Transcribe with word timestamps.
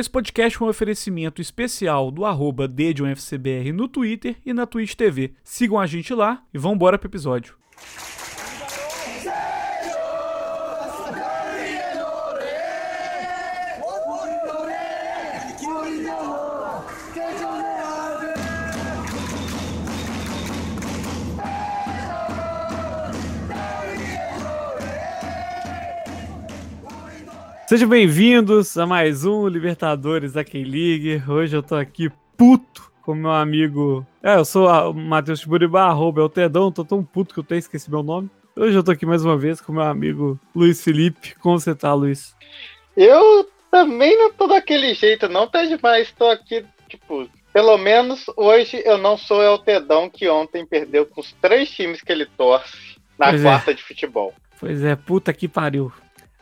Esse 0.00 0.08
podcast 0.08 0.58
é 0.58 0.64
um 0.64 0.68
oferecimento 0.70 1.42
especial 1.42 2.10
do 2.10 2.24
arroba 2.24 2.66
no 2.66 3.86
Twitter 3.86 4.34
e 4.46 4.54
na 4.54 4.64
Twitch 4.64 4.94
TV. 4.94 5.34
Sigam 5.44 5.78
a 5.78 5.86
gente 5.86 6.14
lá 6.14 6.42
e 6.54 6.58
vamos 6.58 6.76
embora 6.76 6.98
pro 6.98 7.06
episódio. 7.06 7.54
Sejam 27.70 27.88
bem-vindos 27.88 28.76
a 28.76 28.84
mais 28.84 29.24
um 29.24 29.46
Libertadores 29.46 30.32
da 30.32 30.42
K-League. 30.42 31.22
Hoje 31.28 31.56
eu 31.56 31.62
tô 31.62 31.76
aqui 31.76 32.10
puto 32.36 32.90
com 33.00 33.14
meu 33.14 33.30
amigo. 33.30 34.04
É, 34.20 34.34
eu 34.34 34.44
sou 34.44 34.68
o 34.68 34.92
Matheus 34.92 35.38
Tiburibá, 35.38 35.84
arroba 35.84 36.20
é 36.20 36.24
o 36.24 36.28
Tedão, 36.28 36.72
tô 36.72 36.84
tão 36.84 37.04
puto 37.04 37.32
que 37.32 37.38
eu 37.38 37.44
até 37.44 37.56
esqueci 37.56 37.88
meu 37.88 38.02
nome. 38.02 38.28
Hoje 38.56 38.76
eu 38.76 38.82
tô 38.82 38.90
aqui 38.90 39.06
mais 39.06 39.24
uma 39.24 39.38
vez 39.38 39.60
com 39.60 39.72
meu 39.72 39.84
amigo 39.84 40.36
Luiz 40.52 40.82
Felipe. 40.82 41.36
Como 41.36 41.60
você 41.60 41.72
tá, 41.72 41.94
Luiz? 41.94 42.34
Eu 42.96 43.48
também 43.70 44.18
não 44.18 44.32
tô 44.32 44.48
daquele 44.48 44.92
jeito, 44.92 45.28
não 45.28 45.46
tá 45.46 45.64
demais. 45.64 46.10
Tô 46.10 46.28
aqui, 46.28 46.66
tipo, 46.88 47.30
pelo 47.52 47.78
menos 47.78 48.24
hoje 48.36 48.82
eu 48.84 48.98
não 48.98 49.16
sou 49.16 49.40
o 49.42 49.58
Tedão 49.58 50.10
que 50.10 50.28
ontem 50.28 50.66
perdeu 50.66 51.06
com 51.06 51.20
os 51.20 51.32
três 51.34 51.70
times 51.70 52.02
que 52.02 52.10
ele 52.10 52.26
torce 52.36 52.98
na 53.16 53.28
pois 53.28 53.44
é. 53.44 53.44
quarta 53.44 53.70
é. 53.70 53.74
de 53.74 53.82
futebol. 53.84 54.34
Pois 54.58 54.82
é, 54.82 54.96
puta 54.96 55.32
que 55.32 55.46
pariu. 55.46 55.92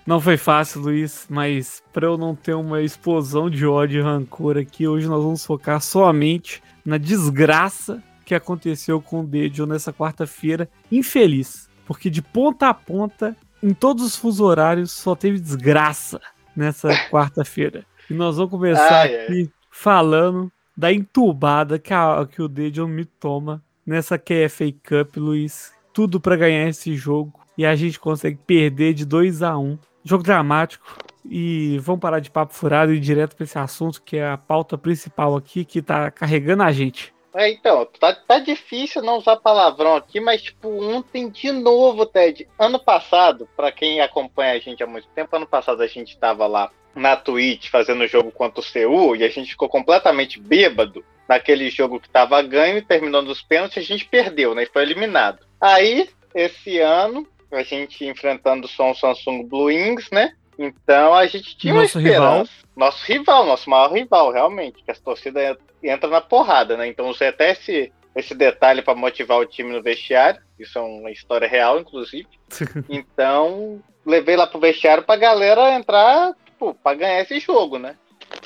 Não 0.09 0.23
foi 0.23 0.39
fácil, 0.39 0.80
Luiz, 0.80 1.27
mas 1.29 1.83
para 1.93 2.07
eu 2.07 2.16
não 2.16 2.35
ter 2.35 2.55
uma 2.55 2.80
explosão 2.80 3.51
de 3.51 3.66
ódio 3.66 4.01
e 4.01 4.03
rancor 4.03 4.57
aqui, 4.57 4.89
hoje 4.89 5.07
nós 5.07 5.23
vamos 5.23 5.45
focar 5.45 5.83
somente 5.83 6.62
na 6.83 6.97
desgraça 6.97 8.02
que 8.24 8.35
aconteceu 8.35 9.02
com 9.02 9.21
o 9.21 9.27
Dedio 9.27 9.66
nessa 9.66 9.93
quarta-feira 9.93 10.66
infeliz. 10.91 11.69
Porque 11.85 12.09
de 12.09 12.23
ponta 12.23 12.71
a 12.71 12.73
ponta, 12.73 13.37
em 13.63 13.74
todos 13.74 14.02
os 14.02 14.16
fusos 14.16 14.41
horários, 14.41 14.93
só 14.93 15.15
teve 15.15 15.38
desgraça 15.38 16.19
nessa 16.57 16.88
quarta-feira. 17.13 17.85
E 18.09 18.15
nós 18.15 18.38
vamos 18.38 18.51
começar 18.51 19.02
ah, 19.02 19.04
aqui 19.04 19.43
é. 19.43 19.49
falando 19.71 20.51
da 20.75 20.91
entubada 20.91 21.79
que, 21.79 21.93
a, 21.93 22.27
que 22.27 22.41
o 22.41 22.49
Dedio 22.49 22.88
me 22.88 23.04
toma 23.04 23.63
nessa 23.85 24.19
KFA 24.19 24.73
Cup, 24.73 25.19
Luiz. 25.19 25.71
Tudo 25.93 26.19
para 26.19 26.35
ganhar 26.35 26.66
esse 26.66 26.97
jogo. 26.97 27.38
E 27.59 27.66
a 27.66 27.77
gente 27.77 28.01
consegue 28.01 28.38
perder 28.47 28.95
de 28.95 29.04
2 29.04 29.43
a 29.43 29.59
1 29.59 29.77
Jogo 30.09 30.23
dramático. 30.23 30.96
E 31.30 31.78
vamos 31.80 32.01
parar 32.01 32.20
de 32.20 32.30
papo 32.30 32.54
furado 32.54 32.90
e 32.90 32.96
ir 32.96 33.01
direto 33.01 33.37
para 33.37 33.45
esse 33.45 33.59
assunto 33.59 34.01
que 34.02 34.16
é 34.16 34.26
a 34.26 34.38
pauta 34.38 34.78
principal 34.78 35.37
aqui 35.37 35.66
que 35.66 35.82
tá 35.82 36.10
carregando 36.10 36.62
a 36.62 36.73
gente. 36.73 37.12
É, 37.34 37.51
então, 37.51 37.87
tá, 38.01 38.14
tá 38.14 38.38
difícil 38.38 39.02
não 39.02 39.18
usar 39.18 39.36
palavrão 39.36 39.96
aqui, 39.96 40.18
mas 40.18 40.40
tipo, 40.40 40.68
ontem 40.82 41.29
de 41.29 41.52
novo, 41.52 42.06
Ted. 42.06 42.48
Ano 42.59 42.79
passado, 42.79 43.46
para 43.54 43.70
quem 43.70 44.01
acompanha 44.01 44.54
a 44.54 44.59
gente 44.59 44.82
há 44.82 44.86
muito 44.86 45.06
tempo, 45.09 45.36
ano 45.36 45.46
passado 45.46 45.82
a 45.82 45.86
gente 45.86 46.16
tava 46.16 46.46
lá 46.46 46.70
na 46.95 47.14
Twitch 47.14 47.68
fazendo 47.68 48.06
jogo 48.06 48.32
contra 48.32 48.60
o 48.60 48.64
CU 48.64 49.14
e 49.14 49.24
a 49.24 49.29
gente 49.29 49.51
ficou 49.51 49.68
completamente 49.68 50.40
bêbado 50.40 51.04
naquele 51.29 51.68
jogo 51.68 52.01
que 52.01 52.09
tava 52.09 52.40
ganho 52.40 52.79
e 52.79 52.82
terminou 52.82 53.20
nos 53.20 53.42
pênaltis, 53.42 53.76
a 53.76 53.86
gente 53.86 54.06
perdeu, 54.06 54.54
né? 54.54 54.62
E 54.62 54.73
foi 54.73 54.80
eliminado. 54.80 55.46
Aí, 55.60 56.09
esse 56.34 56.79
ano, 56.79 57.29
a 57.51 57.63
gente 57.63 58.04
enfrentando 58.04 58.66
o 58.66 58.68
som 58.68 58.95
Samsung 58.95 59.45
Blue 59.45 59.66
Wings, 59.66 60.10
né? 60.10 60.35
Então 60.59 61.15
a 61.15 61.27
gente 61.27 61.57
tinha 61.57 61.74
nosso 61.74 61.99
rival. 61.99 62.46
Nosso 62.77 63.04
rival, 63.07 63.46
nosso 63.46 63.71
maior 63.71 63.93
rival, 63.93 64.32
realmente. 64.32 64.82
Que 64.82 64.91
as 64.91 64.99
torcidas 64.99 65.56
entra 65.82 66.10
na 66.10 66.21
porrada, 66.21 66.76
né? 66.76 66.88
Então 66.88 67.09
usei 67.09 67.28
até 67.28 67.53
esse, 67.53 67.93
esse 68.15 68.34
detalhe 68.34 68.82
para 68.82 68.94
motivar 68.94 69.38
o 69.38 69.47
time 69.47 69.72
no 69.72 69.82
vestiário. 69.82 70.41
Isso 70.59 70.78
é 70.78 70.82
uma 70.82 71.10
história 71.10 71.48
real, 71.48 71.78
inclusive. 71.78 72.26
então, 72.88 73.80
levei 74.04 74.36
lá 74.36 74.47
pro 74.47 74.59
vestiário 74.59 75.04
pra 75.04 75.16
galera 75.16 75.75
entrar, 75.75 76.34
tipo, 76.44 76.75
pra 76.75 76.94
ganhar 76.94 77.20
esse 77.20 77.38
jogo, 77.38 77.78
né? 77.78 77.97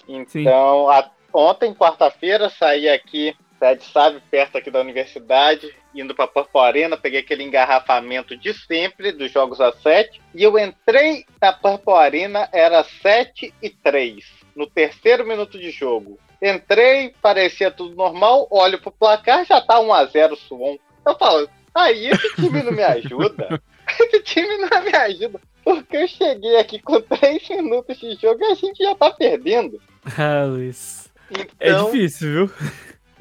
Então, 0.07 0.91
a, 0.91 1.11
ontem, 1.33 1.75
quarta-feira, 1.75 2.51
saí 2.51 2.89
aqui 2.89 3.35
Ted 3.63 3.85
sabe, 3.85 4.21
perto 4.29 4.59
aqui 4.59 4.73
da 4.73 4.81
universidade, 4.81 5.73
indo 5.95 6.17
para 6.17 6.27
Purple 6.27 6.61
Arena, 6.61 6.97
peguei 6.97 7.21
aquele 7.21 7.45
engarrafamento 7.45 8.37
de 8.37 8.53
sempre 8.53 9.13
dos 9.13 9.31
jogos 9.31 9.61
a 9.61 9.71
7, 9.71 10.21
e 10.35 10.43
eu 10.43 10.59
entrei 10.59 11.25
na 11.41 11.53
Purple 11.53 11.95
Arena, 11.95 12.49
era 12.53 12.83
7 12.83 13.55
e 13.63 13.71
3, 13.71 14.25
no 14.57 14.67
terceiro 14.67 15.25
minuto 15.25 15.61
de 15.61 15.71
jogo. 15.71 16.19
Entrei, 16.43 17.15
parecia 17.23 17.71
tudo 17.71 17.95
normal, 17.95 18.49
olho 18.51 18.81
pro 18.81 18.91
placar, 18.91 19.47
já 19.47 19.61
tá 19.61 19.79
1 19.79 19.95
a 19.95 20.05
0 20.07 20.35
Suon. 20.35 20.77
Eu 21.07 21.17
falo, 21.17 21.49
aí 21.73 22.09
esse 22.09 22.35
time 22.35 22.65
não 22.65 22.73
me 22.73 22.83
ajuda. 22.83 23.63
esse 23.87 24.23
time 24.23 24.57
não 24.57 24.83
me 24.83 24.93
ajuda. 24.93 25.41
Porque 25.63 25.99
eu 25.99 26.09
cheguei 26.09 26.57
aqui 26.57 26.81
com 26.81 27.01
3 27.01 27.49
minutos 27.51 27.97
de 27.97 28.17
jogo 28.17 28.43
e 28.43 28.51
a 28.51 28.55
gente 28.57 28.83
já 28.83 28.93
tá 28.97 29.09
perdendo. 29.13 29.81
Ah, 30.19 30.47
Luiz. 30.47 31.13
É 31.31 31.69
então, 31.69 31.89
é 31.89 31.93
difícil, 31.93 32.49
viu? 32.49 32.55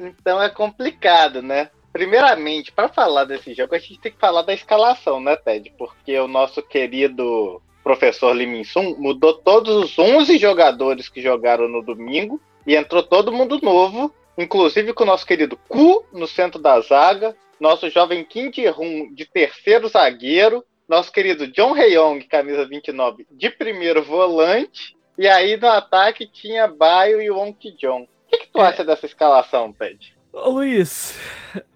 Então 0.02 0.42
é 0.42 0.50
complicado, 0.50 1.42
né? 1.42 1.70
Primeiramente, 1.94 2.72
para 2.72 2.88
falar 2.88 3.26
desse 3.26 3.54
jogo, 3.54 3.76
a 3.76 3.80
gente 3.80 4.00
tem 4.00 4.12
que 4.12 4.20
falar 4.20 4.42
da 4.42 4.54
escalação, 4.54 5.20
né, 5.20 5.36
Ted? 5.36 5.72
Porque 5.78 6.18
o 6.18 6.28
nosso 6.28 6.62
querido 6.62 7.62
professor 7.84 8.34
Liminsun 8.34 8.96
mudou 8.98 9.34
todos 9.34 9.76
os 9.76 10.00
11 10.00 10.38
jogadores 10.38 11.10
que 11.10 11.22
jogaram 11.22 11.68
no 11.68 11.82
domingo 11.82 12.40
e 12.66 12.76
entrou 12.76 13.04
todo 13.04 13.32
mundo 13.32 13.60
novo, 13.62 14.14
inclusive 14.38 14.94
com 14.94 15.04
o 15.04 15.08
nosso 15.08 15.26
querido 15.26 15.58
Ku 15.68 16.06
no 16.14 16.28
centro 16.28 16.60
da 16.60 16.80
zaga, 16.80 17.36
nosso 17.60 17.90
jovem 17.90 18.24
Kim 18.24 18.52
Ji-hoon 18.52 19.14
de 19.14 19.26
terceiro 19.26 19.88
zagueiro, 19.88 20.64
nosso 20.88 21.12
querido 21.12 21.48
John 21.48 21.76
Heyong, 21.76 22.24
camisa 22.26 22.66
29, 22.66 23.28
de 23.32 23.50
primeiro 23.50 24.02
volante, 24.04 24.96
e 25.18 25.28
aí 25.28 25.58
no 25.58 25.68
ataque 25.68 26.26
tinha 26.26 26.68
Baio 26.68 27.22
e 27.22 27.30
Wong 27.30 27.54
Ki-jong 27.54 28.08
que, 28.32 28.46
que 28.46 28.52
tu 28.52 28.60
acha 28.60 28.84
dessa 28.84 29.06
escalação, 29.06 29.74
Ted? 29.74 30.16
Luiz, 30.34 31.20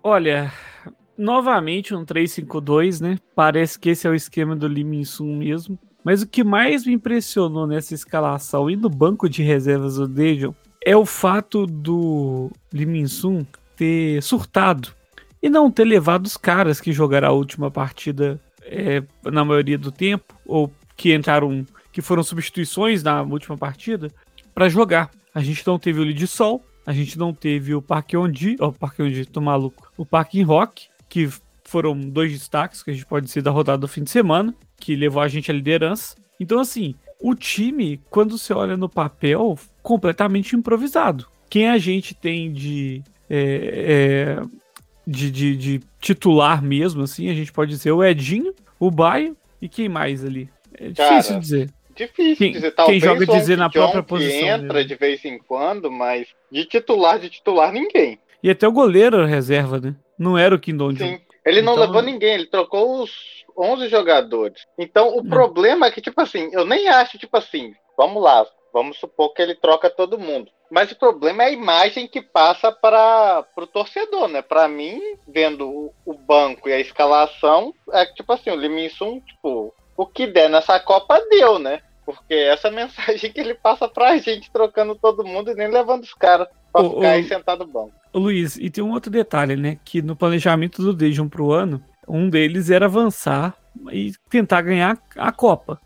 olha, 0.02 0.52
novamente 1.18 1.94
um 1.94 2.06
3-5-2, 2.06 3.02
né? 3.02 3.18
Parece 3.36 3.78
que 3.80 3.90
esse 3.90 4.08
é 4.08 4.10
o 4.10 4.16
esquema 4.16 4.56
do 4.56 4.68
Liminsun 4.68 5.38
mesmo. 5.38 5.78
Mas 6.04 6.22
o 6.22 6.28
que 6.28 6.44
mais 6.44 6.86
me 6.86 6.94
impressionou 6.94 7.66
nessa 7.66 7.94
escalação 7.94 8.70
e 8.70 8.76
no 8.76 8.90
banco 8.90 9.28
de 9.28 9.42
reservas 9.42 9.96
do 9.96 10.08
Dejon 10.08 10.54
é 10.86 10.96
o 10.96 11.06
fato 11.06 11.66
do 11.66 12.52
Liminsun 12.72 13.44
ter 13.76 14.22
surtado 14.22 14.94
e 15.42 15.50
não 15.50 15.72
ter 15.72 15.84
levado 15.84 16.26
os 16.26 16.38
caras 16.38 16.80
que 16.80 16.94
jogaram 16.94 17.30
a 17.30 17.32
última 17.32 17.72
partida 17.72 18.40
é, 18.62 19.04
na 19.24 19.44
maioria 19.44 19.78
do 19.78 19.92
tempo, 19.92 20.36
ou 20.46 20.72
que 20.96 21.14
entraram, 21.14 21.66
que 21.92 22.02
foram 22.02 22.24
substituições 22.24 23.04
na 23.04 23.22
última 23.22 23.58
partida, 23.58 24.12
para 24.54 24.70
jogar. 24.70 25.12
A 25.36 25.42
gente 25.42 25.68
não 25.68 25.78
teve 25.78 26.00
o 26.00 26.04
Lead 26.04 26.26
Sol, 26.28 26.66
a 26.86 26.94
gente 26.94 27.20
não 27.20 27.34
teve 27.34 27.76
o 27.76 27.82
Parque 27.82 28.16
Ondi, 28.16 28.56
ó, 28.58 28.70
oh, 28.70 28.72
Parque 28.72 29.04
Ondi, 29.04 29.26
tô 29.26 29.42
maluco, 29.42 29.92
o 29.98 30.06
Parque 30.06 30.42
Rock, 30.42 30.88
que 31.10 31.30
foram 31.66 32.00
dois 32.00 32.32
destaques 32.32 32.82
que 32.82 32.92
a 32.92 32.94
gente 32.94 33.06
pode 33.06 33.26
dizer 33.26 33.42
da 33.42 33.52
rodada 33.52 33.80
do 33.80 33.88
fim 33.88 34.02
de 34.02 34.12
semana, 34.12 34.56
que 34.78 34.96
levou 34.96 35.22
a 35.22 35.28
gente 35.28 35.52
à 35.52 35.54
liderança. 35.54 36.16
Então, 36.40 36.60
assim, 36.60 36.96
o 37.20 37.36
time, 37.36 38.00
quando 38.10 38.38
você 38.38 38.54
olha 38.54 38.78
no 38.78 38.88
papel, 38.88 39.58
completamente 39.84 40.56
improvisado. 40.56 41.28
Quem 41.50 41.68
a 41.68 41.78
gente 41.78 42.14
tem 42.14 42.54
de, 42.54 43.04
é, 43.30 44.38
é, 44.40 44.46
de, 45.06 45.30
de, 45.32 45.58
de, 45.58 45.82
titular 46.00 46.64
mesmo, 46.64 47.04
assim, 47.04 47.30
a 47.30 47.34
gente 47.34 47.52
pode 47.52 47.72
dizer 47.72 47.92
o 47.92 48.04
Edinho, 48.04 48.54
o 48.80 48.90
Baio 48.90 49.36
e 49.62 49.68
quem 49.68 49.90
mais 49.90 50.24
ali? 50.24 50.50
É 50.74 50.90
difícil 50.90 51.30
Cara, 51.30 51.40
dizer. 51.40 51.74
Difícil 51.96 52.36
quem, 52.36 52.52
dizer, 52.52 52.72
talvez 52.72 53.02
quem 53.02 53.10
joga 53.10 53.26
dizer 53.26 53.58
na 53.58 53.70
própria 53.70 54.04
posição. 54.04 54.48
entra 54.48 54.84
de 54.84 54.96
vez 54.96 55.24
em 55.24 55.38
quando, 55.38 55.90
mas 55.90 56.28
de 56.52 56.66
titular, 56.66 57.18
de 57.18 57.30
titular, 57.30 57.72
ninguém. 57.72 58.20
E 58.44 58.50
até 58.50 58.68
o 58.68 58.72
goleiro 58.72 59.26
reserva, 59.26 59.80
né? 59.80 59.96
Não 60.20 60.38
era 60.38 60.54
o 60.54 60.60
Kindon 60.60 60.96
Sim, 60.96 61.20
ele 61.46 61.62
não 61.62 61.74
então... 61.74 61.86
levou 61.86 62.02
ninguém, 62.02 62.34
ele 62.34 62.48
trocou 62.48 63.02
os 63.02 63.12
11 63.58 63.88
jogadores. 63.88 64.66
Então 64.78 65.16
o 65.16 65.22
hum. 65.22 65.30
problema 65.30 65.88
é 65.88 65.92
que, 65.92 66.02
tipo 66.02 66.20
assim, 66.22 66.50
eu 66.52 66.66
nem 66.66 66.88
acho, 66.88 67.18
tipo 67.18 67.38
assim, 67.38 67.74
vamos 67.98 68.22
lá, 68.22 68.46
vamos 68.74 68.98
supor 68.98 69.34
que 69.34 69.42
ele 69.42 69.56
troca 69.56 69.90
todo 69.90 70.20
mundo. 70.20 70.52
Mas 70.70 70.92
o 70.92 70.96
problema 70.98 71.44
é 71.44 71.48
a 71.48 71.52
imagem 71.52 72.08
que 72.08 72.22
passa 72.22 72.72
para 72.72 73.46
o 73.56 73.68
torcedor, 73.68 74.28
né? 74.28 74.42
Para 74.42 74.68
mim, 74.68 75.00
vendo 75.28 75.70
o, 75.70 75.94
o, 76.06 76.14
banco 76.14 76.68
e 76.68 76.74
a 76.74 76.80
escalação, 76.80 77.74
é 77.92 78.06
que, 78.06 78.16
tipo 78.16 78.34
assim, 78.34 78.50
o 78.50 78.56
Liminson, 78.56 79.22
tipo, 79.22 79.74
o 79.96 80.06
que 80.06 80.26
der 80.28 80.50
nessa 80.50 80.80
Copa 80.80 81.22
deu, 81.30 81.60
né? 81.60 81.82
Porque 82.06 82.34
essa 82.34 82.70
mensagem 82.72 83.32
que 83.32 83.40
ele 83.40 83.56
passa 83.56 83.88
pra 83.88 84.18
gente, 84.18 84.52
trocando 84.52 84.96
todo 84.96 85.26
mundo 85.26 85.52
e 85.52 85.56
nem 85.56 85.70
levando 85.70 86.04
os 86.04 86.14
caras 86.14 86.48
pra 86.72 86.82
ô, 86.82 86.90
ficar 86.92 87.08
ô, 87.08 87.12
aí 87.12 87.24
sentado 87.28 87.66
no 87.66 87.72
banco. 87.72 87.94
Luiz, 88.14 88.58
e 88.58 88.70
tem 88.70 88.84
um 88.84 88.92
outro 88.92 89.12
detalhe, 89.12 89.56
né? 89.56 89.78
Que 89.84 90.02
no 90.02 90.16
planejamento 90.16 90.82
do 90.82 90.94
Dejon 90.94 91.28
pro 91.28 91.52
ano, 91.52 91.84
um 92.08 92.30
deles 92.30 92.70
era 92.70 92.86
avançar 92.86 93.56
e 93.92 94.14
tentar 94.30 94.62
ganhar 94.62 94.98
a 95.18 95.32
Copa, 95.32 95.82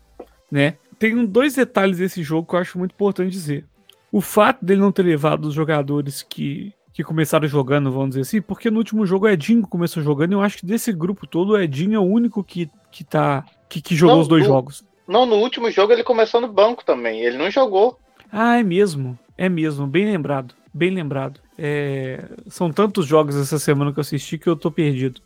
né? 0.50 0.76
Tem 0.98 1.24
dois 1.24 1.54
detalhes 1.54 1.98
desse 1.98 2.22
jogo 2.22 2.46
que 2.46 2.54
eu 2.54 2.60
acho 2.60 2.78
muito 2.78 2.92
importante 2.92 3.30
dizer. 3.30 3.64
o 4.12 4.20
fato 4.20 4.64
dele 4.64 4.80
não 4.80 4.92
ter 4.92 5.02
levado 5.02 5.46
os 5.46 5.54
jogadores 5.54 6.22
que, 6.22 6.74
que 6.92 7.02
começaram 7.02 7.48
jogando, 7.48 7.90
vamos 7.90 8.10
dizer 8.10 8.20
assim, 8.20 8.42
porque 8.42 8.70
no 8.70 8.78
último 8.78 9.06
jogo 9.06 9.24
o 9.24 9.28
Edinho 9.28 9.66
começou 9.66 10.02
jogando, 10.02 10.32
e 10.32 10.34
eu 10.34 10.42
acho 10.42 10.58
que 10.58 10.66
desse 10.66 10.92
grupo 10.92 11.26
todo 11.26 11.50
o 11.50 11.58
Edinho 11.58 11.96
é 11.96 11.98
o 11.98 12.02
único 12.02 12.44
que, 12.44 12.70
que 12.90 13.02
tá. 13.02 13.44
que, 13.68 13.80
que 13.80 13.96
jogou 13.96 14.16
não, 14.16 14.22
os 14.22 14.28
dois 14.28 14.42
no, 14.42 14.48
jogos. 14.48 14.84
Não, 15.10 15.26
no 15.26 15.38
último 15.38 15.68
jogo 15.72 15.92
ele 15.92 16.04
começou 16.04 16.40
no 16.40 16.46
banco 16.46 16.84
também, 16.84 17.20
ele 17.20 17.36
não 17.36 17.50
jogou. 17.50 17.98
Ah, 18.30 18.60
é 18.60 18.62
mesmo, 18.62 19.18
é 19.36 19.48
mesmo, 19.48 19.84
bem 19.84 20.04
lembrado, 20.04 20.54
bem 20.72 20.90
lembrado. 20.90 21.40
É, 21.58 22.28
são 22.46 22.70
tantos 22.70 23.06
jogos 23.06 23.34
essa 23.34 23.58
semana 23.58 23.92
que 23.92 23.98
eu 23.98 24.02
assisti 24.02 24.38
que 24.38 24.46
eu 24.46 24.54
tô 24.54 24.70
perdido. 24.70 25.20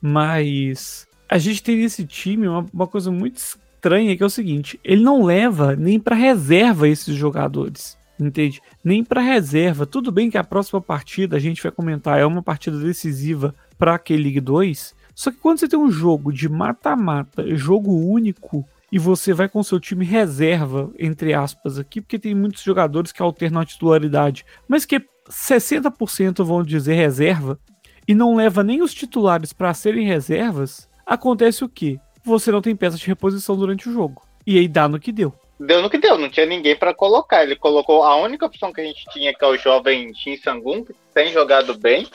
Mas 0.00 1.06
a 1.28 1.36
gente 1.36 1.62
tem 1.62 1.76
nesse 1.76 2.06
time 2.06 2.48
uma, 2.48 2.64
uma 2.72 2.86
coisa 2.86 3.10
muito 3.10 3.36
estranha 3.36 4.16
que 4.16 4.22
é 4.22 4.26
o 4.26 4.30
seguinte: 4.30 4.80
ele 4.82 5.02
não 5.02 5.22
leva 5.22 5.76
nem 5.76 6.00
para 6.00 6.16
reserva 6.16 6.88
esses 6.88 7.14
jogadores. 7.14 7.94
Entende? 8.18 8.62
Nem 8.82 9.04
para 9.04 9.20
reserva. 9.20 9.84
Tudo 9.84 10.10
bem 10.10 10.30
que 10.30 10.38
a 10.38 10.44
próxima 10.44 10.80
partida, 10.80 11.36
a 11.36 11.38
gente 11.38 11.62
vai 11.62 11.70
comentar, 11.70 12.18
é 12.18 12.24
uma 12.24 12.42
partida 12.42 12.78
decisiva 12.78 13.54
para 13.78 13.96
aquele 13.96 14.22
League 14.22 14.40
2. 14.40 14.94
Só 15.14 15.30
que 15.30 15.36
quando 15.36 15.58
você 15.58 15.68
tem 15.68 15.78
um 15.78 15.90
jogo 15.90 16.32
de 16.32 16.48
mata-mata, 16.48 17.54
jogo 17.54 17.92
único, 17.92 18.66
e 18.90 18.98
você 18.98 19.32
vai 19.32 19.48
com 19.48 19.62
seu 19.62 19.80
time 19.80 20.04
reserva, 20.04 20.92
entre 20.98 21.34
aspas, 21.34 21.78
aqui, 21.78 22.00
porque 22.00 22.18
tem 22.18 22.34
muitos 22.34 22.62
jogadores 22.62 23.12
que 23.12 23.22
alternam 23.22 23.60
a 23.60 23.66
titularidade, 23.66 24.44
mas 24.68 24.84
que 24.84 25.00
60% 25.28 26.44
vão 26.44 26.62
dizer 26.62 26.94
reserva, 26.94 27.58
e 28.06 28.14
não 28.14 28.36
leva 28.36 28.62
nem 28.62 28.82
os 28.82 28.94
titulares 28.94 29.52
para 29.52 29.74
serem 29.74 30.06
reservas, 30.06 30.88
acontece 31.04 31.64
o 31.64 31.68
quê? 31.68 31.98
Você 32.24 32.52
não 32.52 32.62
tem 32.62 32.76
peça 32.76 32.96
de 32.96 33.06
reposição 33.06 33.56
durante 33.56 33.88
o 33.88 33.92
jogo. 33.92 34.22
E 34.46 34.58
aí 34.58 34.68
dá 34.68 34.88
no 34.88 35.00
que 35.00 35.10
deu. 35.10 35.34
Deu 35.58 35.82
no 35.82 35.90
que 35.90 35.98
deu, 35.98 36.18
não 36.18 36.28
tinha 36.28 36.46
ninguém 36.46 36.76
para 36.76 36.94
colocar. 36.94 37.42
Ele 37.42 37.56
colocou 37.56 38.04
a 38.04 38.14
única 38.16 38.46
opção 38.46 38.72
que 38.72 38.80
a 38.80 38.84
gente 38.84 39.04
tinha, 39.12 39.34
que 39.34 39.44
é 39.44 39.48
o 39.48 39.56
jovem 39.56 40.14
Shin 40.14 40.36
Sangun, 40.36 40.84
que 40.84 40.94
tem 41.14 41.32
jogado 41.32 41.76
bem, 41.78 42.06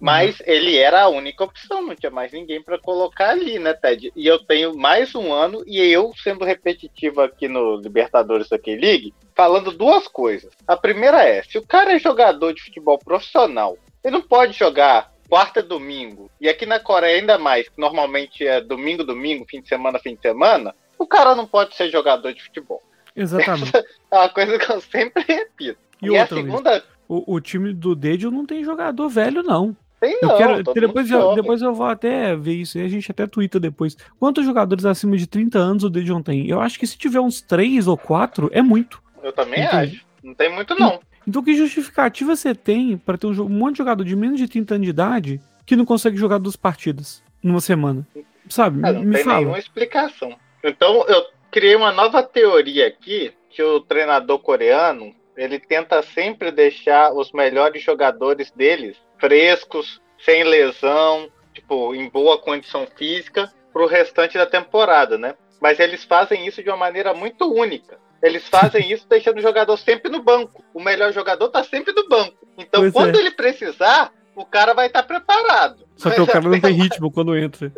mas 0.00 0.40
ele 0.44 0.76
era 0.76 1.02
a 1.02 1.08
única 1.08 1.44
opção, 1.44 1.86
não 1.86 1.94
tinha 1.94 2.10
mais 2.10 2.32
ninguém 2.32 2.62
para 2.62 2.78
colocar 2.78 3.30
ali, 3.30 3.58
né, 3.58 3.72
Ted? 3.72 4.12
E 4.14 4.26
eu 4.26 4.38
tenho 4.38 4.76
mais 4.76 5.14
um 5.14 5.32
ano, 5.32 5.62
e 5.66 5.80
eu 5.80 6.12
sendo 6.22 6.44
repetitivo 6.44 7.22
aqui 7.22 7.48
no 7.48 7.76
Libertadores 7.76 8.48
da 8.48 8.58
K-League, 8.58 9.14
falando 9.34 9.72
duas 9.72 10.06
coisas. 10.06 10.52
A 10.66 10.76
primeira 10.76 11.22
é: 11.22 11.42
se 11.42 11.58
o 11.58 11.66
cara 11.66 11.94
é 11.94 11.98
jogador 11.98 12.52
de 12.52 12.62
futebol 12.62 12.98
profissional, 12.98 13.76
ele 14.04 14.14
não 14.14 14.22
pode 14.22 14.52
jogar 14.52 15.12
quarta 15.28 15.62
domingo, 15.62 16.30
e 16.40 16.48
aqui 16.48 16.66
na 16.66 16.78
Coreia 16.78 17.18
ainda 17.18 17.38
mais, 17.38 17.68
que 17.68 17.80
normalmente 17.80 18.46
é 18.46 18.60
domingo, 18.60 19.02
domingo, 19.02 19.46
fim 19.48 19.60
de 19.60 19.68
semana, 19.68 19.98
fim 19.98 20.14
de 20.14 20.20
semana, 20.20 20.74
o 20.98 21.06
cara 21.06 21.34
não 21.34 21.46
pode 21.46 21.74
ser 21.74 21.90
jogador 21.90 22.32
de 22.32 22.42
futebol. 22.42 22.82
Exatamente. 23.14 23.72
é 24.10 24.16
uma 24.16 24.28
coisa 24.28 24.58
que 24.58 24.70
eu 24.70 24.80
sempre 24.80 25.24
repito. 25.26 25.78
E, 26.00 26.06
e 26.06 26.10
outra, 26.10 26.24
a 26.24 26.42
segunda. 26.42 26.84
O, 27.08 27.34
o, 27.34 27.40
time 27.40 27.72
do 27.72 27.94
Dedio 27.94 28.30
não 28.30 28.44
tem 28.44 28.62
jogador 28.62 29.08
velho, 29.08 29.42
não. 29.42 29.76
Tem 30.00 30.18
não. 30.20 30.30
Eu 30.30 30.36
quero, 30.36 30.62
depois, 30.62 31.10
eu, 31.10 31.34
depois 31.34 31.62
eu 31.62 31.74
vou 31.74 31.86
até 31.86 32.36
ver 32.36 32.54
isso 32.54 32.76
aí, 32.76 32.84
a 32.84 32.88
gente 32.88 33.10
até 33.10 33.26
twitta 33.26 33.58
depois. 33.58 33.96
Quantos 34.18 34.44
jogadores 34.44 34.84
acima 34.84 35.16
de 35.16 35.26
30 35.26 35.58
anos 35.58 35.84
o 35.84 35.90
Dejon 35.90 36.22
tem? 36.22 36.48
Eu 36.48 36.60
acho 36.60 36.78
que 36.78 36.86
se 36.86 36.98
tiver 36.98 37.20
uns 37.20 37.40
3 37.40 37.86
ou 37.86 37.96
4, 37.96 38.50
é 38.52 38.60
muito. 38.60 39.02
Eu 39.22 39.32
também 39.32 39.64
Entendi. 39.64 39.96
acho. 39.96 40.06
Não 40.22 40.34
tem 40.34 40.52
muito, 40.52 40.74
não. 40.78 41.00
Então, 41.26 41.42
que 41.42 41.54
justificativa 41.54 42.36
você 42.36 42.54
tem 42.54 42.96
para 42.96 43.18
ter 43.18 43.26
um, 43.26 43.42
um, 43.42 43.48
monte 43.48 43.72
de 43.72 43.78
jogador 43.78 44.04
de 44.04 44.14
menos 44.14 44.38
de 44.38 44.46
30 44.46 44.74
anos 44.74 44.84
de 44.84 44.90
idade 44.90 45.40
que 45.64 45.74
não 45.74 45.84
consegue 45.84 46.16
jogar 46.16 46.38
duas 46.38 46.56
partidas 46.56 47.22
numa 47.42 47.60
semana? 47.60 48.06
Sabe? 48.48 48.86
É, 48.86 48.92
não 48.92 49.02
me 49.02 49.14
tem 49.14 49.24
fala. 49.24 49.38
nenhuma 49.38 49.58
explicação. 49.58 50.36
Então, 50.62 51.04
eu 51.08 51.24
criei 51.50 51.74
uma 51.74 51.90
nova 51.90 52.22
teoria 52.22 52.86
aqui, 52.86 53.32
que 53.50 53.62
o 53.62 53.80
treinador 53.80 54.38
coreano, 54.38 55.14
ele 55.36 55.58
tenta 55.58 56.02
sempre 56.02 56.52
deixar 56.52 57.12
os 57.12 57.32
melhores 57.32 57.82
jogadores 57.82 58.50
deles 58.52 58.96
frescos, 59.18 60.00
sem 60.24 60.44
lesão, 60.44 61.28
tipo, 61.52 61.94
em 61.94 62.08
boa 62.08 62.38
condição 62.38 62.86
física, 62.96 63.52
para 63.72 63.82
o 63.82 63.86
restante 63.86 64.38
da 64.38 64.46
temporada, 64.46 65.18
né? 65.18 65.34
Mas 65.60 65.78
eles 65.78 66.04
fazem 66.04 66.46
isso 66.46 66.62
de 66.62 66.68
uma 66.68 66.76
maneira 66.76 67.14
muito 67.14 67.52
única. 67.52 67.98
Eles 68.22 68.48
fazem 68.48 68.88
isso 68.92 69.06
deixando 69.08 69.38
o 69.38 69.42
jogador 69.42 69.76
sempre 69.76 70.10
no 70.10 70.22
banco. 70.22 70.64
O 70.72 70.82
melhor 70.82 71.12
jogador 71.12 71.48
tá 71.48 71.62
sempre 71.62 71.92
no 71.92 72.08
banco. 72.08 72.46
Então, 72.58 72.80
pois 72.80 72.92
quando 72.92 73.16
é. 73.16 73.20
ele 73.20 73.30
precisar, 73.30 74.12
o 74.34 74.44
cara 74.44 74.74
vai 74.74 74.86
estar 74.86 75.02
tá 75.02 75.08
preparado. 75.08 75.86
Só 75.96 76.10
que 76.10 76.20
Mas 76.20 76.28
o 76.28 76.32
cara 76.32 76.48
não 76.48 76.60
tem 76.60 76.74
ritmo 76.74 77.10
quando 77.10 77.36
entra. 77.36 77.72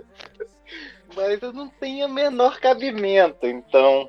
Mas 1.14 1.40
não 1.52 1.68
tem 1.68 2.04
o 2.04 2.08
menor 2.08 2.60
cabimento. 2.60 3.46
Então, 3.46 4.08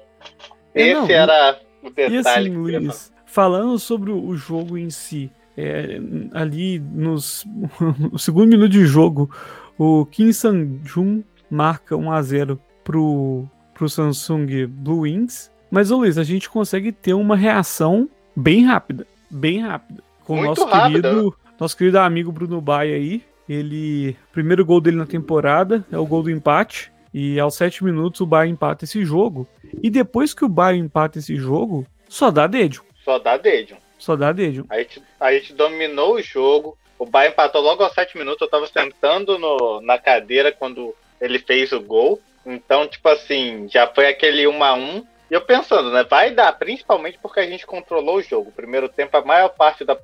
é, 0.75 0.81
esse 0.81 0.93
não, 0.93 1.09
era 1.09 1.59
o 1.81 1.89
detalhe. 1.89 2.15
E 2.15 2.19
assim, 2.19 2.49
Luiz, 2.49 3.11
falando 3.25 3.79
sobre 3.79 4.11
o 4.11 4.35
jogo 4.35 4.77
em 4.77 4.89
si, 4.89 5.31
é, 5.59 6.01
ali 6.33 6.79
nos, 6.79 7.45
no 8.11 8.17
segundo 8.17 8.49
minuto 8.49 8.71
de 8.71 8.85
jogo, 8.85 9.29
o 9.77 10.05
Kim 10.05 10.31
Sang-jun 10.31 11.23
marca 11.49 11.95
1 11.95 12.11
a 12.11 12.21
0 12.21 12.59
pro, 12.83 13.45
pro 13.73 13.89
Samsung 13.89 14.67
Blue 14.67 15.01
Wings. 15.01 15.51
Mas, 15.69 15.91
ô 15.91 15.97
Luiz, 15.97 16.17
a 16.17 16.23
gente 16.23 16.49
consegue 16.49 16.91
ter 16.91 17.13
uma 17.13 17.35
reação 17.35 18.09
bem 18.35 18.65
rápida. 18.65 19.05
Bem 19.29 19.61
rápida. 19.61 20.01
Com 20.23 20.39
o 20.39 20.43
nosso 20.43 20.67
querido, 20.67 21.35
nosso 21.59 21.77
querido 21.77 21.99
amigo 21.99 22.31
Bruno 22.31 22.61
Baia 22.61 22.95
aí. 22.95 23.23
Ele. 23.47 24.15
Primeiro 24.31 24.65
gol 24.65 24.79
dele 24.79 24.97
na 24.97 25.05
temporada 25.05 25.85
é 25.91 25.97
o 25.97 26.05
gol 26.05 26.23
do 26.23 26.31
empate. 26.31 26.91
E 27.13 27.39
aos 27.39 27.55
sete 27.55 27.83
minutos 27.83 28.21
o 28.21 28.25
Bayern 28.25 28.53
empata 28.53 28.85
esse 28.85 29.03
jogo. 29.03 29.47
E 29.81 29.89
depois 29.89 30.33
que 30.33 30.45
o 30.45 30.49
Bayern 30.49 30.85
empata 30.85 31.17
esse 31.17 31.35
jogo, 31.35 31.85
só 32.07 32.29
dá 32.29 32.45
dedo. 32.45 32.81
Só 33.03 33.17
dá 33.17 33.37
dedo. 33.37 33.75
Só 33.99 34.15
dá 34.15 34.31
dedo. 34.31 34.65
A 34.69 34.79
gente, 34.79 35.03
a 35.19 35.33
gente 35.33 35.53
dominou 35.53 36.15
o 36.15 36.21
jogo. 36.21 36.77
O 36.97 37.05
Bayern 37.05 37.33
empatou 37.33 37.61
logo 37.61 37.83
aos 37.83 37.93
sete 37.93 38.17
minutos. 38.17 38.41
Eu 38.41 38.49
tava 38.49 38.65
sentando 38.65 39.37
no, 39.37 39.81
na 39.81 39.99
cadeira 39.99 40.51
quando 40.51 40.95
ele 41.21 41.37
fez 41.37 41.71
o 41.71 41.81
gol. 41.81 42.19
Então, 42.45 42.87
tipo 42.87 43.07
assim, 43.09 43.67
já 43.69 43.85
foi 43.87 44.07
aquele 44.07 44.47
1 44.47 44.63
a 44.63 44.73
1 44.73 45.07
e 45.29 45.33
eu 45.33 45.41
pensando, 45.41 45.91
né? 45.91 46.03
Vai 46.03 46.31
dar, 46.31 46.51
principalmente 46.53 47.19
porque 47.21 47.39
a 47.39 47.45
gente 47.45 47.65
controlou 47.65 48.17
o 48.17 48.21
jogo. 48.21 48.49
O 48.49 48.53
primeiro 48.53 48.89
tempo, 48.89 49.15
a 49.15 49.23
maior 49.23 49.49
parte 49.49 49.85
da. 49.85 49.97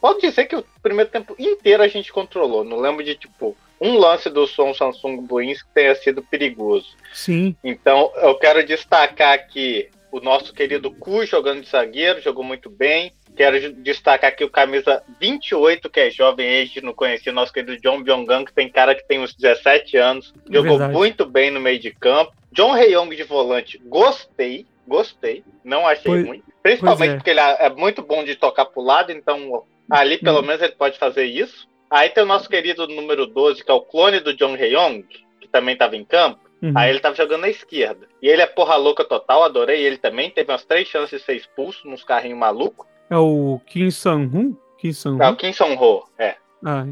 Pode 0.00 0.20
dizer 0.20 0.46
que 0.46 0.56
o 0.56 0.64
primeiro 0.82 1.10
tempo 1.10 1.36
inteiro 1.38 1.82
a 1.82 1.88
gente 1.88 2.12
controlou. 2.12 2.64
Não 2.64 2.80
lembro 2.80 3.04
de, 3.04 3.14
tipo, 3.14 3.56
um 3.80 3.96
lance 3.96 4.28
do 4.28 4.46
som 4.46 4.74
Samsung 4.74 5.20
Buins 5.22 5.62
que 5.62 5.68
tenha 5.72 5.94
sido 5.94 6.22
perigoso. 6.22 6.96
Sim. 7.12 7.54
Então, 7.62 8.10
eu 8.16 8.34
quero 8.34 8.64
destacar 8.66 9.34
aqui 9.34 9.88
o 10.10 10.20
nosso 10.20 10.52
querido 10.52 10.90
Cu 10.90 11.24
jogando 11.24 11.62
de 11.62 11.68
zagueiro, 11.68 12.20
jogou 12.20 12.44
muito 12.44 12.68
bem. 12.68 13.12
Quero 13.34 13.72
destacar 13.74 14.30
aqui 14.30 14.44
o 14.44 14.50
camisa 14.50 15.02
28, 15.20 15.88
que 15.88 16.00
é 16.00 16.10
jovem, 16.10 16.60
a 16.60 16.64
gente 16.64 16.82
não 16.82 16.92
conhecia, 16.92 17.32
o 17.32 17.34
nosso 17.34 17.52
querido 17.52 17.80
John 17.80 18.02
Byung-gun, 18.02 18.44
que 18.44 18.52
tem 18.52 18.68
cara 18.68 18.94
que 18.94 19.06
tem 19.06 19.20
uns 19.20 19.34
17 19.34 19.96
anos, 19.96 20.34
é 20.48 20.52
jogou 20.52 20.78
verdade. 20.78 20.92
muito 20.92 21.24
bem 21.24 21.50
no 21.50 21.60
meio 21.60 21.78
de 21.78 21.90
campo. 21.92 22.32
John 22.52 22.72
Reyong 22.72 23.14
de 23.16 23.22
volante, 23.22 23.80
gostei, 23.86 24.66
gostei, 24.86 25.42
não 25.64 25.86
achei 25.86 26.04
pois, 26.04 26.26
ruim. 26.26 26.42
Principalmente 26.62 27.12
é. 27.12 27.14
porque 27.16 27.30
ele 27.30 27.40
é, 27.40 27.70
muito 27.70 28.02
bom 28.02 28.22
de 28.22 28.36
tocar 28.36 28.66
pro 28.66 28.82
lado, 28.82 29.10
então 29.10 29.64
ali 29.90 30.18
pelo 30.18 30.40
hum. 30.40 30.42
menos 30.42 30.60
ele 30.60 30.72
pode 30.72 30.98
fazer 30.98 31.24
isso. 31.24 31.66
Aí 31.90 32.10
tem 32.10 32.22
o 32.22 32.26
nosso 32.26 32.48
querido 32.48 32.86
número 32.86 33.26
12, 33.26 33.64
que 33.64 33.70
é 33.70 33.74
o 33.74 33.80
clone 33.80 34.20
do 34.20 34.34
John 34.34 34.54
Reyong, 34.54 35.06
que 35.40 35.48
também 35.48 35.72
estava 35.74 35.96
em 35.96 36.04
campo. 36.04 36.40
Uhum. 36.62 36.72
Aí 36.76 36.90
ele 36.90 37.00
tava 37.00 37.16
jogando 37.16 37.40
na 37.40 37.48
esquerda. 37.48 38.06
E 38.22 38.28
ele 38.28 38.40
é 38.40 38.46
porra 38.46 38.76
louca 38.76 39.04
total, 39.04 39.42
adorei 39.42 39.82
ele 39.82 39.98
também. 39.98 40.30
Teve 40.30 40.52
umas 40.52 40.64
três 40.64 40.86
chances 40.86 41.20
de 41.20 41.26
ser 41.26 41.34
expulso 41.34 41.88
nos 41.88 42.04
carrinhos 42.04 42.38
malucos. 42.38 42.86
É 43.12 43.18
o 43.18 43.60
Kim 43.66 43.90
Sang-hun? 43.90 44.56
Kim 44.78 44.90
Sang 44.90 45.22
É 45.22 45.28
o 45.28 45.36
Kim 45.36 45.52
Sang-ho, 45.52 46.04
é. 46.18 46.36
Ah. 46.64 46.86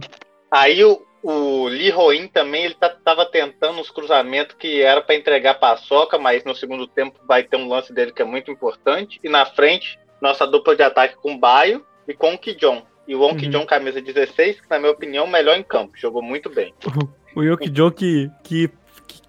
Aí 0.51 0.85
o, 0.85 1.01
o 1.23 1.67
Lee 1.67 1.89
Roin 1.89 2.29
também, 2.29 2.67
ele 2.67 2.75
tá, 2.75 2.91
tava 2.91 3.25
tentando 3.25 3.81
uns 3.81 3.91
cruzamentos 3.91 4.55
que 4.59 4.83
era 4.83 5.01
para 5.01 5.15
entregar 5.15 5.55
paçoca, 5.55 6.19
mas 6.19 6.45
no 6.45 6.55
segundo 6.55 6.87
tempo 6.87 7.19
vai 7.27 7.43
ter 7.43 7.57
um 7.57 7.67
lance 7.67 7.91
dele 7.91 8.13
que 8.13 8.21
é 8.21 8.25
muito 8.27 8.51
importante. 8.51 9.19
E 9.25 9.31
na 9.31 9.47
frente, 9.47 9.99
nossa 10.21 10.47
dupla 10.47 10.77
de 10.77 10.83
ataque 10.83 11.17
com 11.17 11.33
o 11.33 11.39
Baio 11.39 11.83
e 12.07 12.13
com 12.13 12.35
o 12.35 12.39
Kijon. 12.39 12.83
E 13.09 13.15
o 13.15 13.21
Wonk 13.21 13.47
uhum. 13.47 13.65
Camisa 13.65 14.03
16, 14.03 14.61
que 14.61 14.69
na 14.69 14.79
minha 14.79 14.93
opinião, 14.93 15.27
melhor 15.27 15.57
em 15.57 15.63
campo. 15.63 15.97
Jogou 15.97 16.23
muito 16.23 16.51
bem. 16.51 16.75
O 17.35 17.45
Yoki 17.45 17.71
John 17.71 17.93
que, 17.93 18.29
que 18.43 18.69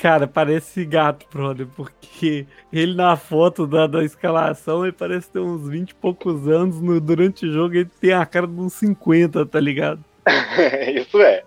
Cara, 0.01 0.25
parece 0.25 0.83
gato, 0.83 1.27
brother, 1.31 1.67
porque 1.75 2.47
ele 2.73 2.95
na 2.95 3.15
foto 3.15 3.67
da, 3.67 3.85
da 3.85 4.03
escalação, 4.03 4.83
ele 4.83 4.91
parece 4.91 5.29
ter 5.29 5.37
uns 5.37 5.69
20 5.69 5.91
e 5.91 5.93
poucos 5.93 6.47
anos, 6.47 6.81
no, 6.81 6.99
durante 6.99 7.45
o 7.45 7.53
jogo 7.53 7.75
ele 7.75 7.89
tem 8.01 8.11
a 8.11 8.25
cara 8.25 8.47
de 8.47 8.59
uns 8.59 8.73
50, 8.73 9.45
tá 9.45 9.59
ligado? 9.59 10.03
Isso 10.95 11.21
é. 11.21 11.43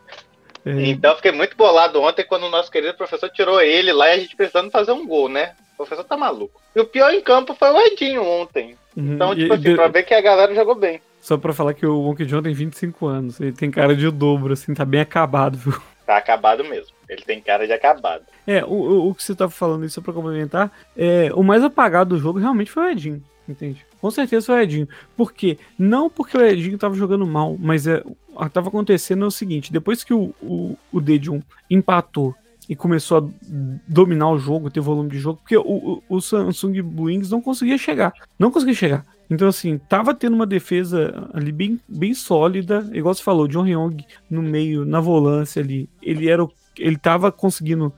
é. 0.64 0.86
Então 0.86 1.10
eu 1.10 1.16
fiquei 1.16 1.32
muito 1.32 1.56
bolado 1.56 2.00
ontem 2.00 2.24
quando 2.24 2.44
o 2.44 2.48
nosso 2.48 2.70
querido 2.70 2.94
professor 2.94 3.28
tirou 3.28 3.60
ele 3.60 3.92
lá 3.92 4.10
e 4.10 4.12
a 4.12 4.18
gente 4.18 4.36
precisando 4.36 4.70
fazer 4.70 4.92
um 4.92 5.04
gol, 5.04 5.28
né? 5.28 5.54
O 5.72 5.78
professor 5.78 6.04
tá 6.04 6.16
maluco. 6.16 6.62
E 6.76 6.80
o 6.80 6.86
pior 6.86 7.12
em 7.12 7.22
campo 7.22 7.56
foi 7.56 7.72
o 7.72 7.80
Edinho 7.80 8.22
ontem. 8.22 8.76
Uhum. 8.96 9.14
Então, 9.14 9.34
tipo 9.34 9.52
e, 9.52 9.52
assim, 9.52 9.62
de... 9.62 9.74
pra 9.74 9.88
ver 9.88 10.04
que 10.04 10.14
a 10.14 10.20
galera 10.20 10.54
jogou 10.54 10.76
bem. 10.76 11.00
Só 11.20 11.36
pra 11.36 11.52
falar 11.52 11.74
que 11.74 11.84
o 11.84 12.02
Wonk 12.02 12.24
John 12.24 12.40
tem 12.40 12.54
25 12.54 13.04
anos. 13.04 13.40
Ele 13.40 13.50
tem 13.50 13.68
cara 13.68 13.96
de 13.96 14.08
dobro, 14.12 14.52
assim, 14.52 14.72
tá 14.72 14.84
bem 14.84 15.00
acabado, 15.00 15.58
viu? 15.58 15.74
Tá 16.06 16.18
acabado 16.18 16.62
mesmo. 16.62 16.93
Ele 17.08 17.22
tem 17.22 17.40
cara 17.40 17.66
de 17.66 17.72
acabado. 17.72 18.24
É, 18.46 18.64
o, 18.64 19.08
o 19.08 19.14
que 19.14 19.22
você 19.22 19.34
tava 19.34 19.50
falando 19.50 19.84
isso 19.84 20.00
pra 20.02 20.12
complementar, 20.12 20.70
é, 20.96 21.30
o 21.34 21.42
mais 21.42 21.62
apagado 21.62 22.14
do 22.14 22.20
jogo 22.20 22.38
realmente 22.38 22.70
foi 22.70 22.84
o 22.84 22.88
Edinho, 22.90 23.22
entende? 23.48 23.84
Com 24.00 24.10
certeza 24.10 24.46
foi 24.46 24.56
o 24.56 24.60
Edinho. 24.60 24.88
Por 25.16 25.32
quê? 25.32 25.58
Não 25.78 26.10
porque 26.10 26.36
o 26.36 26.44
Edinho 26.44 26.78
tava 26.78 26.94
jogando 26.94 27.26
mal, 27.26 27.56
mas 27.58 27.86
é, 27.86 28.02
tava 28.52 28.68
acontecendo 28.68 29.26
o 29.26 29.30
seguinte: 29.30 29.72
depois 29.72 30.04
que 30.04 30.14
o, 30.14 30.34
o, 30.42 30.76
o 30.92 31.00
Dedium 31.00 31.40
empatou 31.70 32.34
e 32.68 32.74
começou 32.74 33.18
a 33.18 33.48
dominar 33.86 34.30
o 34.30 34.38
jogo, 34.38 34.70
ter 34.70 34.80
volume 34.80 35.10
de 35.10 35.18
jogo, 35.18 35.38
porque 35.40 35.56
o, 35.56 35.62
o, 35.62 36.02
o 36.08 36.20
Samsung 36.20 36.80
Wings 36.98 37.30
não 37.30 37.40
conseguia 37.40 37.76
chegar. 37.76 38.12
Não 38.38 38.50
conseguia 38.50 38.74
chegar. 38.74 39.06
Então, 39.28 39.48
assim, 39.48 39.78
tava 39.78 40.14
tendo 40.14 40.34
uma 40.34 40.46
defesa 40.46 41.28
ali 41.32 41.50
bem, 41.50 41.80
bem 41.88 42.14
sólida, 42.14 42.88
igual 42.92 43.14
você 43.14 43.22
falou, 43.22 43.48
John 43.48 43.66
Young 43.66 44.04
no 44.28 44.42
meio, 44.42 44.84
na 44.84 45.00
volância 45.00 45.62
ali. 45.62 45.88
Ele 46.02 46.28
era 46.28 46.44
o, 46.44 46.52
ele 46.78 46.96
tava 46.96 47.30
conseguindo 47.32 47.92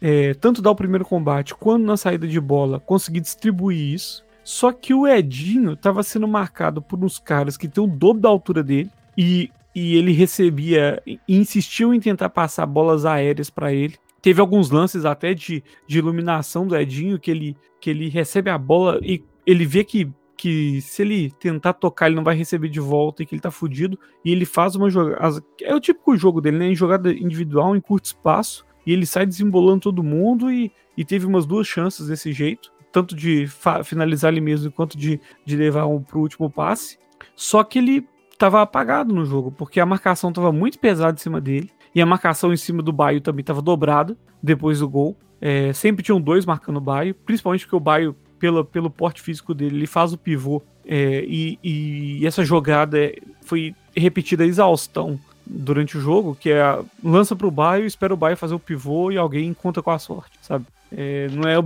é, 0.00 0.34
tanto 0.34 0.60
dar 0.60 0.70
o 0.70 0.76
primeiro 0.76 1.04
combate 1.04 1.54
quanto 1.54 1.84
na 1.84 1.96
saída 1.96 2.26
de 2.26 2.40
bola, 2.40 2.80
conseguir 2.80 3.20
distribuir 3.20 3.94
isso. 3.94 4.24
Só 4.44 4.70
que 4.70 4.94
o 4.94 5.08
Edinho 5.08 5.72
estava 5.72 6.02
sendo 6.02 6.28
marcado 6.28 6.80
por 6.80 7.02
uns 7.02 7.18
caras 7.18 7.56
que 7.56 7.66
tem 7.66 7.82
o 7.82 7.86
dobro 7.88 8.22
da 8.22 8.28
altura 8.28 8.62
dele 8.62 8.90
e, 9.18 9.50
e 9.74 9.96
ele 9.96 10.12
recebia 10.12 11.02
e 11.04 11.18
insistiu 11.28 11.92
em 11.92 11.98
tentar 11.98 12.28
passar 12.28 12.64
bolas 12.64 13.04
aéreas 13.04 13.50
para 13.50 13.72
ele. 13.72 13.96
Teve 14.22 14.40
alguns 14.40 14.70
lances 14.70 15.04
até 15.04 15.34
de, 15.34 15.64
de 15.88 15.98
iluminação 15.98 16.66
do 16.66 16.76
Edinho 16.76 17.18
que 17.18 17.30
ele, 17.30 17.56
que 17.80 17.90
ele 17.90 18.08
recebe 18.08 18.48
a 18.48 18.56
bola 18.56 19.00
e 19.02 19.24
ele 19.44 19.64
vê 19.64 19.82
que, 19.82 20.08
que 20.36 20.80
se 20.82 21.02
ele 21.02 21.30
tentar 21.32 21.72
tocar 21.72 22.06
ele 22.06 22.16
não 22.16 22.24
vai 22.24 22.36
receber 22.36 22.68
de 22.68 22.80
volta 22.80 23.22
e 23.22 23.26
que 23.26 23.34
ele 23.34 23.42
tá 23.42 23.50
fudido. 23.50 23.98
E 24.24 24.30
ele 24.30 24.44
faz 24.44 24.76
uma 24.76 24.90
jogada. 24.90 25.42
É 25.62 25.74
o 25.74 25.80
típico 25.80 26.16
jogo 26.16 26.40
dele, 26.40 26.58
né? 26.58 26.66
Em 26.66 26.74
jogada 26.74 27.12
individual, 27.12 27.74
em 27.74 27.80
curto 27.80 28.06
espaço. 28.06 28.64
E 28.86 28.92
ele 28.92 29.06
sai 29.06 29.26
desembolando 29.26 29.80
todo 29.80 30.02
mundo 30.02 30.50
e, 30.50 30.70
e 30.96 31.04
teve 31.04 31.26
umas 31.26 31.46
duas 31.46 31.66
chances 31.66 32.06
desse 32.06 32.32
jeito 32.32 32.76
tanto 32.96 33.14
de 33.14 33.46
finalizar 33.84 34.32
ele 34.32 34.40
mesmo 34.40 34.72
quanto 34.72 34.96
de, 34.96 35.20
de 35.44 35.54
levar 35.54 35.84
um 35.84 36.00
pro 36.00 36.20
último 36.20 36.48
passe. 36.48 36.98
Só 37.34 37.62
que 37.62 37.78
ele 37.78 38.08
estava 38.32 38.62
apagado 38.62 39.14
no 39.14 39.22
jogo, 39.26 39.52
porque 39.52 39.80
a 39.80 39.84
marcação 39.84 40.30
estava 40.30 40.50
muito 40.50 40.78
pesada 40.78 41.14
em 41.14 41.20
cima 41.20 41.38
dele. 41.38 41.70
E 41.94 42.00
a 42.00 42.06
marcação 42.06 42.54
em 42.54 42.56
cima 42.56 42.82
do 42.82 42.94
Baio 42.94 43.20
também 43.20 43.42
estava 43.42 43.60
dobrada 43.60 44.16
depois 44.42 44.80
do 44.80 44.88
gol. 44.88 45.14
É, 45.40 45.74
sempre 45.74 46.02
tinham 46.02 46.18
dois 46.18 46.46
marcando 46.46 46.78
o 46.78 46.80
Baio, 46.80 47.14
principalmente 47.14 47.66
porque 47.66 47.76
o 47.76 47.80
Baio, 47.80 48.16
pelo, 48.38 48.64
pelo 48.64 48.90
porte 48.90 49.20
físico 49.20 49.54
dele, 49.54 49.76
ele 49.76 49.86
faz 49.86 50.12
o 50.12 50.18
pivô. 50.18 50.62
É, 50.84 51.24
e, 51.26 51.58
e, 51.62 52.26
essa 52.26 52.44
jogada 52.44 53.12
foi 53.42 53.74
repetida 53.96 54.44
a 54.44 54.46
exaustão 54.46 55.18
durante 55.44 55.98
o 55.98 56.00
jogo, 56.00 56.36
que 56.38 56.50
é 56.50 56.62
a, 56.62 56.82
lança 57.02 57.34
pro 57.34 57.50
Baio, 57.50 57.86
espera 57.86 58.14
o 58.14 58.16
Baio 58.16 58.36
fazer 58.36 58.54
o 58.54 58.60
pivô 58.60 59.10
e 59.10 59.18
alguém 59.18 59.52
conta 59.52 59.82
com 59.82 59.90
a 59.90 59.98
sorte, 59.98 60.38
sabe? 60.42 60.66
É, 60.92 61.28
não 61.32 61.48
é 61.48 61.56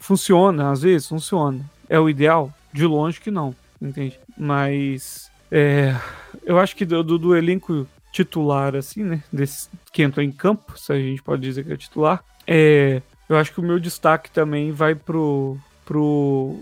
Funciona, 0.00 0.70
às 0.70 0.82
vezes 0.82 1.08
funciona. 1.08 1.64
É 1.88 1.98
o 1.98 2.08
ideal? 2.08 2.52
De 2.72 2.86
longe 2.86 3.20
que 3.20 3.30
não, 3.30 3.54
entende? 3.80 4.18
Mas 4.36 5.30
é, 5.50 5.96
eu 6.44 6.58
acho 6.58 6.76
que 6.76 6.84
do, 6.84 7.02
do, 7.02 7.18
do, 7.18 7.36
elenco 7.36 7.86
titular, 8.12 8.76
assim, 8.76 9.02
né? 9.02 9.22
Desse, 9.32 9.68
que 9.92 10.02
entrou 10.02 10.24
em 10.24 10.30
campo, 10.30 10.78
se 10.78 10.92
a 10.92 10.98
gente 10.98 11.22
pode 11.22 11.42
dizer 11.42 11.64
que 11.64 11.72
é 11.72 11.76
titular, 11.76 12.22
é, 12.46 13.02
eu 13.28 13.36
acho 13.36 13.52
que 13.52 13.60
o 13.60 13.62
meu 13.62 13.78
destaque 13.78 14.30
também 14.30 14.70
vai 14.72 14.94
pro, 14.94 15.58
pro 15.88 16.54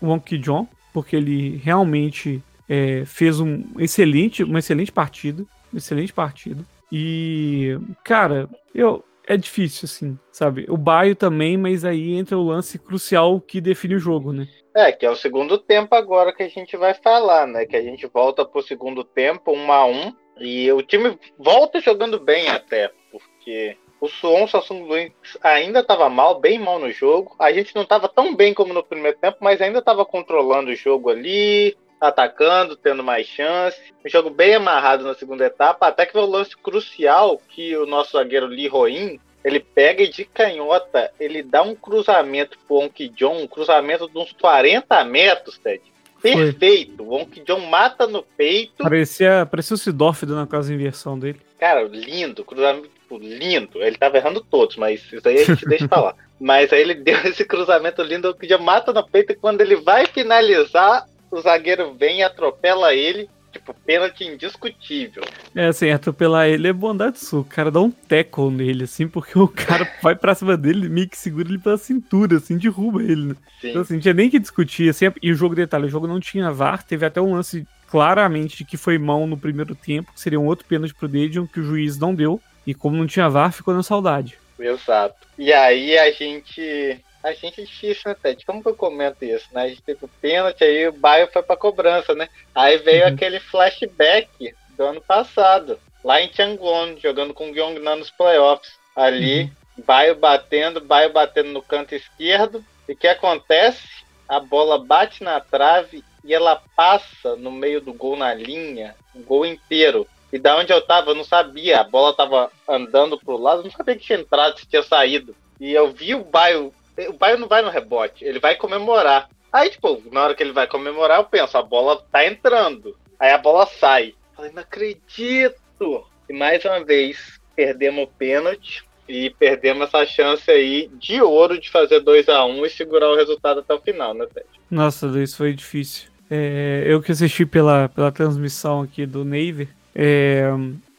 Wonky 0.00 0.38
John, 0.38 0.68
porque 0.94 1.16
ele 1.16 1.56
realmente 1.56 2.40
é, 2.68 3.04
fez 3.04 3.40
um 3.40 3.64
excelente, 3.76 4.44
uma 4.44 4.60
excelente 4.60 4.92
partida. 4.92 5.44
Excelente 5.74 6.12
partida. 6.12 6.64
E, 6.90 7.76
cara, 8.04 8.48
eu, 8.72 9.04
é 9.26 9.36
difícil, 9.36 9.86
assim, 9.86 10.16
sabe? 10.30 10.64
O 10.68 10.76
Baio 10.76 11.16
também, 11.16 11.56
mas 11.56 11.84
aí 11.84 12.14
entra 12.14 12.38
o 12.38 12.46
lance 12.46 12.78
crucial 12.78 13.40
que 13.40 13.60
define 13.60 13.96
o 13.96 14.00
jogo, 14.00 14.32
né? 14.32 14.46
É, 14.76 14.92
que 14.92 15.04
é 15.04 15.10
o 15.10 15.16
segundo 15.16 15.58
tempo 15.58 15.96
agora 15.96 16.32
que 16.32 16.44
a 16.44 16.48
gente 16.48 16.76
vai 16.76 16.94
falar, 16.94 17.48
né? 17.48 17.66
Que 17.66 17.76
a 17.76 17.82
gente 17.82 18.06
volta 18.06 18.44
pro 18.44 18.62
segundo 18.62 19.02
tempo, 19.02 19.52
um 19.52 19.72
a 19.72 19.84
um, 19.84 20.14
e 20.38 20.70
o 20.70 20.80
time 20.82 21.18
volta 21.36 21.80
jogando 21.80 22.20
bem 22.20 22.48
até, 22.48 22.92
porque 23.10 23.76
o 24.00 24.08
Suon 24.08 24.46
Samsung 24.46 24.82
Luiz 24.82 25.12
ainda 25.42 25.80
estava 25.80 26.08
mal, 26.08 26.38
bem 26.38 26.58
mal 26.58 26.78
no 26.78 26.90
jogo. 26.90 27.34
A 27.38 27.52
gente 27.52 27.74
não 27.74 27.82
estava 27.82 28.08
tão 28.08 28.34
bem 28.34 28.54
como 28.54 28.72
no 28.72 28.82
primeiro 28.82 29.18
tempo, 29.18 29.38
mas 29.40 29.60
ainda 29.60 29.80
estava 29.80 30.04
controlando 30.04 30.70
o 30.70 30.76
jogo 30.76 31.10
ali, 31.10 31.76
atacando, 32.00 32.76
tendo 32.76 33.02
mais 33.02 33.26
chance. 33.26 33.78
Um 34.04 34.08
jogo 34.08 34.30
bem 34.30 34.54
amarrado 34.54 35.04
na 35.04 35.14
segunda 35.14 35.44
etapa, 35.44 35.88
até 35.88 36.06
que 36.06 36.12
foi 36.12 36.22
o 36.22 36.30
lance 36.30 36.56
crucial 36.56 37.40
que 37.48 37.76
o 37.76 37.86
nosso 37.86 38.12
zagueiro 38.12 38.46
Lee 38.46 38.68
Roin, 38.68 39.18
ele 39.44 39.60
pega 39.60 40.02
e 40.02 40.08
de 40.08 40.24
canhota, 40.24 41.10
ele 41.18 41.42
dá 41.42 41.62
um 41.62 41.74
cruzamento 41.74 42.58
pro 42.66 42.76
Onk 42.76 43.08
John, 43.08 43.42
um 43.42 43.46
cruzamento 43.46 44.08
de 44.08 44.18
uns 44.18 44.32
40 44.32 45.04
metros, 45.04 45.58
Ted. 45.58 45.82
Perfeito. 46.20 47.04
O 47.04 47.14
Onk 47.14 47.40
John 47.40 47.60
mata 47.60 48.06
no 48.06 48.22
peito. 48.22 48.82
Parecia, 48.82 49.46
parecia 49.48 49.74
o 49.74 49.78
Sidorf 49.78 50.26
dando 50.26 50.42
aquela 50.42 50.64
inversão 50.72 51.18
dele. 51.18 51.40
Cara, 51.58 51.82
lindo, 51.82 52.44
cruzamento 52.44 52.97
lindo. 53.16 53.82
Ele 53.82 53.96
tava 53.96 54.16
errando 54.16 54.40
todos, 54.40 54.76
mas 54.76 55.00
isso 55.12 55.26
aí 55.26 55.38
a 55.38 55.44
gente 55.44 55.66
deixa 55.66 55.88
falar. 55.88 56.14
Mas 56.40 56.72
aí 56.72 56.82
ele 56.82 56.94
deu 56.94 57.18
esse 57.24 57.44
cruzamento 57.44 58.00
lindo, 58.00 58.32
que 58.32 58.46
já 58.46 58.58
mata 58.58 58.92
no 58.92 59.04
peito 59.04 59.32
e 59.32 59.34
quando 59.34 59.60
ele 59.60 59.74
vai 59.74 60.06
finalizar, 60.06 61.04
o 61.32 61.40
zagueiro 61.40 61.94
vem 61.94 62.20
e 62.20 62.22
atropela 62.22 62.94
ele. 62.94 63.28
Tipo, 63.50 63.74
pênalti 63.74 64.24
indiscutível. 64.24 65.22
É, 65.54 65.68
assim, 65.68 65.90
atropelar 65.90 66.48
ele 66.48 66.68
é 66.68 66.72
bondade 66.72 67.18
sua. 67.18 67.40
O 67.40 67.44
cara 67.44 67.70
dá 67.70 67.80
um 67.80 67.90
tackle 67.90 68.50
nele, 68.50 68.84
assim, 68.84 69.08
porque 69.08 69.38
o 69.38 69.48
cara 69.48 69.90
vai 70.02 70.14
pra 70.14 70.34
cima 70.34 70.54
dele, 70.54 70.88
meio 70.88 71.08
que 71.08 71.16
segura 71.16 71.48
ele 71.48 71.58
pela 71.58 71.78
cintura, 71.78 72.36
assim, 72.36 72.58
derruba 72.58 73.02
ele. 73.02 73.28
Né? 73.28 73.34
Então, 73.64 73.80
assim, 73.80 73.94
não 73.94 74.00
tinha 74.00 74.12
nem 74.12 74.28
que 74.28 74.38
discutir. 74.38 74.90
Assim, 74.90 75.06
e 75.22 75.32
o 75.32 75.34
jogo, 75.34 75.54
detalhe, 75.54 75.86
o 75.86 75.90
jogo 75.90 76.06
não 76.06 76.20
tinha 76.20 76.52
VAR, 76.52 76.84
teve 76.84 77.06
até 77.06 77.22
um 77.22 77.34
lance 77.34 77.66
claramente 77.88 78.58
de 78.58 78.64
que 78.64 78.76
foi 78.76 78.98
mão 78.98 79.26
no 79.26 79.36
primeiro 79.36 79.74
tempo, 79.74 80.12
que 80.12 80.20
seria 80.20 80.38
um 80.38 80.46
outro 80.46 80.66
pênalti 80.66 80.94
pro 80.94 81.08
Dedion, 81.08 81.46
que 81.46 81.58
o 81.58 81.64
juiz 81.64 81.98
não 81.98 82.14
deu. 82.14 82.40
E 82.68 82.74
como 82.74 82.98
não 82.98 83.06
tinha 83.06 83.30
VAR, 83.30 83.50
ficou 83.50 83.72
na 83.72 83.82
saudade. 83.82 84.38
Exato. 84.58 85.26
E 85.38 85.50
aí 85.54 85.96
a 85.96 86.10
gente 86.10 87.02
a 87.24 87.32
gente 87.32 87.62
é 87.62 87.64
difícil, 87.64 88.02
né, 88.04 88.16
Ted? 88.22 88.44
Como 88.44 88.62
que 88.62 88.68
eu 88.68 88.76
comento 88.76 89.24
isso, 89.24 89.46
né? 89.54 89.62
A 89.62 89.68
gente 89.68 89.80
teve 89.80 90.04
o 90.04 90.10
pênalti, 90.20 90.62
aí 90.62 90.86
o 90.86 90.92
Baio 90.92 91.26
foi 91.32 91.42
pra 91.42 91.56
cobrança, 91.56 92.14
né? 92.14 92.28
Aí 92.54 92.76
veio 92.76 93.06
uhum. 93.06 93.14
aquele 93.14 93.40
flashback 93.40 94.54
do 94.76 94.84
ano 94.84 95.00
passado, 95.00 95.78
lá 96.04 96.20
em 96.20 96.28
Tiangwon, 96.28 96.98
jogando 96.98 97.32
com 97.32 97.48
o 97.48 97.54
Gyeongnan 97.54 97.96
nos 97.96 98.10
playoffs. 98.10 98.70
Ali, 98.94 99.44
uhum. 99.44 99.84
Baio 99.86 100.14
batendo, 100.16 100.78
Baio 100.78 101.10
batendo 101.10 101.50
no 101.50 101.62
canto 101.62 101.94
esquerdo. 101.94 102.62
E 102.86 102.92
o 102.92 102.96
que 102.96 103.08
acontece? 103.08 103.88
A 104.28 104.38
bola 104.40 104.78
bate 104.78 105.24
na 105.24 105.40
trave 105.40 106.04
e 106.22 106.34
ela 106.34 106.62
passa 106.76 107.34
no 107.34 107.50
meio 107.50 107.80
do 107.80 107.94
gol 107.94 108.14
na 108.14 108.34
linha, 108.34 108.94
o 109.14 109.20
gol 109.20 109.46
inteiro. 109.46 110.06
E 110.32 110.38
da 110.38 110.56
onde 110.56 110.72
eu 110.72 110.80
tava, 110.80 111.10
eu 111.10 111.14
não 111.14 111.24
sabia. 111.24 111.80
A 111.80 111.84
bola 111.84 112.14
tava 112.14 112.50
andando 112.68 113.18
pro 113.18 113.36
lado, 113.36 113.60
eu 113.60 113.64
não 113.64 113.70
sabia 113.70 113.96
que 113.96 114.04
tinha 114.04 114.18
entrado, 114.18 114.58
se 114.58 114.66
tinha 114.66 114.82
saído. 114.82 115.34
E 115.60 115.72
eu 115.72 115.90
vi 115.90 116.14
o 116.14 116.24
Baio 116.24 116.72
o 117.06 117.12
Bayern 117.12 117.40
não 117.40 117.48
vai 117.48 117.62
no 117.62 117.70
rebote, 117.70 118.24
ele 118.24 118.40
vai 118.40 118.56
comemorar. 118.56 119.28
Aí, 119.52 119.70
tipo, 119.70 120.02
na 120.10 120.24
hora 120.24 120.34
que 120.34 120.42
ele 120.42 120.52
vai 120.52 120.66
comemorar, 120.66 121.18
eu 121.18 121.24
penso, 121.24 121.56
a 121.56 121.62
bola 121.62 122.02
tá 122.10 122.26
entrando. 122.26 122.96
Aí 123.18 123.30
a 123.30 123.38
bola 123.38 123.66
sai. 123.66 124.14
Falei, 124.34 124.50
não 124.52 124.62
acredito! 124.62 126.04
E 126.28 126.32
mais 126.32 126.64
uma 126.64 126.84
vez, 126.84 127.40
perdemos 127.54 128.04
o 128.04 128.06
pênalti 128.06 128.84
e 129.08 129.30
perdemos 129.30 129.88
essa 129.88 130.04
chance 130.04 130.50
aí 130.50 130.90
de 130.94 131.22
ouro 131.22 131.58
de 131.58 131.70
fazer 131.70 132.00
2 132.00 132.28
a 132.28 132.44
1 132.44 132.50
um 132.50 132.66
e 132.66 132.70
segurar 132.70 133.10
o 133.10 133.16
resultado 133.16 133.60
até 133.60 133.72
o 133.72 133.80
final, 133.80 134.12
né, 134.12 134.26
Ted? 134.26 134.46
Nossa, 134.70 135.06
isso 135.22 135.36
foi 135.38 135.54
difícil. 135.54 136.10
É, 136.30 136.84
eu 136.86 137.00
que 137.00 137.10
assisti 137.10 137.46
pela, 137.46 137.88
pela 137.88 138.12
transmissão 138.12 138.82
aqui 138.82 139.06
do 139.06 139.24
Navy, 139.24 139.66
é, 140.00 140.48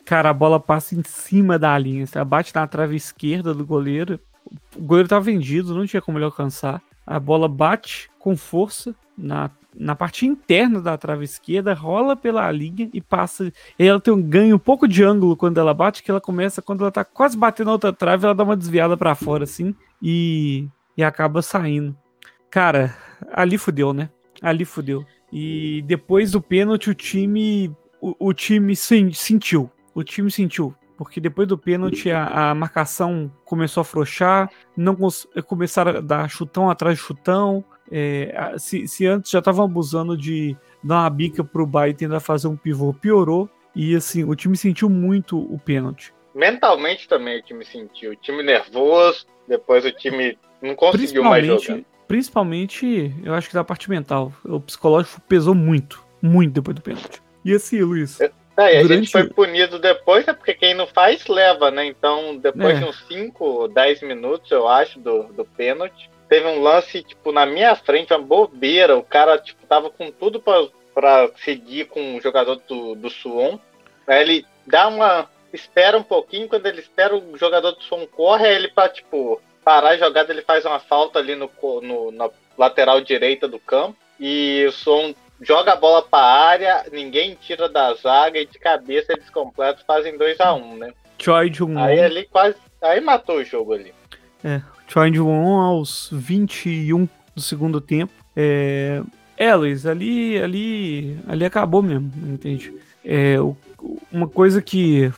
cara, 0.04 0.30
a 0.30 0.34
bola 0.34 0.60
passa 0.60 0.94
em 0.94 1.02
cima 1.04 1.58
da 1.58 1.78
linha, 1.78 2.06
você 2.06 2.22
bate 2.26 2.54
na 2.54 2.68
trave 2.68 2.98
esquerda 2.98 3.54
do 3.54 3.66
goleiro, 3.66 4.20
o 4.76 4.82
goleiro 4.82 5.08
tá 5.08 5.20
vendido, 5.20 5.74
não 5.74 5.86
tinha 5.86 6.02
como 6.02 6.18
ele 6.18 6.26
alcançar. 6.26 6.82
A 7.08 7.18
bola 7.18 7.48
bate 7.48 8.10
com 8.20 8.36
força 8.36 8.94
na, 9.18 9.50
na 9.74 9.96
parte 9.96 10.26
interna 10.26 10.82
da 10.82 10.98
trave 10.98 11.24
esquerda, 11.24 11.74
rola 11.74 12.14
pela 12.14 12.52
linha 12.52 12.90
e 12.94 13.00
passa. 13.00 13.54
E 13.78 13.88
ela 13.88 14.02
tem 14.02 14.14
um 14.14 14.22
ganho 14.22 14.58
um 14.58 14.60
pouco 14.60 14.86
de 14.86 15.02
ângulo 15.02 15.38
quando 15.38 15.60
ela 15.60 15.74
bate, 15.74 16.04
que 16.04 16.12
ela 16.12 16.20
começa, 16.20 16.62
quando 16.62 16.82
ela 16.82 16.92
tá 16.92 17.06
quase 17.06 17.38
batendo 17.38 17.68
na 17.68 17.74
outra 17.74 17.94
trave, 17.94 18.26
ela 18.26 18.36
dá 18.36 18.44
uma 18.44 18.58
desviada 18.58 18.98
para 18.98 19.16
fora, 19.16 19.46
assim, 19.46 19.74
e, 20.02 20.68
e 20.98 21.04
acaba 21.04 21.42
saindo. 21.42 21.96
Cara, 22.52 22.96
ali 23.32 23.58
fudeu, 23.58 23.94
né? 23.94 24.10
Ali 24.42 24.66
fudeu. 24.66 25.06
E 25.32 25.84
depois 25.88 26.32
do 26.32 26.42
pênalti, 26.42 26.90
o 26.90 26.96
time. 26.96 27.74
O, 28.02 28.16
o 28.28 28.34
time 28.34 28.76
sentiu. 28.76 29.70
O 29.94 30.04
time 30.04 30.32
sentiu 30.32 30.76
porque 31.00 31.22
depois 31.22 31.48
do 31.48 31.58
pênalti 31.58 32.12
a, 32.12 32.52
a 32.52 32.54
marcação 32.54 33.32
começou 33.46 33.80
a 33.80 33.84
afrouxar, 33.84 34.52
não 34.76 34.98
começaram 35.48 36.00
a 36.00 36.02
dar 36.02 36.30
chutão 36.30 36.70
atrás 36.70 36.98
de 36.98 37.02
chutão. 37.06 37.64
É, 37.90 38.54
se, 38.58 38.86
se, 38.86 39.08
antes 39.08 39.32
já 39.32 39.40
estavam 39.40 39.64
abusando 39.64 40.18
de 40.18 40.58
dar 40.84 40.96
uma 41.04 41.10
bica 41.10 41.42
pro 41.42 41.66
Bayern 41.66 41.98
tentar 41.98 42.20
fazer 42.20 42.50
um 42.50 42.58
pivô, 42.58 42.94
piorou. 42.94 43.50
E 43.74 43.96
assim, 43.96 44.26
o 44.26 44.36
time 44.36 44.58
sentiu 44.58 44.90
muito 44.90 45.40
o 45.40 45.58
pênalti. 45.58 46.14
Mentalmente 46.36 47.08
também 47.08 47.40
o 47.40 47.44
time 47.44 47.64
sentiu. 47.64 48.12
O 48.12 48.16
time 48.18 48.44
nervoso, 48.44 49.26
depois 49.48 49.86
o 49.86 49.92
time 49.94 50.38
não 50.62 50.76
conseguiu 50.76 51.24
mais 51.24 51.46
jogar. 51.46 51.80
principalmente, 52.10 53.16
eu 53.24 53.34
acho 53.34 53.48
que 53.48 53.54
da 53.54 53.64
parte 53.64 53.90
mental. 53.90 54.34
O 54.44 54.60
psicológico 54.60 55.22
pesou 55.22 55.56
muito, 55.56 56.04
muito 56.22 56.52
depois 56.56 56.76
do 56.76 56.82
pênalti. 56.82 57.22
E 57.44 57.54
assim, 57.54 57.82
Luiz. 57.82 58.20
É, 58.20 58.32
é, 58.58 58.82
durante... 58.82 58.92
a 58.92 58.96
gente 58.96 59.12
foi 59.12 59.30
punido 59.30 59.80
depois, 59.80 60.28
é 60.28 60.34
porque 60.34 60.54
quem 60.54 60.74
não 60.74 60.86
faz 60.86 61.26
leva, 61.28 61.72
né? 61.72 61.86
Então, 61.86 62.36
depois 62.38 62.78
é. 62.78 62.80
de 62.80 62.86
uns 62.86 63.08
5, 63.08 63.70
10 63.70 64.02
minutos, 64.02 64.52
eu 64.52 64.68
acho, 64.68 65.00
do, 65.00 65.24
do 65.32 65.46
pênalti, 65.46 66.10
teve 66.28 66.48
um 66.48 66.62
lance, 66.62 67.02
tipo, 67.02 67.32
na 67.32 67.46
minha 67.46 67.76
frente, 67.76 68.14
uma 68.14 68.20
bobeira. 68.22 68.98
O 68.98 69.04
cara, 69.04 69.38
tipo, 69.38 69.66
tava 69.66 69.90
com 69.90 70.12
tudo 70.12 70.40
pra, 70.40 70.68
pra 70.94 71.30
seguir 71.44 71.86
com 71.86 72.18
o 72.18 72.22
jogador 72.22 72.62
do, 72.68 72.96
do 72.96 73.10
Suon. 73.10 73.58
Aí 74.06 74.22
ele 74.22 74.46
dá 74.66 74.88
uma. 74.88 75.28
Espera 75.52 75.98
um 75.98 76.04
pouquinho, 76.04 76.48
quando 76.48 76.68
ele 76.68 76.80
espera 76.80 77.16
o 77.16 77.36
jogador 77.36 77.72
do 77.72 77.82
Suon 77.82 78.06
corre, 78.06 78.46
aí 78.46 78.56
ele 78.56 78.68
pra, 78.68 78.88
tipo, 78.88 79.42
parar 79.66 79.90
a 79.90 79.98
jogada, 79.98 80.32
ele 80.32 80.44
faz 80.44 80.64
uma 80.64 80.80
falta 80.80 81.18
ali 81.18 81.34
no, 81.34 81.50
no 81.82 82.12
na 82.12 82.30
lateral 82.56 83.02
direita 83.02 83.48
do 83.48 83.60
campo. 83.60 83.98
E 84.20 84.66
o 84.68 84.72
Suon 84.72 85.14
joga 85.42 85.74
a 85.74 85.76
bola 85.76 86.02
pra 86.02 86.20
área, 86.20 86.86
ninguém 86.92 87.36
tira 87.40 87.70
da 87.70 87.94
zaga 87.94 88.40
e 88.40 88.46
de 88.46 88.60
cabeça 88.60 89.14
eles 89.14 89.30
completos 89.30 89.84
fazem 89.86 90.18
2 90.18 90.40
a 90.40 90.54
1 90.54 90.58
um, 90.58 90.78
né? 90.78 90.94
Choi 91.18 91.52
um. 91.62 91.78
Aí 91.78 92.00
ali 92.00 92.26
quase. 92.26 92.56
Aí 92.82 93.02
matou 93.02 93.38
o 93.38 93.44
jogo 93.44 93.74
ali. 93.74 93.94
É, 94.44 94.62
Choi 94.88 95.20
um 95.20 95.60
aos 95.60 96.10
21 96.12 97.08
do 97.36 97.42
segundo 97.42 97.82
tempo. 97.82 98.14
É, 98.36 99.02
é 99.38 99.54
Luiz, 99.56 99.86
ali, 99.86 100.38
ali, 100.38 101.18
ali 101.28 101.46
acabou 101.46 101.82
mesmo, 101.82 102.12
entende? 102.26 102.74
É, 103.04 103.36
uma 104.12 104.28
coisa 104.28 104.62
que, 104.62 105.12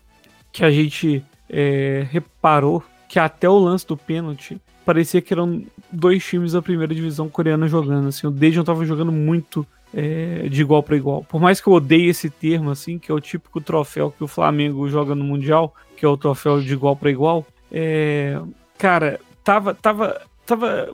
que 0.51 0.63
a 0.63 0.71
gente 0.71 1.23
é, 1.49 2.05
reparou 2.09 2.83
que 3.07 3.19
até 3.19 3.47
o 3.47 3.59
lance 3.59 3.85
do 3.85 3.97
pênalti 3.97 4.59
parecia 4.85 5.21
que 5.21 5.33
eram 5.33 5.63
dois 5.91 6.25
times 6.25 6.53
da 6.53 6.61
primeira 6.61 6.93
divisão 6.93 7.29
coreana 7.29 7.67
jogando. 7.67 8.07
Assim, 8.07 8.25
o 8.27 8.31
Dejan 8.31 8.63
tava 8.63 8.85
jogando 8.85 9.11
muito 9.11 9.65
é, 9.93 10.47
de 10.49 10.61
igual 10.61 10.81
para 10.81 10.95
igual. 10.95 11.23
Por 11.23 11.39
mais 11.39 11.59
que 11.59 11.67
eu 11.67 11.73
odeie 11.73 12.09
esse 12.09 12.29
termo, 12.29 12.71
assim, 12.71 12.97
que 12.97 13.11
é 13.11 13.15
o 13.15 13.19
típico 13.19 13.61
troféu 13.61 14.11
que 14.11 14.23
o 14.23 14.27
Flamengo 14.27 14.87
joga 14.89 15.15
no 15.15 15.23
Mundial, 15.23 15.73
que 15.95 16.05
é 16.05 16.07
o 16.07 16.17
troféu 16.17 16.61
de 16.61 16.73
igual 16.73 16.95
para 16.95 17.11
igual, 17.11 17.45
é, 17.71 18.39
cara, 18.77 19.19
tava, 19.43 19.73
tava, 19.73 20.21
tava 20.45 20.93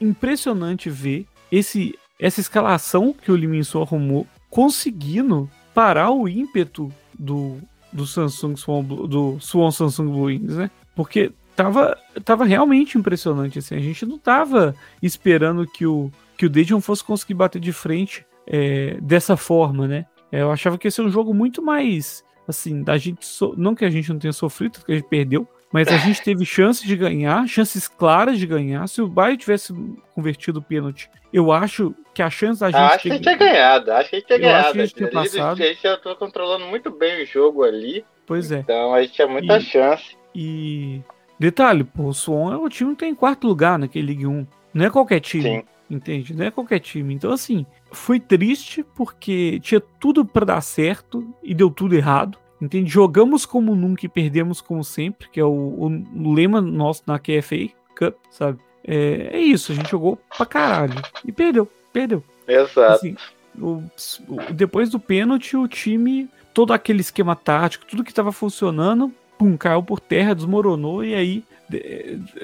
impressionante 0.00 0.90
ver 0.90 1.26
esse, 1.50 1.98
essa 2.18 2.40
escalação 2.40 3.12
que 3.12 3.30
o 3.30 3.36
Liminson 3.36 3.82
arrumou 3.82 4.26
conseguindo 4.50 5.48
parar 5.74 6.10
o 6.10 6.28
ímpeto 6.28 6.92
do, 7.18 7.58
do 7.92 8.06
Samsung 8.06 8.56
Swan, 8.56 8.82
do 8.82 9.38
Swan 9.40 9.70
Samsung 9.70 10.06
Blue 10.06 10.24
Wings, 10.24 10.56
né? 10.56 10.70
Porque 10.94 11.30
tava, 11.54 11.96
tava 12.24 12.44
realmente 12.44 12.98
impressionante, 12.98 13.58
assim. 13.58 13.74
A 13.74 13.80
gente 13.80 14.04
não 14.06 14.18
tava 14.18 14.74
esperando 15.02 15.66
que 15.66 15.86
o, 15.86 16.10
que 16.36 16.46
o 16.46 16.50
Dejon 16.50 16.80
fosse 16.80 17.04
conseguir 17.04 17.34
bater 17.34 17.60
de 17.60 17.72
frente 17.72 18.24
é, 18.48 18.96
dessa 19.00 19.36
forma, 19.36 19.86
né? 19.86 20.06
É, 20.32 20.40
eu 20.40 20.50
achava 20.50 20.78
que 20.78 20.86
ia 20.86 20.90
ser 20.90 21.02
um 21.02 21.10
jogo 21.10 21.32
muito 21.34 21.62
mais, 21.62 22.24
assim, 22.46 22.82
da 22.82 22.96
gente, 22.96 23.24
so... 23.24 23.54
não 23.56 23.74
que 23.74 23.84
a 23.84 23.90
gente 23.90 24.10
não 24.10 24.18
tenha 24.18 24.32
sofrido, 24.32 24.80
que 24.84 24.92
a 24.92 24.94
gente 24.96 25.08
perdeu, 25.08 25.46
mas 25.72 25.88
a 25.88 25.96
gente 25.98 26.22
teve 26.22 26.44
chances 26.44 26.86
de 26.86 26.96
ganhar, 26.96 27.46
chances 27.46 27.86
claras 27.86 28.38
de 28.38 28.46
ganhar. 28.46 28.86
Se 28.88 29.02
o 29.02 29.08
Bayern 29.08 29.36
tivesse 29.36 29.74
convertido 30.14 30.60
o 30.60 30.62
pênalti, 30.62 31.10
eu 31.32 31.52
acho 31.52 31.94
que 32.14 32.22
a 32.22 32.30
chance 32.30 32.60
da 32.60 32.70
gente. 32.70 32.80
acho 32.80 33.02
que 33.02 33.08
a 33.10 33.12
gente 33.12 33.22
tinha 33.22 33.36
ganhado, 33.36 33.92
acho 33.92 34.10
que 34.10 34.16
a 34.16 34.18
gente 34.18 34.26
tinha 34.26 34.38
ganhado. 34.38 34.68
A 34.68 34.86
gente, 34.86 34.94
tinha 34.94 35.10
passado. 35.10 35.62
a 35.62 35.66
gente 35.66 35.96
tô 36.02 36.16
controlando 36.16 36.66
muito 36.66 36.90
bem 36.90 37.22
o 37.22 37.26
jogo 37.26 37.64
ali. 37.64 38.04
Pois 38.26 38.50
é. 38.50 38.58
Então 38.60 38.94
a 38.94 39.02
gente 39.02 39.14
tinha 39.14 39.28
muita 39.28 39.58
e, 39.58 39.60
chance. 39.60 40.16
E. 40.34 41.00
Detalhe, 41.38 41.84
pô, 41.84 42.04
o 42.04 42.14
Suon 42.14 42.52
é 42.52 42.56
o 42.56 42.68
time 42.68 42.92
que 42.92 43.00
tem 43.00 43.10
em 43.10 43.14
quarto 43.14 43.46
lugar 43.46 43.78
naquele 43.78 44.08
Ligue 44.08 44.26
1. 44.26 44.46
Não 44.74 44.84
é 44.84 44.90
qualquer 44.90 45.20
time. 45.20 45.42
Sim. 45.42 45.64
Entende? 45.90 46.34
Não 46.34 46.44
é 46.44 46.50
qualquer 46.50 46.80
time. 46.80 47.14
Então, 47.14 47.32
assim, 47.32 47.64
foi 47.90 48.20
triste 48.20 48.84
porque 48.94 49.58
tinha 49.60 49.80
tudo 49.80 50.24
para 50.24 50.44
dar 50.44 50.60
certo 50.60 51.26
e 51.42 51.54
deu 51.54 51.70
tudo 51.70 51.94
errado. 51.94 52.38
Entende? 52.60 52.90
Jogamos 52.90 53.46
como 53.46 53.74
nunca 53.74 54.04
e 54.04 54.08
perdemos 54.08 54.60
como 54.60 54.82
sempre, 54.82 55.28
que 55.30 55.40
é 55.40 55.44
o, 55.44 55.48
o 55.50 56.32
lema 56.32 56.60
nosso 56.60 57.02
na 57.06 57.18
QFA 57.18 57.70
Cup, 57.96 58.16
sabe? 58.30 58.58
É, 58.84 59.30
é, 59.34 59.40
isso, 59.40 59.72
a 59.72 59.74
gente 59.74 59.90
jogou 59.90 60.18
pra 60.36 60.44
caralho. 60.44 60.94
E 61.24 61.30
perdeu, 61.30 61.68
perdeu. 61.92 62.22
Exato. 62.46 62.80
Assim, 62.94 63.16
o, 63.56 63.82
o, 64.28 64.52
depois 64.52 64.90
do 64.90 64.98
pênalti, 64.98 65.56
o 65.56 65.68
time, 65.68 66.28
todo 66.52 66.72
aquele 66.72 67.00
esquema 67.00 67.36
tático, 67.36 67.86
tudo 67.86 68.02
que 68.02 68.10
estava 68.10 68.32
funcionando, 68.32 69.12
pum, 69.38 69.56
caiu 69.56 69.82
por 69.82 70.00
terra, 70.00 70.34
desmoronou 70.34 71.04
e 71.04 71.14
aí 71.14 71.44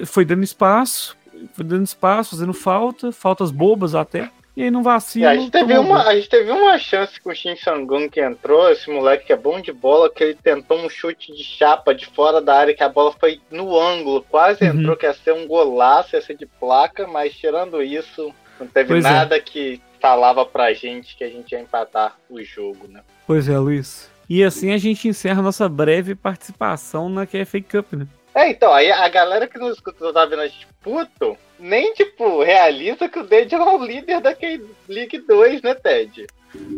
foi 0.05 0.23
dando 0.23 0.43
espaço, 0.43 1.17
foi 1.53 1.65
dando 1.65 1.85
espaço, 1.85 2.31
fazendo 2.31 2.53
falta, 2.53 3.11
faltas 3.11 3.51
bobas 3.51 3.95
até. 3.95 4.29
E 4.55 4.63
aí 4.63 4.71
não 4.71 4.81
vacila. 4.81 5.25
É, 5.25 5.29
a, 5.29 5.35
gente 5.35 5.51
teve 5.51 5.77
uma, 5.77 6.07
a 6.07 6.15
gente 6.15 6.29
teve 6.29 6.49
uma 6.49 6.77
chance 6.77 7.19
com 7.19 7.29
o 7.29 7.35
Shin 7.35 7.57
Sangun 7.57 8.09
que 8.09 8.21
entrou, 8.21 8.71
esse 8.71 8.89
moleque 8.89 9.25
que 9.25 9.33
é 9.33 9.35
bom 9.35 9.59
de 9.59 9.73
bola, 9.73 10.09
que 10.09 10.23
ele 10.23 10.35
tentou 10.35 10.77
um 10.77 10.89
chute 10.89 11.33
de 11.33 11.43
chapa 11.43 11.93
de 11.93 12.05
fora 12.05 12.41
da 12.41 12.55
área, 12.55 12.73
que 12.73 12.83
a 12.83 12.87
bola 12.87 13.11
foi 13.19 13.41
no 13.51 13.77
ângulo, 13.77 14.25
quase 14.29 14.63
uhum. 14.63 14.79
entrou, 14.79 14.95
que 14.95 15.05
ia 15.05 15.13
ser 15.13 15.33
um 15.33 15.45
golaço, 15.45 16.15
ia 16.15 16.21
ser 16.21 16.37
de 16.37 16.45
placa, 16.45 17.05
mas 17.05 17.33
tirando 17.33 17.83
isso, 17.83 18.33
não 18.57 18.67
teve 18.67 18.89
pois 18.89 19.03
é. 19.03 19.09
nada 19.09 19.35
é. 19.35 19.41
que 19.41 19.81
falava 19.99 20.45
pra 20.45 20.73
gente 20.73 21.17
que 21.17 21.23
a 21.25 21.29
gente 21.29 21.51
ia 21.51 21.59
empatar 21.59 22.15
o 22.29 22.41
jogo, 22.41 22.87
né? 22.87 23.01
Pois 23.27 23.49
é, 23.49 23.57
Luiz. 23.57 24.09
E 24.29 24.43
assim 24.43 24.71
a 24.71 24.77
gente 24.77 25.07
encerra 25.07 25.41
nossa 25.41 25.67
breve 25.67 26.15
participação 26.15 27.09
na 27.09 27.25
KFA 27.25 27.61
Cup, 27.61 27.93
né? 27.93 28.07
É, 28.35 28.49
então, 28.49 28.73
aí 28.73 28.91
a 28.91 29.07
galera 29.07 29.47
que 29.47 29.57
não 29.57 29.71
escuta, 29.71 30.11
tá 30.11 30.25
vendo 30.25 30.41
a 30.41 30.47
gente 30.47 30.67
puto, 30.83 31.37
nem, 31.57 31.93
tipo, 31.93 32.43
realiza 32.43 33.07
que 33.07 33.17
o 33.17 33.23
Dead 33.23 33.53
é 33.53 33.57
o 33.57 33.83
líder 33.83 34.19
da 34.19 34.35
League 34.89 35.19
2, 35.19 35.61
né, 35.61 35.73
Ted? 35.73 36.27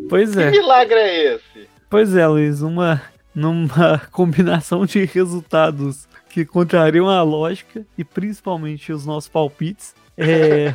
Pois 0.08 0.38
é. 0.38 0.52
Que 0.52 0.60
milagre 0.60 1.00
é 1.00 1.34
esse? 1.34 1.68
Pois 1.90 2.16
é, 2.16 2.28
Luiz, 2.28 2.62
uma, 2.62 3.02
numa 3.34 4.00
combinação 4.12 4.86
de 4.86 5.04
resultados 5.06 6.08
que 6.30 6.46
contrariam 6.46 7.10
a 7.10 7.24
lógica 7.24 7.84
e 7.98 8.04
principalmente 8.04 8.94
os 8.94 9.04
nossos 9.04 9.28
palpites, 9.28 9.96
é. 10.16 10.72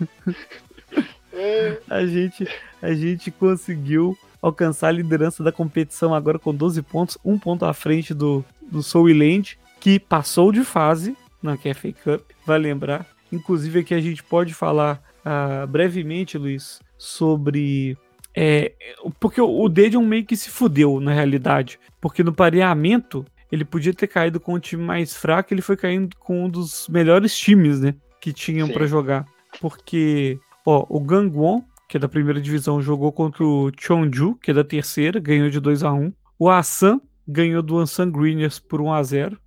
a, 1.88 2.06
gente, 2.06 2.48
a 2.80 2.92
gente 2.92 3.30
conseguiu 3.30 4.16
alcançar 4.40 4.88
a 4.88 4.92
liderança 4.92 5.42
da 5.42 5.52
competição 5.52 6.14
agora 6.14 6.38
com 6.38 6.54
12 6.54 6.82
pontos, 6.82 7.18
um 7.24 7.38
ponto 7.38 7.64
à 7.64 7.74
frente 7.74 8.14
do, 8.14 8.44
do 8.62 8.82
Soul 8.82 9.08
Land, 9.08 9.58
que 9.80 9.98
passou 9.98 10.52
de 10.52 10.62
fase 10.62 11.16
na 11.42 11.56
KFA 11.56 11.92
Cup, 11.92 12.22
vai 12.46 12.58
lembrar. 12.58 13.06
Inclusive 13.32 13.80
aqui 13.80 13.94
a 13.94 14.00
gente 14.00 14.22
pode 14.22 14.52
falar 14.52 15.02
uh, 15.24 15.66
brevemente, 15.66 16.36
Luiz, 16.36 16.80
sobre. 16.98 17.96
É, 18.36 18.72
porque 19.18 19.40
o 19.40 19.68
Dedion 19.68 20.04
meio 20.04 20.24
que 20.24 20.36
se 20.36 20.50
fudeu 20.50 21.00
na 21.00 21.12
realidade. 21.12 21.80
Porque 22.00 22.22
no 22.22 22.32
pareamento 22.32 23.24
ele 23.50 23.64
podia 23.64 23.92
ter 23.92 24.06
caído 24.06 24.38
com 24.38 24.54
um 24.54 24.60
time 24.60 24.82
mais 24.82 25.16
fraco, 25.16 25.52
ele 25.52 25.62
foi 25.62 25.76
caindo 25.76 26.14
com 26.16 26.44
um 26.44 26.48
dos 26.48 26.86
melhores 26.88 27.36
times, 27.36 27.80
né? 27.80 27.94
Que 28.20 28.32
tinham 28.32 28.68
para 28.68 28.86
jogar. 28.86 29.26
Porque, 29.60 30.38
ó, 30.64 30.86
o 30.88 31.00
Gangwon, 31.00 31.62
que 31.88 31.96
é 31.96 32.00
da 32.00 32.08
primeira 32.08 32.40
divisão, 32.40 32.80
jogou 32.80 33.10
contra 33.10 33.42
o 33.42 33.72
Chonju, 33.76 34.36
que 34.36 34.52
é 34.52 34.54
da 34.54 34.62
terceira, 34.62 35.18
ganhou 35.18 35.50
de 35.50 35.58
2 35.58 35.82
a 35.82 35.92
1 35.92 36.12
O 36.38 36.48
Asan 36.48 37.00
ganhou 37.26 37.62
do 37.62 37.78
Ansan 37.78 38.10
Greeners 38.10 38.60
por 38.60 38.80
1 38.80 38.92
a 38.92 39.02
0 39.02 39.38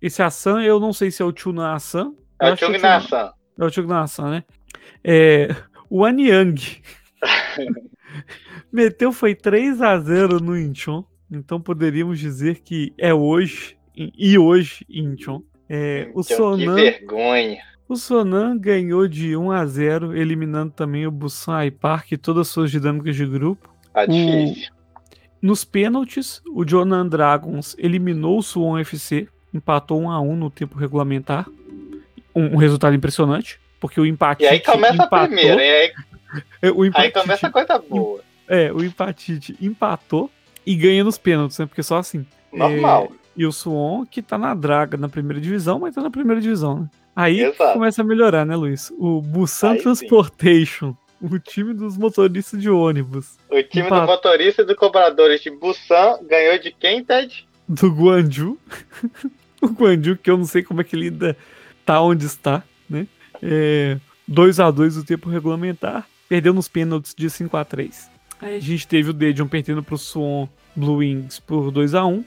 esse 0.00 0.22
Assan, 0.22 0.62
eu 0.62 0.78
não 0.78 0.92
sei 0.92 1.10
se 1.10 1.22
é 1.22 1.24
o 1.24 1.34
Chuna 1.36 1.74
Assan. 1.74 2.14
É 2.40 2.52
o 2.52 2.56
Chuna 2.56 2.96
Assan. 2.96 3.32
É 3.58 3.64
o 3.64 3.70
Chuna 3.70 4.00
Assan, 4.02 4.30
né? 4.30 4.44
É, 5.02 5.48
o 5.90 6.04
Anyang 6.04 6.82
meteu 8.72 9.12
foi 9.12 9.34
3 9.34 9.82
a 9.82 9.98
0 9.98 10.40
no 10.40 10.56
Incheon. 10.56 11.02
Então 11.30 11.60
poderíamos 11.60 12.18
dizer 12.18 12.60
que 12.60 12.92
é 12.96 13.12
hoje 13.12 13.76
e 13.94 14.38
hoje 14.38 14.86
Incheon. 14.88 15.40
É, 15.68 16.10
o 16.14 16.22
Sonan, 16.22 16.76
que 16.76 16.82
vergonha. 16.82 17.58
O 17.88 17.96
Sonan 17.96 18.56
ganhou 18.56 19.08
de 19.08 19.36
1 19.36 19.50
a 19.50 19.66
0, 19.66 20.16
eliminando 20.16 20.72
também 20.72 21.06
o 21.06 21.10
Busan 21.10 21.70
Park 21.72 22.12
e 22.12 22.16
todas 22.16 22.42
as 22.42 22.48
suas 22.48 22.70
dinâmicas 22.70 23.16
de 23.16 23.26
grupo. 23.26 23.68
Tá 23.92 24.06
difícil. 24.06 24.72
O, 24.72 25.46
nos 25.46 25.64
pênaltis, 25.64 26.42
o 26.54 26.66
Jonan 26.66 27.06
Dragons 27.06 27.76
eliminou 27.78 28.38
o 28.38 28.42
Suwon 28.42 28.78
FC 28.78 29.28
empatou 29.52 30.00
1 30.00 30.10
a 30.10 30.20
1 30.20 30.36
no 30.36 30.50
tempo 30.50 30.78
regulamentar. 30.78 31.46
Um, 32.34 32.54
um 32.54 32.56
resultado 32.56 32.94
impressionante, 32.94 33.58
porque 33.80 34.00
o 34.00 34.06
empate. 34.06 34.44
E 34.44 34.46
aí 34.46 34.60
começa 34.60 34.94
empatou, 34.94 35.18
a 35.18 35.26
primeira, 35.26 35.62
e 35.62 35.70
aí, 35.70 35.92
é, 36.62 36.70
o 36.70 36.82
aí 36.94 37.10
começa 37.10 37.46
a 37.46 37.50
coisa 37.50 37.78
boa. 37.78 38.20
É, 38.46 38.72
o 38.72 38.82
empatite 38.84 39.56
empatou 39.60 40.30
e 40.64 40.74
ganha 40.74 41.02
nos 41.02 41.18
pênaltis, 41.18 41.58
né? 41.58 41.66
Porque 41.66 41.82
só 41.82 41.98
assim. 41.98 42.24
Normal. 42.52 43.10
É, 43.12 43.18
e 43.36 43.46
o 43.46 43.52
Suon, 43.52 44.04
que 44.04 44.20
tá 44.20 44.36
na 44.36 44.54
draga 44.54 44.96
na 44.96 45.08
primeira 45.08 45.40
divisão, 45.40 45.78
mas 45.78 45.94
tá 45.94 46.00
na 46.00 46.10
primeira 46.10 46.40
divisão, 46.40 46.80
né? 46.80 46.90
Aí 47.14 47.40
Exato. 47.40 47.72
começa 47.72 48.02
a 48.02 48.04
melhorar, 48.04 48.44
né, 48.44 48.54
Luiz? 48.54 48.92
O 48.96 49.20
Busan 49.20 49.72
aí 49.72 49.82
Transportation, 49.82 50.96
sim. 51.20 51.26
o 51.34 51.38
time 51.38 51.74
dos 51.74 51.96
motoristas 51.96 52.60
de 52.60 52.70
ônibus. 52.70 53.36
O 53.50 53.62
time 53.62 53.86
empat... 53.86 54.02
do 54.02 54.06
motorista 54.06 54.62
e 54.62 54.64
do 54.64 54.76
cobradores 54.76 55.40
de 55.40 55.50
Busan 55.50 56.18
ganhou 56.28 56.58
de 56.58 56.70
quem, 56.70 57.02
Ted? 57.04 57.48
do 57.68 57.90
Guanju. 57.90 58.58
o 59.62 59.68
Guanju, 59.68 60.16
que 60.16 60.30
eu 60.30 60.36
não 60.36 60.44
sei 60.44 60.62
como 60.62 60.80
é 60.80 60.84
que 60.84 60.94
ele 60.96 61.06
ainda 61.08 61.36
tá 61.84 62.00
onde 62.00 62.26
está, 62.26 62.62
né? 62.88 63.06
É, 63.42 63.98
2 64.26 64.60
a 64.60 64.70
2 64.70 64.96
no 64.96 65.04
tempo 65.04 65.30
regulamentar. 65.30 66.06
Perdeu 66.28 66.52
nos 66.52 66.68
pênaltis 66.68 67.14
de 67.14 67.30
5 67.30 67.56
a 67.56 67.64
3 67.64 68.10
Aí 68.40 68.56
a 68.56 68.60
gente 68.60 68.86
teve 68.86 69.10
o 69.10 69.12
Dedion 69.14 69.48
perdendo 69.48 69.82
pro 69.82 69.96
Suon 69.96 70.46
Blue 70.76 70.96
Wings 70.96 71.40
por 71.40 71.70
2 71.70 71.94
a 71.94 72.04
1 72.04 72.22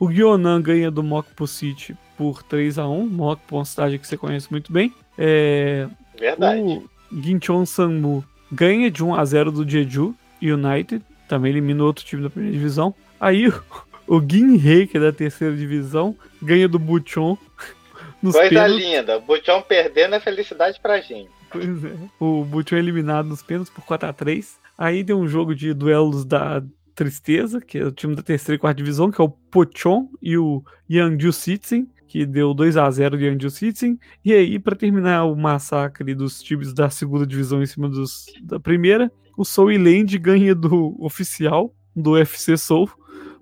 O 0.00 0.10
Gyonan 0.10 0.62
ganha 0.62 0.90
do 0.90 1.02
Mokpo 1.02 1.46
City 1.46 1.94
por 2.16 2.42
3 2.42 2.78
a 2.78 2.88
1 2.88 3.06
Mokpo 3.06 3.56
é 3.56 3.58
uma 3.58 3.64
cidade 3.64 3.98
que 3.98 4.06
você 4.06 4.16
conhece 4.16 4.50
muito 4.50 4.72
bem. 4.72 4.94
É... 5.18 5.86
Verdade. 6.18 6.60
O 6.62 6.88
Ginchon 7.12 7.66
Sanmu 7.66 8.24
ganha 8.50 8.90
de 8.90 9.04
1 9.04 9.14
a 9.14 9.24
0 9.24 9.52
do 9.52 9.68
Jeju 9.68 10.14
United. 10.40 11.04
Também 11.28 11.52
eliminou 11.52 11.88
outro 11.88 12.04
time 12.04 12.22
da 12.22 12.30
primeira 12.30 12.56
divisão. 12.56 12.94
Aí 13.20 13.52
o 14.06 14.20
Ginhei, 14.20 14.86
que 14.86 14.96
é 14.96 15.00
da 15.00 15.12
terceira 15.12 15.56
divisão, 15.56 16.16
ganha 16.42 16.68
do 16.68 16.78
Buchon. 16.78 17.36
Coisa 18.20 18.48
pênaltis. 18.48 18.84
linda. 18.84 19.18
O 19.18 19.20
Buchon 19.20 19.62
perdendo 19.62 20.14
é 20.14 20.20
felicidade 20.20 20.80
pra 20.80 21.00
gente. 21.00 21.30
Pois 21.50 21.84
é. 21.84 21.94
O 22.18 22.44
Buchon 22.44 22.76
eliminado 22.76 23.26
nos 23.26 23.42
pênaltis 23.42 23.72
por 23.72 23.84
4x3. 23.84 24.56
Aí 24.78 25.04
deu 25.04 25.18
um 25.18 25.28
jogo 25.28 25.54
de 25.54 25.72
duelos 25.74 26.24
da 26.24 26.62
Tristeza, 26.94 27.60
que 27.60 27.78
é 27.78 27.84
o 27.84 27.92
time 27.92 28.14
da 28.14 28.22
terceira 28.22 28.56
e 28.56 28.58
quarta 28.58 28.78
divisão, 28.78 29.10
que 29.10 29.20
é 29.20 29.24
o 29.24 29.28
Pochon 29.28 30.08
e 30.22 30.38
o 30.38 30.62
Yangju 30.88 31.32
Citizen, 31.32 31.88
que 32.06 32.24
deu 32.24 32.54
2 32.54 32.76
a 32.76 32.88
0 32.88 33.18
de 33.18 33.24
Yangju 33.24 33.50
Citizen. 33.50 33.98
E 34.24 34.32
aí, 34.32 34.58
para 34.60 34.76
terminar 34.76 35.24
o 35.24 35.34
massacre 35.34 36.14
dos 36.14 36.40
times 36.40 36.72
da 36.72 36.88
segunda 36.88 37.26
divisão 37.26 37.60
em 37.60 37.66
cima 37.66 37.88
dos, 37.88 38.26
da 38.42 38.60
primeira, 38.60 39.10
o 39.36 39.44
Soul 39.44 39.76
Land 39.76 40.16
ganha 40.18 40.54
do 40.54 40.96
oficial 41.04 41.74
do 41.96 42.12
UFC 42.12 42.56
Soul 42.56 42.88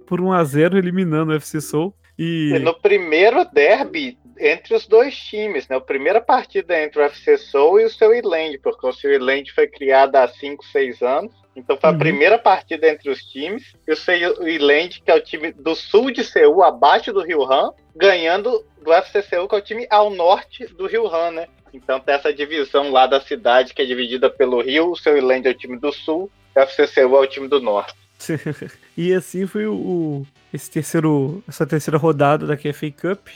por 0.02 0.20
1 0.20 0.32
a 0.32 0.44
0 0.44 0.78
eliminando 0.78 1.32
o 1.32 1.34
UFC 1.34 1.60
Soul. 1.60 1.94
E... 2.18 2.58
no 2.60 2.74
primeiro 2.74 3.44
derby 3.46 4.18
entre 4.38 4.74
os 4.74 4.86
dois 4.86 5.16
times, 5.16 5.68
né? 5.68 5.76
A 5.76 5.80
primeira 5.80 6.20
partida 6.20 6.80
entre 6.80 7.00
o 7.00 7.02
UFC 7.02 7.38
Soul 7.38 7.80
e 7.80 7.84
o 7.84 7.90
seu 7.90 8.10
Land, 8.22 8.58
porque 8.58 8.86
o 8.86 8.92
seu 8.92 9.18
Land 9.22 9.52
foi 9.52 9.66
criado 9.66 10.16
há 10.16 10.26
5, 10.26 10.64
6 10.66 11.02
anos. 11.02 11.32
Então 11.54 11.76
foi 11.76 11.90
a 11.90 11.92
uhum. 11.92 11.98
primeira 11.98 12.38
partida 12.38 12.88
entre 12.88 13.10
os 13.10 13.22
times. 13.24 13.74
E 13.86 13.92
o 13.92 13.96
seu 13.96 14.14
Land, 14.40 15.02
que 15.02 15.10
é 15.10 15.14
o 15.14 15.22
time 15.22 15.52
do 15.52 15.74
sul 15.74 16.10
de 16.10 16.24
Seul, 16.24 16.62
abaixo 16.62 17.12
do 17.12 17.22
Rio 17.22 17.44
Han, 17.44 17.70
ganhando 17.94 18.64
do 18.82 18.90
UFC 18.90 19.22
Seul, 19.22 19.48
que 19.48 19.54
é 19.54 19.58
o 19.58 19.62
time 19.62 19.86
ao 19.90 20.10
norte 20.10 20.66
do 20.66 20.86
Rio 20.86 21.06
Han, 21.06 21.30
né? 21.32 21.46
Então 21.72 22.00
tem 22.00 22.14
essa 22.14 22.32
divisão 22.32 22.90
lá 22.90 23.06
da 23.06 23.20
cidade 23.20 23.72
que 23.72 23.82
é 23.82 23.84
dividida 23.84 24.28
pelo 24.28 24.60
rio. 24.60 24.90
O 24.90 24.96
seu 24.96 25.24
Land 25.24 25.46
é 25.46 25.52
o 25.52 25.56
time 25.56 25.78
do 25.78 25.92
sul, 25.92 26.30
o 26.54 26.58
UFC 26.58 26.86
Seul 26.86 27.16
é 27.16 27.20
o 27.20 27.26
time 27.26 27.48
do 27.48 27.60
norte. 27.60 27.94
e 28.96 29.12
assim 29.12 29.46
foi 29.46 29.66
o, 29.66 30.26
esse 30.52 30.70
terceiro, 30.70 31.42
essa 31.48 31.66
terceira 31.66 31.98
rodada 31.98 32.46
da 32.46 32.56
KFA 32.56 32.90
Cup. 32.90 33.28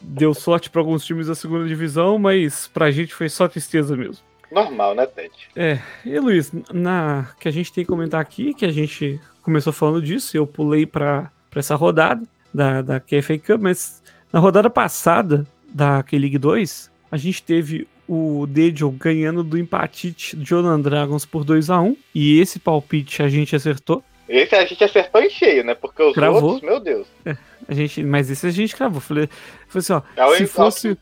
Deu 0.00 0.34
sorte 0.34 0.70
para 0.70 0.80
alguns 0.80 1.04
times 1.04 1.26
da 1.26 1.34
segunda 1.34 1.66
divisão, 1.66 2.18
mas 2.18 2.68
pra 2.68 2.90
gente 2.90 3.14
foi 3.14 3.28
só 3.28 3.48
tristeza 3.48 3.96
mesmo. 3.96 4.24
Normal, 4.50 4.94
né, 4.94 5.06
Ted? 5.06 5.32
É. 5.56 5.80
E 6.04 6.18
Luiz, 6.18 6.52
na 6.72 7.28
que 7.40 7.48
a 7.48 7.50
gente 7.50 7.72
tem 7.72 7.84
que 7.84 7.88
comentar 7.88 8.20
aqui, 8.20 8.54
que 8.54 8.64
a 8.64 8.72
gente 8.72 9.20
começou 9.42 9.72
falando 9.72 10.02
disso, 10.02 10.36
eu 10.36 10.46
pulei 10.46 10.86
para 10.86 11.30
essa 11.54 11.74
rodada 11.74 12.22
da, 12.52 12.82
da 12.82 13.00
KFA 13.00 13.38
Cup, 13.38 13.60
mas 13.60 14.02
na 14.32 14.38
rodada 14.38 14.70
passada 14.70 15.46
da 15.68 16.02
K-League 16.02 16.38
2, 16.38 16.90
a 17.10 17.16
gente 17.16 17.42
teve 17.42 17.88
o 18.08 18.46
Dejo 18.46 18.90
ganhando 18.90 19.42
do 19.42 19.58
empatite 19.58 20.38
Jordan 20.40 20.80
Dragons 20.80 21.24
por 21.24 21.44
2 21.44 21.70
a 21.70 21.80
1 21.80 21.96
e 22.14 22.40
esse 22.40 22.58
palpite 22.58 23.22
a 23.22 23.28
gente 23.28 23.54
acertou. 23.54 24.02
Esse 24.28 24.54
a 24.54 24.64
gente 24.64 24.82
acertou 24.82 25.20
em 25.20 25.30
cheio, 25.30 25.64
né? 25.64 25.74
Porque 25.74 26.02
os 26.02 26.14
Cravou. 26.14 26.42
outros, 26.42 26.62
meu 26.62 26.80
Deus. 26.80 27.06
É, 27.24 27.36
a 27.68 27.74
gente, 27.74 28.02
mas 28.02 28.30
esse 28.30 28.46
a 28.46 28.50
gente 28.50 28.74
cravou. 28.74 29.00
Falei, 29.00 29.28
falei 29.68 29.78
assim, 29.78 29.92
ó, 29.92 30.02
é 30.16 30.36
se 30.36 30.46
fosse 30.46 30.96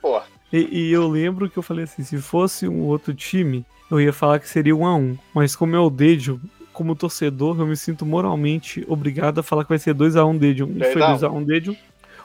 e, 0.52 0.88
e, 0.88 0.92
eu 0.92 1.08
lembro 1.08 1.50
que 1.50 1.56
eu 1.56 1.62
falei 1.62 1.84
assim, 1.84 2.04
se 2.04 2.16
fosse 2.18 2.68
um 2.68 2.82
outro 2.82 3.12
time, 3.12 3.66
eu 3.90 4.00
ia 4.00 4.12
falar 4.12 4.38
que 4.38 4.48
seria 4.48 4.76
um 4.76 4.86
a 4.86 4.94
um, 4.94 5.18
mas 5.34 5.56
como 5.56 5.74
é 5.74 5.80
o 5.80 5.90
Dejo, 5.90 6.40
como 6.72 6.94
torcedor, 6.94 7.58
eu 7.58 7.66
me 7.66 7.76
sinto 7.76 8.06
moralmente 8.06 8.84
obrigado 8.86 9.40
a 9.40 9.42
falar 9.42 9.64
que 9.64 9.70
vai 9.70 9.78
ser 9.78 9.94
2 9.94 10.14
a 10.14 10.24
1 10.24 10.30
um 10.30 10.36
Dejo. 10.36 10.70
E 10.76 10.84
foi 10.92 11.02
2 11.02 11.24
a 11.24 11.30
1 11.30 11.36
um 11.36 11.42
Dejo. 11.42 11.76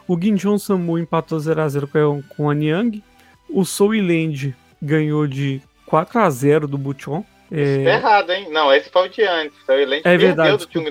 O 0.08 0.20
Ginchon 0.20 0.58
Samu 0.58 1.00
empatou 1.00 1.40
0 1.40 1.62
a 1.62 1.70
0 1.70 1.88
com, 1.88 2.24
com 2.30 2.50
a 2.50 2.54
Niang. 2.54 3.04
O 3.50 3.64
Soul 3.64 3.94
Land 4.02 4.56
ganhou 4.82 5.28
de 5.28 5.62
4 5.86 6.20
a 6.20 6.30
0 6.30 6.68
do 6.68 6.78
Buchon. 6.78 7.24
É... 7.52 7.84
Tá 7.84 7.90
errado, 7.92 8.32
hein? 8.32 8.48
Não, 8.52 8.74
esse 8.74 8.90
foi 8.90 9.08
o 9.08 9.10
de 9.10 9.24
antes. 9.24 9.58
O 9.68 9.72
Land 9.72 10.02
é 10.04 10.18
verdade, 10.18 10.58
do 10.58 10.72
Chung 10.72 10.86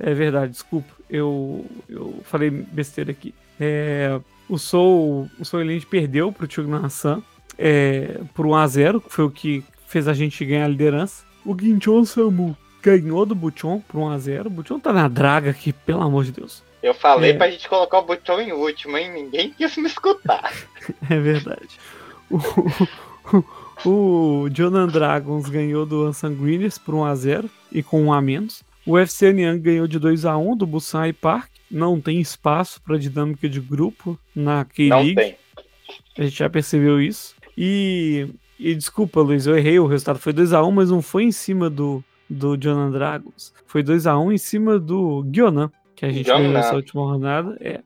É 0.00 0.14
verdade, 0.14 0.52
desculpa. 0.52 0.92
Eu, 1.08 1.66
eu 1.88 2.20
falei 2.24 2.50
besteira 2.50 3.10
aqui. 3.10 3.34
É, 3.60 4.18
o 4.48 4.58
Soul, 4.58 5.30
o 5.38 5.44
Soul 5.44 5.64
Land 5.64 5.86
perdeu 5.86 6.32
pro 6.32 6.50
Chung 6.50 6.68
Nassan 6.68 7.22
é, 7.58 8.20
por 8.34 8.46
1 8.46 8.54
a 8.54 8.66
0 8.66 9.00
que 9.00 9.12
foi 9.12 9.24
o 9.24 9.30
que 9.30 9.62
fez 9.86 10.08
a 10.08 10.12
gente 10.12 10.44
ganhar 10.44 10.64
a 10.64 10.68
liderança. 10.68 11.24
O 11.44 11.56
Ginchon 11.58 12.04
Samu 12.04 12.56
ganhou 12.82 13.24
do 13.24 13.34
Buchon 13.34 13.80
por 13.86 13.98
1 14.00 14.10
a 14.10 14.18
0 14.18 14.46
O 14.48 14.50
Buchon 14.50 14.80
tá 14.80 14.92
na 14.92 15.08
draga 15.08 15.50
aqui, 15.50 15.72
pelo 15.72 16.02
amor 16.02 16.24
de 16.24 16.32
Deus. 16.32 16.62
Eu 16.82 16.94
falei 16.94 17.30
é. 17.30 17.34
pra 17.34 17.50
gente 17.50 17.68
colocar 17.68 17.98
o 17.98 18.02
Buchon 18.02 18.40
em 18.40 18.52
último, 18.52 18.96
hein? 18.96 19.12
Ninguém 19.12 19.50
quis 19.50 19.76
me 19.76 19.86
escutar. 19.86 20.52
é 21.08 21.18
verdade. 21.18 21.78
O, 22.30 23.44
o 24.44 24.48
Jonan 24.54 24.86
Dragons 24.86 25.48
ganhou 25.48 25.84
do 25.84 26.06
Unsanguineers 26.06 26.78
por 26.78 26.94
1x0 26.94 27.48
e 27.72 27.82
com 27.82 28.04
1 28.04 28.12
a 28.12 28.20
menos. 28.20 28.62
O 28.86 28.98
FC 28.98 29.28
Anyang 29.28 29.58
ganhou 29.58 29.86
de 29.86 29.98
2x1 29.98 30.56
do 30.56 30.66
Busan 30.66 31.12
Park. 31.14 31.50
Não 31.70 32.00
tem 32.00 32.20
espaço 32.20 32.80
para 32.82 32.98
dinâmica 32.98 33.48
de 33.48 33.60
grupo 33.60 34.18
na 34.34 34.64
K-League. 34.64 35.14
Não 35.14 35.22
tem. 35.22 35.36
A 36.18 36.22
gente 36.22 36.36
já 36.36 36.50
percebeu 36.50 37.00
isso. 37.00 37.34
E, 37.56 38.28
e 38.58 38.74
desculpa, 38.74 39.20
Luiz, 39.20 39.46
eu 39.46 39.56
errei. 39.56 39.78
O 39.78 39.86
resultado 39.86 40.18
foi 40.18 40.32
2x1, 40.32 40.70
mas 40.70 40.90
não 40.90 41.00
foi 41.00 41.24
em 41.24 41.32
cima 41.32 41.70
do, 41.70 42.04
do 42.28 42.58
Jonan 42.60 42.90
Dragons. 42.90 43.54
Foi 43.66 43.82
2x1 43.82 44.34
em 44.34 44.38
cima 44.38 44.78
do 44.78 45.24
Gyonan, 45.32 45.70
que 45.96 46.04
a 46.04 46.10
gente 46.10 46.26
ganhou 46.26 46.52
nessa 46.52 46.74
última 46.74 47.02
rodada. 47.02 47.56
É. 47.60 47.80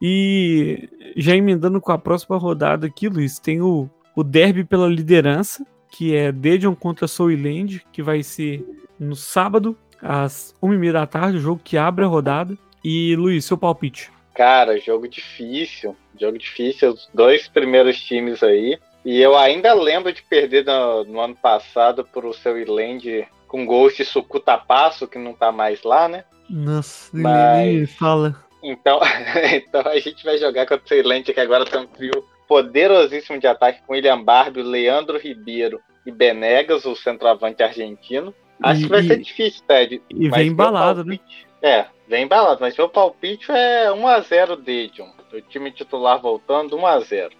E 0.00 0.88
já 1.16 1.34
emendando 1.34 1.80
com 1.80 1.92
a 1.92 1.98
próxima 1.98 2.36
rodada 2.36 2.86
aqui, 2.86 3.08
Luiz, 3.08 3.38
tem 3.38 3.60
o, 3.60 3.88
o 4.14 4.22
derby 4.22 4.64
pela 4.64 4.88
liderança, 4.88 5.66
que 5.90 6.14
é 6.14 6.30
Dedion 6.30 6.74
contra 6.74 7.06
Soiland, 7.06 7.82
que 7.92 8.02
vai 8.02 8.22
ser 8.22 8.64
no 8.98 9.16
sábado, 9.16 9.76
às 10.02 10.54
1h30 10.62 10.92
da 10.92 11.06
tarde, 11.06 11.38
o 11.38 11.40
jogo 11.40 11.60
que 11.62 11.78
abre 11.78 12.04
a 12.04 12.08
rodada. 12.08 12.56
E, 12.84 13.16
Luiz, 13.16 13.44
seu 13.44 13.58
palpite. 13.58 14.10
Cara, 14.34 14.78
jogo 14.78 15.08
difícil. 15.08 15.96
Jogo 16.20 16.38
difícil. 16.38 16.92
Os 16.92 17.08
dois 17.12 17.48
primeiros 17.48 18.00
times 18.00 18.42
aí. 18.42 18.78
E 19.04 19.20
eu 19.20 19.36
ainda 19.36 19.72
lembro 19.72 20.12
de 20.12 20.22
perder 20.22 20.64
no, 20.64 21.04
no 21.04 21.20
ano 21.20 21.34
passado 21.34 22.04
pro 22.04 22.34
seu 22.34 22.58
Iland 22.58 23.26
com 23.48 23.64
Ghost 23.64 24.04
Sukutapasso, 24.04 25.06
que 25.08 25.18
não 25.18 25.32
tá 25.32 25.50
mais 25.50 25.82
lá, 25.82 26.08
né? 26.08 26.24
Nossa, 26.50 27.10
Mas... 27.16 27.92
fala. 27.94 28.45
Então, 28.66 28.98
então 29.54 29.80
a 29.82 29.98
gente 30.00 30.24
vai 30.24 30.36
jogar 30.38 30.66
contra 30.66 30.84
o 30.84 30.88
Ceilente, 30.88 31.32
que 31.32 31.40
agora 31.40 31.64
tem 31.64 31.80
um 31.80 31.86
trio 31.86 32.24
poderosíssimo 32.48 33.38
de 33.38 33.46
ataque 33.46 33.80
com 33.86 33.92
William 33.92 34.22
Barbie, 34.22 34.62
Leandro 34.62 35.18
Ribeiro 35.18 35.80
e 36.04 36.10
Benegas, 36.10 36.84
o 36.84 36.96
centroavante 36.96 37.62
argentino. 37.62 38.34
Acho 38.60 38.80
e, 38.80 38.84
que 38.84 38.90
vai 38.90 39.02
ser 39.04 39.18
difícil, 39.18 39.62
Ted. 39.66 40.02
E 40.10 40.28
vem 40.28 40.48
embalado, 40.48 41.04
né? 41.04 41.16
palpite, 41.16 41.46
né? 41.62 41.68
É, 41.70 41.86
vem 42.08 42.24
embalado, 42.24 42.60
mas 42.60 42.76
meu 42.76 42.88
palpite 42.88 43.52
é 43.52 43.88
1x0 43.90 44.60
Dedion. 44.60 45.08
O 45.32 45.40
time 45.42 45.70
titular 45.70 46.20
voltando, 46.20 46.76
1x0. 46.76 47.32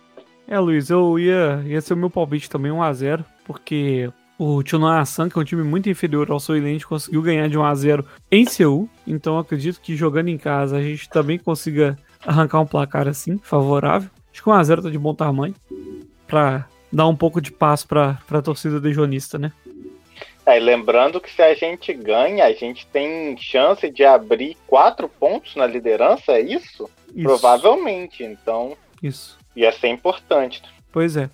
É, 0.47 0.59
Luiz, 0.61 0.91
eu 0.91 1.19
ia, 1.19 1.63
ia 1.67 1.81
ser 1.81 1.95
o 1.95 1.97
meu 1.97 2.11
palpite 2.11 2.49
também 2.49 2.71
1x0, 2.71 3.25
porque 3.45 4.11
o 4.39 4.63
Chunoasan, 4.65 5.29
que 5.29 5.39
é 5.39 5.43
um 5.43 5.45
time 5.45 5.63
muito 5.63 5.89
inferior 5.89 6.31
ao 6.31 6.41
Soilente, 6.41 6.87
conseguiu 6.87 7.23
ganhar 7.23 7.49
de 7.49 7.59
1 7.59 7.65
a 7.65 7.75
0 7.75 8.07
em 8.31 8.45
Seul. 8.45 8.89
Então 9.07 9.39
acredito 9.39 9.81
que 9.81 9.97
jogando 9.97 10.29
em 10.29 10.39
casa 10.39 10.77
a 10.77 10.83
gente 10.83 11.09
também 11.09 11.39
consiga 11.39 11.99
arrancar 12.25 12.61
um 12.61 12.67
placar 12.67 13.09
assim, 13.09 13.39
favorável. 13.39 14.11
Acho 14.33 14.43
que 14.43 14.49
1 14.49 14.53
a 14.53 14.65
0 14.65 14.83
tá 14.83 14.91
de 14.91 14.99
bom 14.99 15.15
tamanho 15.15 15.55
para 16.27 16.67
dar 16.93 17.07
um 17.07 17.17
pouco 17.17 17.41
de 17.41 17.51
paz 17.51 17.85
para 17.85 18.19
a 18.31 18.43
torcida 18.43 18.81
dejonista, 18.81 19.39
né? 19.39 19.53
É, 20.45 20.61
lembrando 20.61 21.21
que 21.21 21.31
se 21.31 21.43
a 21.43 21.55
gente 21.55 21.93
ganha, 21.93 22.45
a 22.45 22.53
gente 22.53 22.87
tem 22.87 23.37
chance 23.37 23.91
de 23.91 24.05
abrir 24.05 24.57
quatro 24.67 25.09
pontos 25.09 25.57
na 25.57 25.67
liderança, 25.67 26.33
é 26.33 26.41
isso? 26.41 26.89
isso. 27.13 27.25
Provavelmente, 27.25 28.23
então. 28.23 28.77
Isso. 29.03 29.37
Ia 29.57 29.73
ser 29.73 29.89
importante. 29.89 30.63
Pois 30.93 31.17
é. 31.17 31.29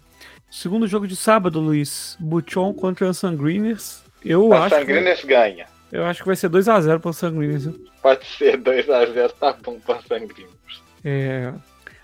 Segundo 0.53 0.87
jogo 0.87 1.09
de 1.09 1.17
sábado, 1.17 1.59
Luiz. 1.59 2.15
Buchon 2.21 2.75
contra 2.75 3.09
o 3.09 3.15
Sanguiners. 3.15 4.05
Eu 4.23 4.53
a 4.53 4.67
acho. 4.67 4.75
Sanguiners 4.77 5.23
que... 5.23 5.27
ganha. 5.27 5.65
Eu 5.91 6.05
acho 6.05 6.21
que 6.21 6.27
vai 6.27 6.37
ser 6.37 6.51
2x0 6.51 7.01
pro 7.01 7.11
Sanguiners. 7.11 7.71
Pode 8.03 8.27
ser 8.27 8.59
2x0, 8.59 9.33
tá 9.41 9.57
bom 9.63 9.81
pro 9.81 9.99
Sanguiners. 10.07 10.53
É. 11.03 11.55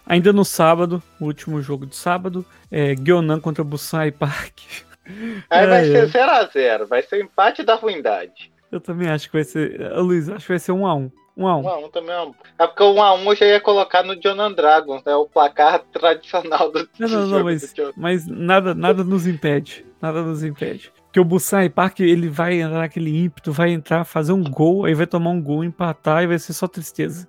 Ainda 0.06 0.32
no 0.32 0.46
sábado, 0.46 1.02
o 1.20 1.26
último 1.26 1.60
jogo 1.60 1.84
de 1.84 1.94
sábado, 1.94 2.44
é 2.72 2.94
Gyonan 2.94 3.38
contra 3.38 3.62
Busai 3.62 4.10
Park. 4.10 4.60
Aí 5.50 5.66
vai 5.66 5.90
é, 5.90 6.08
ser 6.08 6.18
0x0, 6.18 6.86
vai 6.86 7.02
ser 7.02 7.16
o 7.16 7.24
empate 7.24 7.62
da 7.62 7.74
ruindade. 7.74 8.50
Eu 8.72 8.80
também 8.80 9.10
acho 9.10 9.26
que 9.26 9.34
vai 9.34 9.44
ser. 9.44 9.78
Luiz, 9.98 10.26
acho 10.26 10.46
que 10.46 10.52
vai 10.52 10.58
ser 10.58 10.72
1x1. 10.72 11.12
1x1. 11.38 11.62
1x1 11.62 11.90
também 11.92 12.14
é 12.14 12.20
um... 12.20 12.34
É 12.58 12.66
porque 12.66 12.82
o 12.82 12.94
1x1 12.94 13.26
eu 13.26 13.36
já 13.36 13.46
ia 13.46 13.60
colocar 13.60 14.02
no 14.02 14.16
John 14.16 14.52
Dragons, 14.52 15.02
né? 15.04 15.14
O 15.14 15.26
placar 15.26 15.78
tradicional 15.92 16.70
do 16.70 16.88
Não, 16.98 17.08
não, 17.08 17.26
não, 17.26 17.44
mas, 17.44 17.74
mas 17.96 18.26
nada, 18.26 18.74
nada 18.74 19.04
nos 19.04 19.26
impede. 19.26 19.86
Nada 20.02 20.22
nos 20.22 20.42
impede. 20.42 20.92
Porque 21.04 21.20
o 21.20 21.24
Busan 21.24 21.70
Park, 21.70 22.00
ele 22.00 22.28
vai 22.28 22.60
entrar 22.60 22.80
naquele 22.80 23.24
ímpeto, 23.24 23.52
vai 23.52 23.70
entrar, 23.70 24.04
fazer 24.04 24.32
um 24.32 24.44
gol, 24.44 24.84
aí 24.84 24.94
vai 24.94 25.06
tomar 25.06 25.30
um 25.30 25.40
gol, 25.40 25.64
empatar 25.64 26.22
e 26.22 26.26
vai 26.26 26.38
ser 26.38 26.52
só 26.52 26.66
tristeza. 26.66 27.26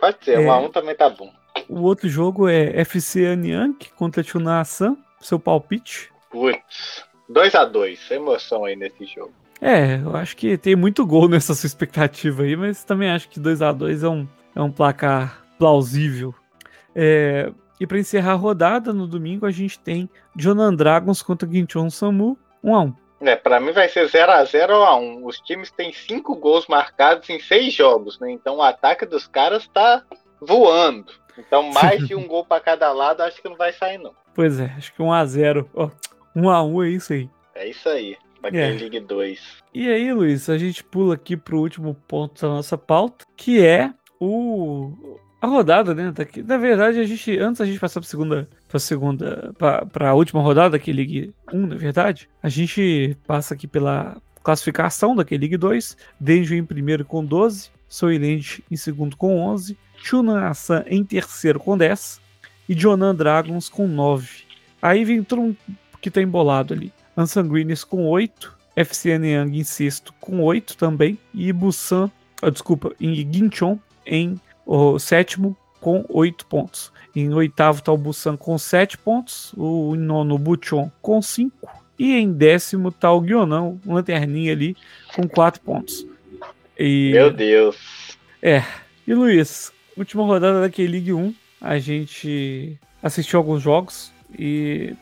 Pode 0.00 0.24
ser, 0.24 0.38
1x1 0.38 0.64
é, 0.64 0.68
também 0.70 0.94
tá 0.94 1.10
bom. 1.10 1.30
O 1.68 1.82
outro 1.82 2.08
jogo 2.08 2.48
é 2.48 2.80
FC 2.80 3.26
Anyang 3.26 3.76
contra 3.96 4.22
Chuna 4.22 4.60
Asan, 4.60 4.96
seu 5.20 5.38
palpite. 5.38 6.10
Putz, 6.30 7.04
2x2, 7.30 8.10
emoção 8.12 8.64
aí 8.64 8.76
nesse 8.76 9.04
jogo. 9.04 9.32
É, 9.60 9.96
eu 9.96 10.16
acho 10.16 10.36
que 10.36 10.56
tem 10.56 10.76
muito 10.76 11.04
gol 11.06 11.28
nessa 11.30 11.54
sua 11.54 11.66
expectativa 11.66 12.42
aí, 12.42 12.56
mas 12.56 12.84
também 12.84 13.10
acho 13.10 13.28
que 13.28 13.40
2 13.40 13.62
a 13.62 13.72
2 13.72 14.02
é 14.02 14.08
um, 14.08 14.28
é 14.54 14.62
um 14.62 14.70
placar 14.70 15.44
plausível. 15.58 16.34
É, 16.94 17.52
e 17.80 17.86
para 17.86 17.98
encerrar 17.98 18.32
a 18.32 18.36
rodada, 18.36 18.92
no 18.92 19.06
domingo 19.06 19.46
a 19.46 19.50
gente 19.50 19.78
tem 19.78 20.08
Jonan 20.36 20.74
Dragons 20.74 21.22
contra 21.22 21.48
Ginchon 21.48 21.90
Samu, 21.90 22.36
1 22.62 22.74
a 22.74 22.82
1 22.82 22.94
É, 23.20 23.36
para 23.36 23.60
mim 23.60 23.72
vai 23.72 23.88
ser 23.88 24.08
0 24.08 24.32
a 24.32 24.44
0 24.44 24.74
ou 24.74 24.84
a 24.84 24.96
1 24.96 25.24
Os 25.24 25.40
times 25.40 25.70
têm 25.70 25.92
cinco 25.92 26.34
gols 26.34 26.66
marcados 26.66 27.28
em 27.30 27.38
seis 27.40 27.72
jogos, 27.72 28.18
né? 28.18 28.30
Então 28.30 28.56
o 28.56 28.62
ataque 28.62 29.06
dos 29.06 29.26
caras 29.26 29.68
tá 29.68 30.02
voando. 30.40 31.12
Então 31.36 31.70
mais 31.70 32.06
de 32.06 32.14
um 32.14 32.26
gol 32.26 32.44
para 32.44 32.60
cada 32.60 32.92
lado 32.92 33.22
acho 33.22 33.40
que 33.40 33.48
não 33.48 33.56
vai 33.56 33.72
sair 33.72 33.98
não. 33.98 34.12
Pois 34.34 34.58
é, 34.58 34.72
acho 34.76 34.92
que 34.92 35.02
1 35.02 35.12
a 35.12 35.24
0 35.24 35.70
oh, 35.74 35.90
1 36.34 36.50
a 36.50 36.64
1 36.64 36.82
é 36.82 36.88
isso 36.88 37.12
aí. 37.12 37.30
É 37.54 37.68
isso 37.68 37.88
aí. 37.88 38.16
É. 38.56 38.70
League 38.70 39.00
2. 39.00 39.40
E 39.74 39.88
aí, 39.88 40.12
Luiz, 40.12 40.48
a 40.48 40.58
gente 40.58 40.82
pula 40.84 41.14
aqui 41.14 41.36
pro 41.36 41.60
último 41.60 41.94
ponto 42.06 42.40
da 42.40 42.48
nossa 42.48 42.78
pauta, 42.78 43.24
que 43.36 43.64
é 43.64 43.92
o 44.20 45.18
a 45.40 45.46
rodada, 45.46 45.94
né? 45.94 46.12
Daqui. 46.12 46.42
Na 46.42 46.56
verdade, 46.56 46.98
a 46.98 47.04
gente 47.04 47.38
antes 47.38 47.60
a 47.60 47.64
gente 47.64 47.78
passar 47.78 48.00
para 48.00 48.08
segunda, 48.08 48.48
para 48.68 48.78
segunda, 48.78 49.54
para 49.56 50.10
a 50.10 50.14
última 50.14 50.42
rodada 50.42 50.76
da 50.76 50.84
League 50.84 51.32
1, 51.52 51.66
na 51.66 51.76
verdade, 51.76 52.28
a 52.42 52.48
gente 52.48 53.16
passa 53.26 53.54
aqui 53.54 53.66
pela 53.66 54.20
classificação 54.42 55.14
da 55.14 55.24
League 55.30 55.56
2, 55.56 55.96
Denjo 56.18 56.54
em 56.54 56.64
primeiro 56.64 57.04
com 57.04 57.24
12, 57.24 57.70
Soylent 57.88 58.60
em 58.70 58.76
segundo 58.76 59.16
com 59.16 59.38
11, 59.40 59.76
Chunan 59.96 60.40
Asan 60.48 60.84
em 60.86 61.04
terceiro 61.04 61.60
com 61.60 61.76
10 61.76 62.20
e 62.68 62.74
Jonan 62.74 63.14
Dragons 63.14 63.68
com 63.68 63.86
9. 63.86 64.28
Aí 64.80 65.04
vem 65.04 65.22
todo 65.22 65.42
mundo 65.42 65.56
que 66.00 66.10
tá 66.10 66.22
embolado 66.22 66.74
ali. 66.74 66.92
Ansanguines 67.18 67.82
com 67.82 68.06
8, 68.06 68.56
FCN 68.76 69.26
Yang 69.26 69.58
em 69.58 69.64
sexto 69.64 70.14
com 70.20 70.40
8 70.40 70.76
também, 70.76 71.18
e 71.34 71.52
Busan, 71.52 72.08
oh, 72.40 72.48
desculpa, 72.48 72.94
em 73.00 73.14
Ginchon 73.14 73.76
em 74.06 74.40
o 74.64 74.98
sétimo 75.00 75.56
com 75.80 76.04
8 76.08 76.46
pontos. 76.46 76.92
Em 77.16 77.32
oitavo 77.34 77.80
está 77.80 77.90
o 77.90 77.98
Busan 77.98 78.36
com 78.36 78.56
7 78.56 78.96
pontos, 78.98 79.52
o 79.56 79.96
nono 79.96 80.38
Buchon 80.38 80.92
com 81.02 81.20
5, 81.20 81.68
e 81.98 82.12
em 82.14 82.32
décimo 82.32 82.90
está 82.90 83.12
o 83.12 83.20
Guionão, 83.20 83.80
um 83.84 83.94
lanterninha 83.94 84.52
ali, 84.52 84.76
com 85.16 85.26
4 85.26 85.60
pontos. 85.60 86.06
E... 86.78 87.10
Meu 87.12 87.32
Deus! 87.32 88.16
É. 88.40 88.62
E 89.04 89.12
Luiz, 89.12 89.72
última 89.96 90.24
rodada 90.24 90.60
da 90.60 90.70
K-League 90.70 91.12
1, 91.12 91.34
a 91.60 91.78
gente 91.80 92.78
assistiu 93.02 93.40
alguns 93.40 93.60
jogos 93.60 94.12
e 94.38 94.94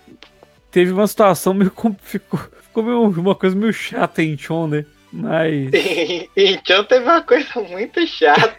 teve 0.76 0.92
uma 0.92 1.06
situação 1.06 1.54
meio. 1.54 1.72
Ficou, 2.02 2.38
ficou 2.38 2.82
meio, 2.82 3.08
uma 3.08 3.34
coisa 3.34 3.56
meio 3.56 3.72
chata 3.72 4.22
em 4.22 4.36
Chon, 4.36 4.66
né? 4.66 4.84
Mas. 5.10 5.70
em 6.36 6.60
Chon 6.66 6.84
teve 6.84 7.06
uma 7.06 7.22
coisa 7.22 7.60
muito 7.62 8.06
chata. 8.06 8.54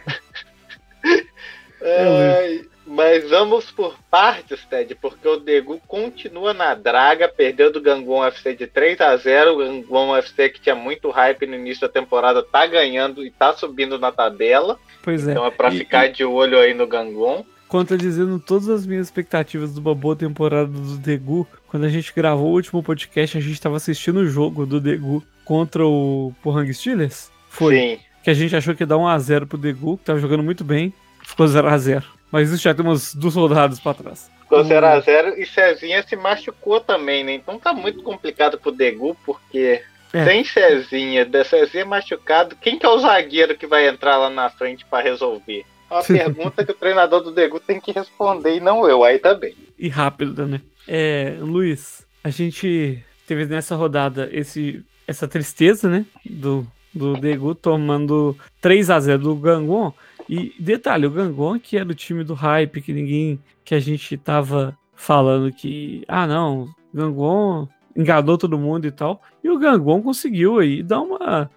é, 1.80 2.60
mas 2.84 3.30
vamos 3.30 3.70
por 3.70 3.96
partes, 4.10 4.64
Ted, 4.68 4.96
porque 4.96 5.28
o 5.28 5.38
Degu 5.38 5.80
continua 5.86 6.52
na 6.52 6.74
draga, 6.74 7.28
perdeu 7.28 7.70
do 7.70 7.80
Gangwon 7.80 8.24
FC 8.24 8.52
de 8.52 8.66
3 8.66 9.00
a 9.00 9.16
0 9.16 9.52
O 9.52 9.58
Gangwon 9.58 10.16
FC, 10.16 10.48
que 10.48 10.60
tinha 10.60 10.74
muito 10.74 11.10
hype 11.10 11.46
no 11.46 11.54
início 11.54 11.82
da 11.82 11.88
temporada, 11.88 12.42
tá 12.42 12.66
ganhando 12.66 13.24
e 13.24 13.30
tá 13.30 13.52
subindo 13.52 13.96
na 13.96 14.10
tabela. 14.10 14.76
Pois 15.04 15.28
é. 15.28 15.30
Então 15.30 15.46
é 15.46 15.52
pra 15.52 15.68
e, 15.68 15.78
ficar 15.78 16.08
de 16.08 16.24
olho 16.24 16.58
aí 16.58 16.74
no 16.74 16.88
Gangwon 16.88 17.44
contradizendo 17.68 18.40
todas 18.40 18.68
as 18.68 18.86
minhas 18.86 19.06
expectativas 19.06 19.74
de 19.74 19.78
uma 19.78 19.94
boa 19.94 20.16
temporada 20.16 20.66
do 20.66 20.96
Degu. 20.96 21.46
Quando 21.68 21.84
a 21.84 21.88
gente 21.88 22.12
gravou 22.14 22.48
o 22.48 22.54
último 22.54 22.82
podcast, 22.82 23.36
a 23.36 23.40
gente 23.40 23.52
estava 23.52 23.76
assistindo 23.76 24.20
o 24.20 24.26
jogo 24.26 24.64
do 24.64 24.80
Degu 24.80 25.22
contra 25.44 25.86
o 25.86 26.32
Pohang 26.42 26.72
Steelers. 26.72 27.30
Foi. 27.48 27.76
Sim. 27.76 27.98
Que 28.22 28.30
a 28.30 28.34
gente 28.34 28.56
achou 28.56 28.74
que 28.74 28.82
ia 28.82 28.86
dar 28.86 28.96
1x0 28.96 29.46
pro 29.46 29.58
Degu, 29.58 29.98
que 29.98 30.04
tava 30.04 30.18
jogando 30.18 30.42
muito 30.42 30.64
bem. 30.64 30.92
Ficou 31.22 31.46
0x0. 31.46 32.02
Mas 32.32 32.50
isso 32.50 32.62
já 32.62 32.74
tem 32.74 32.84
umas 32.84 33.14
duas 33.14 33.34
rodadas 33.34 33.80
para 33.80 33.94
trás. 33.94 34.30
Ficou 34.40 34.64
0x0 34.64 35.38
e 35.38 35.46
Cezinha 35.46 36.02
se 36.02 36.16
machucou 36.16 36.80
também, 36.80 37.22
né? 37.22 37.34
Então 37.34 37.58
tá 37.58 37.72
muito 37.72 38.02
complicado 38.02 38.58
pro 38.58 38.72
Degu, 38.72 39.16
porque 39.24 39.82
é. 40.12 40.24
Sem 40.24 40.44
Cezinha, 40.44 41.24
da 41.24 41.44
Cezinha 41.44 41.84
machucado, 41.84 42.56
quem 42.56 42.78
que 42.78 42.86
é 42.86 42.88
o 42.88 42.98
zagueiro 42.98 43.56
que 43.56 43.66
vai 43.66 43.86
entrar 43.86 44.16
lá 44.16 44.30
na 44.30 44.48
frente 44.48 44.84
para 44.86 45.02
resolver? 45.02 45.64
Uma 45.90 46.02
pergunta 46.02 46.64
que 46.64 46.72
o 46.72 46.74
treinador 46.74 47.22
do 47.22 47.30
Degu 47.30 47.60
tem 47.60 47.80
que 47.80 47.92
responder 47.92 48.56
e 48.56 48.60
não 48.60 48.88
eu, 48.88 49.04
aí 49.04 49.18
tá 49.18 49.34
bem. 49.34 49.54
E 49.78 49.88
rápido, 49.88 50.46
né? 50.46 50.60
É, 50.88 51.36
Luiz, 51.40 52.06
a 52.24 52.30
gente 52.30 53.04
teve 53.26 53.44
nessa 53.46 53.76
rodada 53.76 54.28
esse, 54.32 54.84
essa 55.06 55.28
tristeza, 55.28 55.88
né? 55.88 56.06
Do, 56.28 56.66
do 56.94 57.12
Degu 57.14 57.54
tomando 57.54 58.36
3 58.60 58.90
a 58.90 58.98
0 58.98 59.22
do 59.22 59.36
Gangwon. 59.36 59.92
E 60.28 60.54
detalhe, 60.58 61.06
o 61.06 61.10
Gangwon 61.10 61.58
que 61.58 61.76
era 61.76 61.88
o 61.88 61.94
time 61.94 62.24
do 62.24 62.34
hype, 62.34 62.82
que 62.82 62.92
ninguém. 62.92 63.38
que 63.64 63.74
a 63.74 63.80
gente 63.80 64.16
tava 64.16 64.76
falando 64.94 65.52
que. 65.52 66.02
Ah, 66.08 66.26
não, 66.26 66.68
Gangwon 66.92 67.68
enganou 67.94 68.38
todo 68.38 68.58
mundo 68.58 68.86
e 68.86 68.90
tal. 68.90 69.22
E 69.44 69.50
o 69.50 69.58
Gangwon 69.58 70.02
conseguiu 70.02 70.58
aí 70.58 70.82
dar 70.82 71.00
uma. 71.00 71.50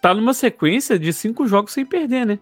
Tá 0.00 0.14
numa 0.14 0.34
sequência 0.34 0.98
de 0.98 1.12
cinco 1.12 1.48
jogos 1.48 1.72
sem 1.72 1.84
perder, 1.84 2.24
né? 2.24 2.38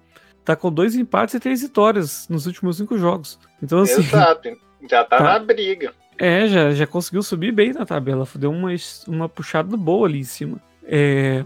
tá 0.46 0.54
com 0.54 0.72
dois 0.72 0.94
empates 0.94 1.34
e 1.34 1.40
três 1.40 1.60
vitórias 1.60 2.28
nos 2.28 2.46
últimos 2.46 2.76
cinco 2.76 2.96
jogos. 2.96 3.38
Então, 3.60 3.80
assim. 3.80 4.00
Exato, 4.00 4.48
já 4.88 5.04
tá, 5.04 5.18
tá, 5.18 5.24
na 5.24 5.38
briga. 5.40 5.92
É, 6.18 6.46
já, 6.46 6.70
já 6.72 6.86
conseguiu 6.86 7.22
subir 7.22 7.52
bem 7.52 7.72
na 7.72 7.84
tabela. 7.84 8.26
Deu 8.34 8.50
uma, 8.50 8.70
uma 9.06 9.28
puxada 9.28 9.76
boa 9.76 10.06
ali 10.06 10.20
em 10.20 10.24
cima. 10.24 10.60
É, 10.84 11.44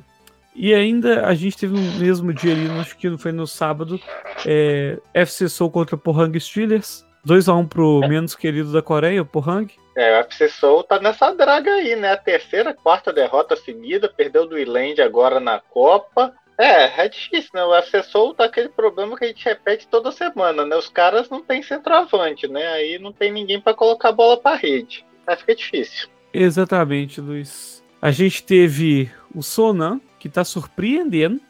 e 0.55 0.75
ainda 0.75 1.27
a 1.27 1.35
gente 1.35 1.57
teve 1.57 1.75
no 1.75 1.99
mesmo 1.99 2.33
dia 2.33 2.53
ali, 2.53 2.69
acho 2.81 2.97
que 2.97 3.17
foi 3.17 3.33
no 3.33 3.47
sábado, 3.47 4.01
é, 4.47 4.99
FC 5.15 5.49
Soul 5.49 5.71
contra 5.71 5.97
Pohang 5.97 6.39
Steelers. 6.39 7.05
2x1 7.27 7.69
pro 7.69 8.01
menos 8.01 8.35
querido 8.35 8.73
da 8.73 8.81
Coreia, 8.81 9.21
o 9.21 9.27
Pohang. 9.27 9.71
É, 9.97 10.17
o 10.17 10.21
FC 10.21 10.49
Soul 10.49 10.83
tá 10.85 10.99
nessa 10.99 11.35
draga 11.35 11.71
aí, 11.71 11.95
né? 11.95 12.13
A 12.13 12.17
terceira, 12.17 12.73
quarta 12.73 13.13
derrota 13.13 13.55
seguida, 13.57 14.09
perdeu 14.09 14.47
do 14.47 14.59
Iland 14.59 15.03
agora 15.03 15.39
na 15.39 15.61
Copa. 15.61 16.33
É, 16.61 17.05
é 17.05 17.09
difícil, 17.09 17.51
né? 17.55 17.65
O 17.65 17.73
assessor 17.73 18.35
tá 18.35 18.45
aquele 18.45 18.69
problema 18.69 19.17
que 19.17 19.25
a 19.25 19.29
gente 19.29 19.43
repete 19.43 19.89
toda 19.89 20.13
semana, 20.13 20.63
né? 20.67 20.77
Os 20.77 20.91
caras 20.91 21.31
não 21.31 21.43
tem 21.43 21.63
centroavante, 21.63 22.47
né? 22.47 22.67
Aí 22.67 22.99
não 22.99 23.15
tem 23.15 23.33
ninguém 23.33 23.59
para 23.59 23.73
colocar 23.73 24.11
a 24.11 24.13
bola 24.13 24.37
para 24.37 24.57
rede. 24.57 25.03
Aí 25.27 25.37
fica 25.37 25.55
difícil. 25.55 26.07
Exatamente, 26.35 27.19
Luiz. 27.19 27.83
A 28.01 28.11
gente 28.11 28.43
teve 28.43 29.11
o 29.35 29.43
Sonan, 29.43 30.03
que 30.19 30.29
tá 30.29 30.45
surpreendendo, 30.45 31.41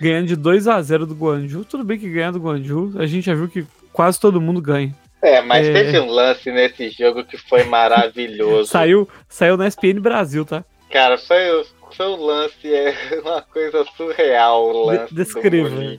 ganhando 0.00 0.26
de 0.26 0.34
2 0.34 0.66
a 0.66 0.82
0 0.82 1.06
do 1.06 1.14
Guanju. 1.14 1.64
Tudo 1.64 1.84
bem 1.84 1.96
que 1.96 2.10
ganhar 2.10 2.32
do 2.32 2.40
Guanju, 2.40 2.94
a 2.98 3.06
gente 3.06 3.26
já 3.26 3.34
viu 3.34 3.48
que 3.48 3.64
quase 3.92 4.18
todo 4.18 4.40
mundo 4.40 4.60
ganha. 4.60 4.92
É, 5.22 5.40
mas 5.40 5.68
é... 5.68 5.72
teve 5.72 6.00
um 6.00 6.10
lance 6.10 6.50
nesse 6.50 6.90
jogo 6.90 7.24
que 7.24 7.38
foi 7.38 7.62
maravilhoso. 7.62 8.70
saiu, 8.70 9.08
saiu 9.28 9.56
na 9.56 9.68
SPN 9.68 10.00
Brasil, 10.00 10.44
tá? 10.44 10.64
Cara, 10.90 11.16
foi, 11.16 11.64
seu 11.94 12.16
lance 12.16 12.72
é 12.72 12.94
uma 13.20 13.42
coisa 13.42 13.84
surreal. 13.96 14.68
O 14.68 14.86
lance 14.86 15.14
De 15.14 15.24
descreva. 15.24 15.98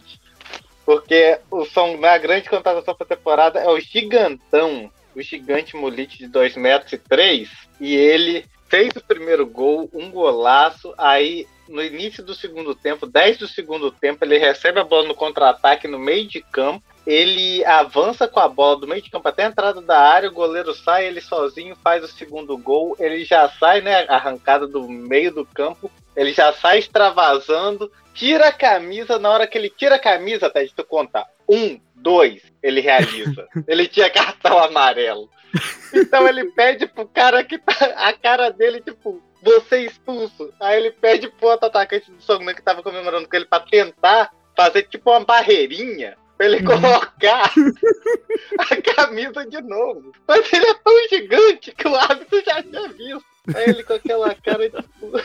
Porque 0.86 1.40
o 1.52 1.66
som, 1.66 1.98
na 1.98 2.18
grande 2.18 2.50
contratação 2.50 2.96
para 2.96 3.06
temporada 3.06 3.60
é 3.60 3.70
o 3.70 3.80
gigantão, 3.80 4.92
o 5.16 5.22
gigante 5.22 5.76
Molite 5.76 6.18
de 6.18 6.28
2 6.28 6.56
metros 6.56 6.94
e 6.94 6.98
3, 6.98 7.50
e 7.80 7.96
ele 7.96 8.46
fez 8.68 8.96
o 8.96 9.04
primeiro 9.04 9.46
gol, 9.46 9.90
um 9.94 10.10
golaço, 10.10 10.94
aí 10.98 11.48
no 11.68 11.84
início 11.84 12.24
do 12.24 12.34
segundo 12.34 12.74
tempo, 12.74 13.06
10 13.06 13.38
do 13.38 13.48
segundo 13.48 13.92
tempo, 13.92 14.26
ele 14.26 14.40
recebe 14.40 14.80
a 14.80 14.84
bola 14.84 15.08
no 15.08 15.14
contra-ataque 15.14 15.88
no 15.88 16.00
meio 16.00 16.28
de 16.28 16.42
campo, 16.42 16.84
ele 17.06 17.64
avança 17.66 18.28
com 18.28 18.40
a 18.40 18.48
bola 18.48 18.78
do 18.78 18.88
meio 18.88 19.02
de 19.02 19.10
campo 19.10 19.28
até 19.28 19.46
a 19.46 19.48
entrada 19.48 19.82
da 19.82 20.00
área, 20.00 20.30
o 20.30 20.34
goleiro 20.34 20.74
sai, 20.74 21.08
ele 21.08 21.22
sozinho 21.22 21.76
faz 21.84 22.04
o 22.04 22.08
segundo 22.08 22.58
gol, 22.58 22.96
ele 23.00 23.24
já 23.26 23.50
sai, 23.50 23.82
né, 23.82 24.06
arrancada 24.08 24.68
do 24.68 24.88
meio 24.88 25.34
do 25.34 25.46
campo, 25.46 25.92
ele 26.16 26.34
já 26.34 26.54
sai 26.54 26.80
extravasando, 26.80 27.92
tira 28.14 28.48
a 28.48 28.54
camisa, 28.54 29.18
na 29.18 29.30
hora 29.30 29.48
que 29.48 29.58
ele 29.58 29.70
tira 29.70 29.96
a 29.96 30.00
camisa, 30.00 30.48
até 30.48 30.64
de 30.64 30.74
tu 30.74 30.84
contar, 30.84 31.26
um, 31.48 31.80
dois, 31.96 32.42
ele 32.62 32.82
realiza. 32.82 33.48
ele 33.68 33.88
tinha 33.88 34.10
cartão 34.10 34.60
amarelo. 34.60 35.30
Então 35.94 36.28
ele 36.28 36.46
pede 36.52 36.86
pro 36.86 37.08
cara 37.08 37.44
que 37.44 37.58
tá, 37.58 37.74
a 37.96 38.14
cara 38.14 38.52
dele, 38.52 38.82
tipo, 38.82 39.22
você 39.42 39.86
expulso. 39.86 40.54
Aí 40.60 40.78
ele 40.78 40.92
pede 40.92 41.28
pro 41.30 41.50
outro 41.50 41.68
atacante 41.68 42.12
do 42.12 42.22
Sogman 42.22 42.54
que 42.54 42.62
tava 42.62 42.84
comemorando 42.84 43.28
com 43.28 43.36
ele 43.36 43.46
pra 43.46 43.60
tentar 43.60 44.32
fazer 44.56 44.84
tipo 44.84 45.10
uma 45.10 45.22
barreirinha 45.22 46.18
pra 46.40 46.46
ele 46.46 46.58
uhum. 46.60 46.82
colocar 46.82 47.52
a 48.58 48.96
camisa 48.96 49.46
de 49.46 49.62
novo. 49.62 50.14
Mas 50.26 50.52
ele 50.54 50.66
é 50.66 50.74
tão 50.74 51.08
gigante 51.10 51.74
que 51.74 51.86
o 51.86 51.96
árbitro 51.96 52.42
já 52.46 52.64
tinha 52.64 52.88
visto. 52.88 53.26
Aí 53.54 53.70
ele 53.70 53.84
com 53.84 53.94
aquela 53.94 54.34
cara 54.36 54.70
tipo. 54.70 55.22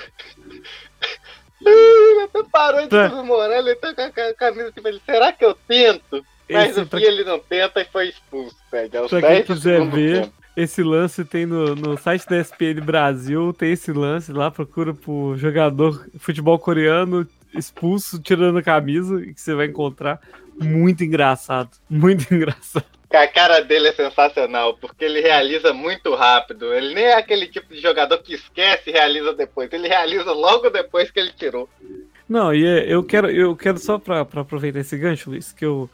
ele 1.65 2.23
até 2.25 2.43
parou 2.51 2.83
de 2.83 2.89
tá. 2.89 3.09
comemorar, 3.09 3.59
ele 3.59 3.77
tá 3.77 3.95
com 3.95 4.03
a 4.03 4.35
camisa 4.35 4.73
tipo, 4.73 4.89
ele, 4.89 5.01
será 5.07 5.33
que 5.33 5.45
eu 5.45 5.55
tento? 5.69 6.27
Mas 6.51 6.71
Esse, 6.71 6.81
no 6.81 6.87
fim 6.87 7.03
ele 7.05 7.23
não 7.23 7.39
tenta 7.39 7.81
e 7.81 7.85
foi 7.85 8.09
expulso, 8.09 8.57
velho. 8.71 9.09
Pra 9.09 9.23
quem 9.23 9.45
quiser 9.45 9.87
ver, 9.89 10.23
tempo. 10.23 10.33
esse 10.57 10.83
lance 10.83 11.25
tem 11.25 11.47
no, 11.47 11.77
no 11.77 11.97
site 11.97 12.27
da 12.29 12.39
SPN 12.39 12.81
Brasil, 12.81 13.53
tem 13.53 13.73
esse 13.73 13.93
lance 13.93 14.33
lá, 14.33 14.51
procura 14.51 14.93
por 14.93 15.37
jogador 15.37 16.07
futebol 16.19 16.59
coreano 16.59 17.27
expulso 17.57 18.21
tirando 18.21 18.59
a 18.59 18.63
camisa, 18.63 19.21
que 19.21 19.41
você 19.41 19.55
vai 19.55 19.67
encontrar. 19.67 20.21
Muito 20.61 21.03
engraçado, 21.05 21.71
muito 21.89 22.29
engraçado. 22.35 22.85
A 23.13 23.29
cara 23.29 23.61
dele 23.61 23.89
é 23.89 23.93
sensacional, 23.93 24.77
porque 24.77 25.05
ele 25.05 25.21
realiza 25.21 25.73
muito 25.73 26.15
rápido. 26.15 26.75
Ele 26.75 26.95
nem 26.95 27.05
é 27.05 27.15
aquele 27.15 27.47
tipo 27.47 27.73
de 27.73 27.81
jogador 27.81 28.19
que 28.19 28.35
esquece 28.35 28.91
e 28.91 28.93
realiza 28.93 29.33
depois. 29.33 29.73
Ele 29.73 29.87
realiza 29.87 30.33
logo 30.33 30.69
depois 30.69 31.11
que 31.13 31.21
ele 31.21 31.31
tirou. 31.31 31.69
Não, 32.29 32.53
e 32.53 32.67
é, 32.67 32.93
eu 32.93 33.05
quero, 33.05 33.31
eu 33.31 33.55
quero 33.55 33.79
só 33.79 33.99
para 33.99 34.23
aproveitar 34.23 34.81
esse 34.81 34.97
gancho, 34.97 35.31
Luiz, 35.31 35.53
que 35.53 35.65
eu 35.65 35.89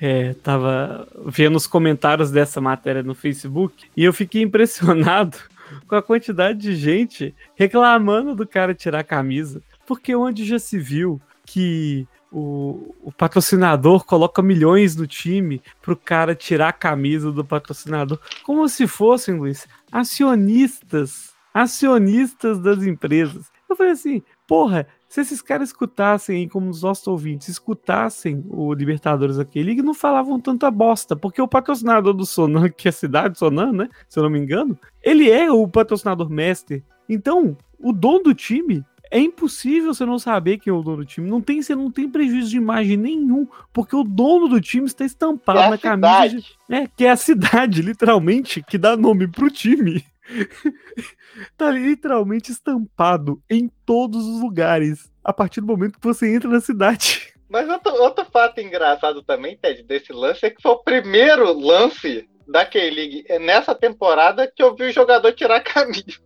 é, 0.00 0.34
tava 0.34 1.08
vendo 1.26 1.56
os 1.56 1.66
comentários 1.66 2.30
dessa 2.30 2.60
matéria 2.60 3.02
no 3.02 3.14
Facebook 3.14 3.86
e 3.96 4.04
eu 4.04 4.12
fiquei 4.12 4.42
impressionado 4.42 5.36
com 5.88 5.94
a 5.94 6.02
quantidade 6.02 6.58
de 6.58 6.74
gente 6.74 7.34
reclamando 7.54 8.34
do 8.34 8.46
cara 8.46 8.74
tirar 8.74 9.00
a 9.00 9.04
camisa. 9.04 9.62
Porque 9.90 10.14
onde 10.14 10.44
já 10.44 10.56
se 10.56 10.78
viu 10.78 11.20
que 11.44 12.06
o, 12.30 12.94
o, 13.02 13.10
patrocinador 13.10 14.04
coloca 14.04 14.40
milhões 14.40 14.94
no 14.94 15.04
time 15.04 15.60
pro 15.82 15.96
cara 15.96 16.32
tirar 16.32 16.68
a 16.68 16.72
camisa 16.72 17.32
do 17.32 17.44
patrocinador, 17.44 18.20
como 18.44 18.68
se 18.68 18.86
fossem, 18.86 19.34
Luiz, 19.34 19.66
acionistas, 19.90 21.32
acionistas 21.52 22.60
das 22.60 22.84
empresas. 22.84 23.50
Eu 23.68 23.74
falei 23.74 23.90
assim, 23.90 24.22
porra, 24.46 24.86
se 25.08 25.22
esses 25.22 25.42
caras 25.42 25.70
escutassem 25.70 26.48
como 26.48 26.70
os 26.70 26.82
nossos 26.82 27.08
ouvintes, 27.08 27.48
escutassem 27.48 28.44
o 28.48 28.72
Libertadores 28.72 29.40
aquele, 29.40 29.72
e 29.72 29.82
não 29.82 29.92
falavam 29.92 30.38
tanta 30.38 30.70
bosta, 30.70 31.16
porque 31.16 31.42
o 31.42 31.48
patrocinador 31.48 32.14
do 32.14 32.24
Sonan, 32.24 32.68
que 32.68 32.86
é 32.86 32.90
a 32.90 32.92
cidade 32.92 33.36
Sonan, 33.36 33.72
né? 33.72 33.88
Se 34.08 34.20
eu 34.20 34.22
não 34.22 34.30
me 34.30 34.38
engano, 34.38 34.78
ele 35.02 35.28
é 35.28 35.50
o 35.50 35.66
patrocinador 35.66 36.30
mestre. 36.30 36.84
Então, 37.08 37.56
o 37.76 37.92
dono 37.92 38.22
do 38.22 38.34
time 38.34 38.84
é 39.10 39.18
impossível 39.18 39.92
você 39.92 40.06
não 40.06 40.18
saber 40.18 40.58
quem 40.58 40.70
é 40.70 40.74
o 40.74 40.82
dono 40.82 40.98
do 40.98 41.04
time. 41.04 41.28
Não 41.28 41.40
tem, 41.40 41.60
você 41.60 41.74
não 41.74 41.90
tem 41.90 42.08
prejuízo 42.08 42.50
de 42.50 42.56
imagem 42.56 42.96
nenhum, 42.96 43.46
porque 43.72 43.96
o 43.96 44.04
dono 44.04 44.48
do 44.48 44.60
time 44.60 44.86
está 44.86 45.04
estampado 45.04 45.58
é 45.58 45.70
na 45.70 45.78
camisa. 45.78 46.28
De, 46.28 46.44
é, 46.70 46.86
que 46.86 47.04
é 47.04 47.10
a 47.10 47.16
cidade, 47.16 47.82
literalmente, 47.82 48.62
que 48.62 48.78
dá 48.78 48.96
nome 48.96 49.26
pro 49.26 49.50
time. 49.50 50.04
tá 51.58 51.70
literalmente 51.70 52.52
estampado 52.52 53.42
em 53.50 53.68
todos 53.84 54.24
os 54.26 54.40
lugares 54.40 55.10
a 55.24 55.32
partir 55.32 55.60
do 55.60 55.66
momento 55.66 55.98
que 55.98 56.06
você 56.06 56.32
entra 56.32 56.48
na 56.48 56.60
cidade. 56.60 57.32
Mas 57.50 57.68
outro, 57.68 57.92
outro 57.94 58.24
fato 58.26 58.60
engraçado 58.60 59.22
também, 59.22 59.56
Ted, 59.56 59.82
desse 59.82 60.12
lance 60.12 60.46
é 60.46 60.50
que 60.50 60.62
foi 60.62 60.70
o 60.70 60.84
primeiro 60.84 61.52
lance 61.52 62.28
da 62.46 62.64
K-League 62.64 63.24
nessa 63.40 63.74
temporada 63.74 64.46
que 64.46 64.62
eu 64.62 64.74
vi 64.74 64.84
o 64.84 64.92
jogador 64.92 65.32
tirar 65.32 65.56
a 65.56 65.60
camisa. 65.60 66.18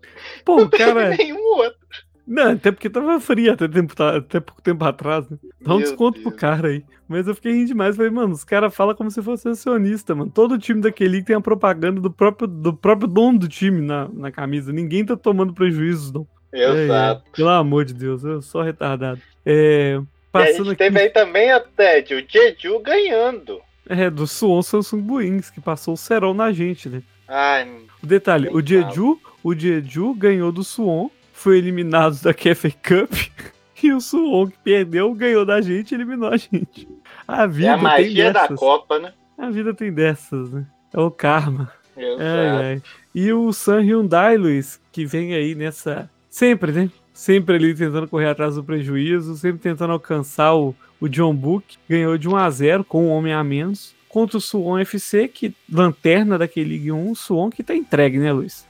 Pô, 0.45 0.57
Não 0.57 0.69
cara. 0.69 1.17
nenhum 1.17 1.43
outro. 1.57 1.84
Não, 2.27 2.53
até 2.53 2.73
porque 2.73 2.89
tava 2.89 3.21
frio 3.21 3.53
até, 3.53 3.69
tempo, 3.69 3.95
até 4.03 4.41
pouco 4.41 4.63
tempo 4.63 4.85
atrás, 4.85 5.29
né? 5.29 5.37
Dá 5.61 5.75
um 5.75 5.79
Meu 5.79 5.87
desconto 5.87 6.21
Deus. 6.21 6.25
pro 6.25 6.37
cara 6.37 6.69
aí. 6.69 6.83
Mas 7.07 7.27
eu 7.27 7.35
fiquei 7.35 7.53
rindo 7.53 7.69
demais. 7.69 7.97
Falei, 7.97 8.11
mano, 8.11 8.33
os 8.33 8.45
caras 8.45 8.75
falam 8.75 8.95
como 8.95 9.11
se 9.11 9.23
fosse 9.23 9.49
acionista, 9.49 10.15
mano. 10.15 10.31
Todo 10.31 10.59
time 10.59 10.81
daquele 10.81 11.23
tem 11.23 11.37
a 11.37 11.41
propaganda 11.41 12.01
do 12.01 12.11
próprio, 12.11 12.49
do 12.49 12.73
próprio 12.73 13.07
dono 13.07 13.39
do 13.39 13.49
time 13.49 13.81
na, 13.83 14.09
na 14.09 14.33
camisa. 14.33 14.73
Ninguém 14.73 15.05
tá 15.05 15.17
tomando 15.17 15.53
prejuízos, 15.53 16.13
não. 16.13 16.27
Exato. 16.53 17.25
É, 17.27 17.31
é. 17.31 17.37
Pelo 17.37 17.49
amor 17.51 17.85
de 17.85 17.93
Deus, 17.93 18.25
eu 18.25 18.41
sou 18.41 18.63
retardado. 18.63 19.21
É, 19.45 20.01
passando 20.33 20.49
e 20.49 20.53
a 20.53 20.57
gente 20.57 20.69
aqui... 20.69 20.77
teve 20.77 21.01
aí 21.01 21.11
também 21.11 21.51
até 21.51 22.01
o 22.01 22.25
Jeju 22.27 22.79
ganhando. 22.79 23.61
É, 23.87 24.09
do 24.09 24.27
Suon 24.27 24.63
Samsung 24.63 25.03
Buins, 25.03 25.51
que 25.51 25.61
passou 25.61 25.95
o 25.95 25.97
Serol 25.97 26.33
na 26.33 26.53
gente, 26.53 26.89
né? 26.89 27.03
Ai, 27.29 27.69
o 28.03 28.07
detalhe, 28.07 28.49
o 28.51 28.67
Jeju, 28.67 29.19
o 29.43 29.55
Jeju 29.55 30.15
ganhou 30.15 30.53
do 30.53 30.63
Suon 30.65 31.11
foi 31.45 31.59
eliminado 31.59 32.19
da 32.23 32.33
KFA 32.33 32.71
Cup 32.71 33.13
e 33.83 33.93
o 33.93 34.01
Suwon 34.01 34.47
que 34.47 34.57
perdeu 34.65 35.13
ganhou 35.13 35.45
da 35.45 35.61
gente 35.61 35.93
e 35.93 35.95
eliminou 35.95 36.31
a 36.31 36.39
gente. 36.39 36.89
A 37.29 37.47
vida 37.47 37.69
é 37.69 37.71
a 37.73 37.77
magia 37.77 38.33
da 38.33 38.49
Copa, 38.49 38.99
né? 38.99 39.13
A 39.37 39.51
vida 39.51 39.75
tem 39.75 39.93
dessas, 39.93 40.51
né? 40.51 40.65
É 40.91 40.99
o 40.99 41.11
karma. 41.11 41.71
É, 41.95 42.79
é. 42.79 42.83
E 43.15 43.31
o 43.31 43.53
San 43.53 43.81
Hyundai, 43.83 44.39
Luiz, 44.39 44.81
que 44.91 45.05
vem 45.05 45.35
aí 45.35 45.55
nessa. 45.55 46.09
Sempre, 46.31 46.73
né? 46.73 46.91
Sempre 47.13 47.57
ali 47.57 47.75
tentando 47.75 48.09
correr 48.09 48.31
atrás 48.31 48.55
do 48.55 48.65
prejuízo, 48.65 49.37
sempre 49.37 49.61
tentando 49.61 49.93
alcançar 49.93 50.55
o, 50.55 50.75
o 50.99 51.09
John 51.11 51.35
Book. 51.35 51.77
Ganhou 51.87 52.17
de 52.17 52.27
1 52.27 52.37
a 52.37 52.49
0 52.49 52.85
com 52.85 53.09
um 53.09 53.11
homem 53.11 53.35
a 53.35 53.45
menos. 53.45 53.95
Contra 54.09 54.39
o 54.39 54.41
Suwon 54.41 54.79
FC, 54.79 55.29
que 55.29 55.55
lanterna 55.71 56.39
daquele 56.39 56.71
League 56.71 56.91
1, 56.91 57.11
o 57.11 57.15
Suwon 57.15 57.51
que 57.51 57.63
tá 57.63 57.75
entregue, 57.75 58.19
né, 58.19 58.33
Luiz? 58.33 58.67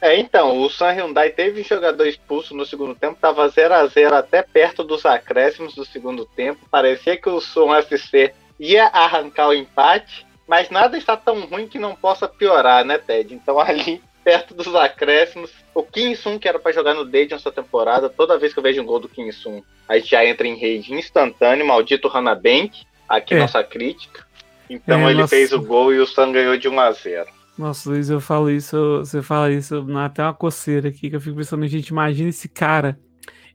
É, 0.00 0.18
então, 0.18 0.58
o 0.60 0.68
San 0.68 0.90
Hyundai 0.90 1.30
teve 1.30 1.62
jogador 1.62 2.06
expulso 2.06 2.54
no 2.54 2.66
segundo 2.66 2.94
tempo, 2.94 3.18
tava 3.20 3.48
0 3.48 3.74
a 3.74 3.86
0 3.86 4.14
até 4.14 4.42
perto 4.42 4.84
dos 4.84 5.06
acréscimos 5.06 5.74
do 5.74 5.84
segundo 5.84 6.26
tempo. 6.26 6.66
Parecia 6.70 7.16
que 7.16 7.28
o 7.28 7.40
Sun 7.40 7.74
FC 7.74 8.34
ia 8.60 8.86
arrancar 8.86 9.48
o 9.48 9.54
empate, 9.54 10.26
mas 10.46 10.68
nada 10.70 10.98
está 10.98 11.16
tão 11.16 11.40
ruim 11.46 11.66
que 11.66 11.78
não 11.78 11.94
possa 11.94 12.28
piorar, 12.28 12.84
né, 12.84 12.98
Ted? 12.98 13.34
Então 13.34 13.58
ali, 13.60 14.02
perto 14.22 14.54
dos 14.54 14.74
acréscimos, 14.74 15.50
o 15.74 15.82
Kim 15.82 16.14
Sun, 16.14 16.38
que 16.38 16.48
era 16.48 16.58
para 16.58 16.72
jogar 16.72 16.94
no 16.94 17.04
Dead 17.04 17.30
nessa 17.30 17.50
temporada, 17.50 18.08
toda 18.08 18.38
vez 18.38 18.52
que 18.52 18.58
eu 18.58 18.62
vejo 18.62 18.82
um 18.82 18.86
gol 18.86 19.00
do 19.00 19.08
Kim 19.08 19.30
Sun, 19.32 19.62
a 19.88 19.98
gente 19.98 20.10
já 20.10 20.24
entra 20.24 20.46
em 20.46 20.56
rede 20.56 20.92
instantâneo, 20.92 21.66
maldito 21.66 22.08
Hanabank, 22.08 22.82
aqui 23.08 23.34
é. 23.34 23.38
nossa 23.38 23.64
crítica. 23.64 24.26
Então 24.68 25.06
é, 25.06 25.10
ele 25.10 25.20
nossa... 25.20 25.34
fez 25.34 25.52
o 25.52 25.62
gol 25.62 25.92
e 25.94 25.98
o 25.98 26.06
Sun 26.06 26.32
ganhou 26.32 26.56
de 26.56 26.68
1 26.68 26.80
a 26.80 26.92
0 26.92 27.35
nossa, 27.58 27.88
Luiz, 27.90 28.10
eu 28.10 28.20
falo 28.20 28.50
isso, 28.50 28.98
você 28.98 29.22
fala 29.22 29.50
isso, 29.52 29.82
dá 29.82 30.04
até 30.06 30.22
uma 30.22 30.34
coceira 30.34 30.88
aqui, 30.88 31.08
que 31.10 31.16
eu 31.16 31.20
fico 31.20 31.36
pensando, 31.36 31.66
gente, 31.66 31.88
imagina 31.88 32.28
esse 32.28 32.48
cara, 32.48 32.98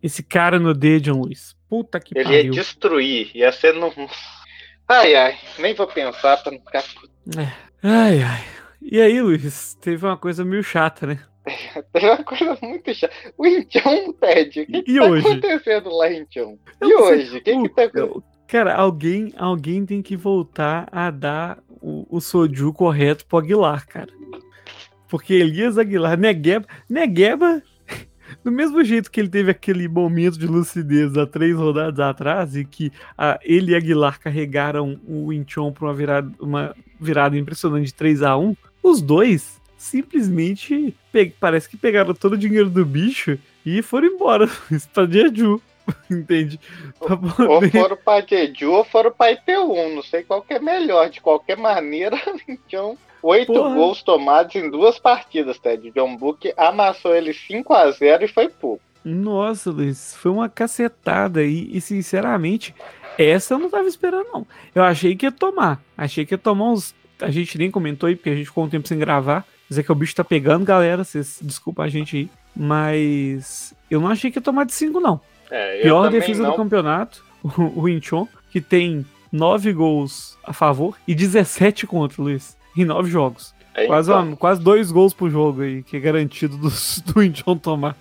esse 0.02 0.24
cara 0.24 0.60
no 0.60 0.74
Dedion, 0.74 1.22
Luiz. 1.22 1.56
Puta 1.70 2.00
que 2.00 2.18
Ele 2.18 2.24
pariu. 2.26 2.44
ia 2.46 2.52
destruir, 2.52 3.32
ia 3.36 3.52
ser 3.52 3.74
no... 3.74 3.94
Ai, 4.88 5.16
ai, 5.16 5.38
nem 5.60 5.74
vou 5.74 5.88
pensar 5.88 6.38
pra 6.38 6.52
não 6.52 6.60
ficar... 6.60 6.84
É. 7.38 7.54
Ai, 7.84 8.22
ai. 8.24 8.44
E 8.82 9.00
aí, 9.00 9.22
Luiz, 9.22 9.76
teve 9.76 10.06
uma 10.06 10.18
coisa 10.18 10.44
meio 10.44 10.64
chata, 10.64 11.06
né? 11.06 11.20
Teve 11.94 12.06
uma 12.08 12.24
coisa 12.24 12.58
muito 12.62 12.94
chata. 12.94 13.14
O 13.38 13.48
Incheon, 13.48 14.12
Ted, 14.14 14.62
o 14.62 14.66
que, 14.66 14.82
que 14.84 14.98
tá 15.00 15.06
hoje? 15.06 15.28
acontecendo 15.28 15.90
lá, 15.96 16.12
Incheon? 16.12 16.58
E 16.82 16.94
hoje? 16.94 17.38
O 17.38 17.44
que, 17.44 17.62
que 17.62 17.70
tá 17.70 17.84
acontecendo? 17.84 18.24
Cara, 18.52 18.76
alguém, 18.76 19.32
alguém 19.38 19.86
tem 19.86 20.02
que 20.02 20.18
voltar 20.18 20.86
a 20.92 21.10
dar 21.10 21.60
o, 21.70 22.06
o 22.10 22.20
Soju 22.20 22.74
correto 22.74 23.26
pro 23.26 23.38
Aguilar, 23.38 23.88
cara. 23.88 24.10
Porque 25.08 25.36
Elias 25.36 25.78
Aguilar, 25.78 26.20
Negueba, 26.20 26.68
Negueba, 26.90 27.64
do 28.44 28.52
mesmo 28.52 28.84
jeito 28.84 29.10
que 29.10 29.22
ele 29.22 29.30
teve 29.30 29.52
aquele 29.52 29.88
momento 29.88 30.38
de 30.38 30.48
lucidez 30.48 31.16
há 31.16 31.26
três 31.26 31.56
rodadas 31.56 31.98
atrás 32.02 32.54
e 32.58 32.66
que 32.66 32.92
a, 33.18 33.40
ele 33.42 33.72
e 33.72 33.76
Aguilar 33.76 34.20
carregaram 34.20 35.00
o 35.08 35.32
Incheon 35.32 35.72
pra 35.72 35.86
uma 35.86 35.94
virada, 35.94 36.30
uma 36.38 36.76
virada 37.00 37.38
impressionante 37.38 37.86
de 37.86 37.94
3 37.94 38.22
a 38.22 38.36
1 38.36 38.54
os 38.84 39.02
dois 39.02 39.62
simplesmente 39.78 40.94
parece 41.40 41.70
que 41.70 41.78
pegaram 41.78 42.14
todo 42.14 42.34
o 42.34 42.38
dinheiro 42.38 42.70
do 42.70 42.86
bicho 42.86 43.40
e 43.66 43.82
foram 43.82 44.08
embora 44.08 44.50
pra 44.94 45.08
Jeju. 45.08 45.62
Entende? 46.10 46.60
Poder... 47.00 47.50
Ou 47.50 47.70
foram 47.70 47.98
pra 47.98 48.22
Jeju 48.22 48.72
ou 48.72 48.84
foram 48.84 49.12
pra 49.12 49.34
IP1. 49.36 49.96
Não 49.96 50.04
sei 50.04 50.24
qual 50.24 50.42
que 50.42 50.54
é 50.54 50.60
melhor. 50.60 51.10
De 51.10 51.22
qualquer 51.22 51.58
maneira, 51.58 52.20
então. 52.48 52.98
Oito 53.24 53.54
gols 53.54 54.02
tomados 54.02 54.56
em 54.56 54.70
duas 54.70 54.98
partidas, 54.98 55.60
Ted. 55.60 55.92
John 55.92 56.18
Book 56.18 56.52
amassou 56.58 57.16
ele 57.16 57.34
5 57.34 57.72
a 57.72 57.92
0 57.92 58.26
e 58.26 58.28
foi 58.28 58.50
pouco. 58.50 58.82
Nossa, 59.04 59.72
Luiz, 59.72 60.16
foi 60.16 60.32
uma 60.32 60.50
cacetada 60.50 61.40
aí. 61.40 61.70
E, 61.72 61.82
sinceramente, 61.82 62.74
essa 63.18 63.54
eu 63.54 63.60
não 63.60 63.70
tava 63.70 63.88
esperando, 63.88 64.28
não. 64.32 64.48
Eu 64.74 64.84
achei 64.84 65.16
que 65.16 65.26
ia 65.26 65.32
tomar. 65.32 65.82
Achei 65.98 66.26
que 66.26 66.34
ia 66.34 66.38
tomar 66.38 66.72
uns. 66.72 66.96
A 67.20 67.30
gente 67.30 67.58
nem 67.58 67.70
comentou 67.70 68.08
aí, 68.08 68.16
porque 68.16 68.30
a 68.30 68.36
gente 68.36 68.48
ficou 68.48 68.64
um 68.64 68.70
tempo 68.70 68.88
sem 68.88 68.98
gravar. 68.98 69.46
Dizer 69.70 69.84
que 69.84 69.92
o 69.92 69.96
bicho 69.96 70.16
tá 70.16 70.24
pegando, 70.24 70.66
galera. 70.66 71.04
Vocês 71.04 71.40
desculpa 71.42 71.84
a 71.84 71.88
gente 71.88 72.18
aí. 72.18 72.30
Mas 72.56 73.74
eu 73.90 74.02
não 74.02 74.10
achei 74.10 74.30
que 74.30 74.38
ia 74.38 74.42
tomar 74.42 74.66
de 74.66 74.74
5, 74.74 75.00
não. 75.00 75.22
É, 75.52 75.82
Pior 75.82 76.10
defesa 76.10 76.44
não... 76.44 76.52
do 76.52 76.56
campeonato, 76.56 77.24
o, 77.76 77.88
Inchon, 77.90 78.28
que 78.50 78.62
tem 78.62 79.06
9 79.32 79.74
gols 79.74 80.38
a 80.44 80.54
favor 80.54 80.98
e 81.06 81.14
17 81.14 81.86
contra, 81.86 82.22
Luiz, 82.24 82.58
em 82.76 82.86
9 82.86 83.12
jogos. 83.12 83.54
É, 83.76 83.86
quase, 83.86 84.10
então... 84.10 84.24
uma, 84.24 84.38
quase 84.38 84.62
dois 84.62 84.92
gols 84.92 85.14
por 85.14 85.30
jogo 85.30 85.62
aí, 85.62 85.84
que 85.84 85.98
é 85.98 86.00
garantido 86.00 86.58
do, 86.58 86.70
do 87.14 87.24
Inchon 87.24 87.58
tomar. 87.58 87.98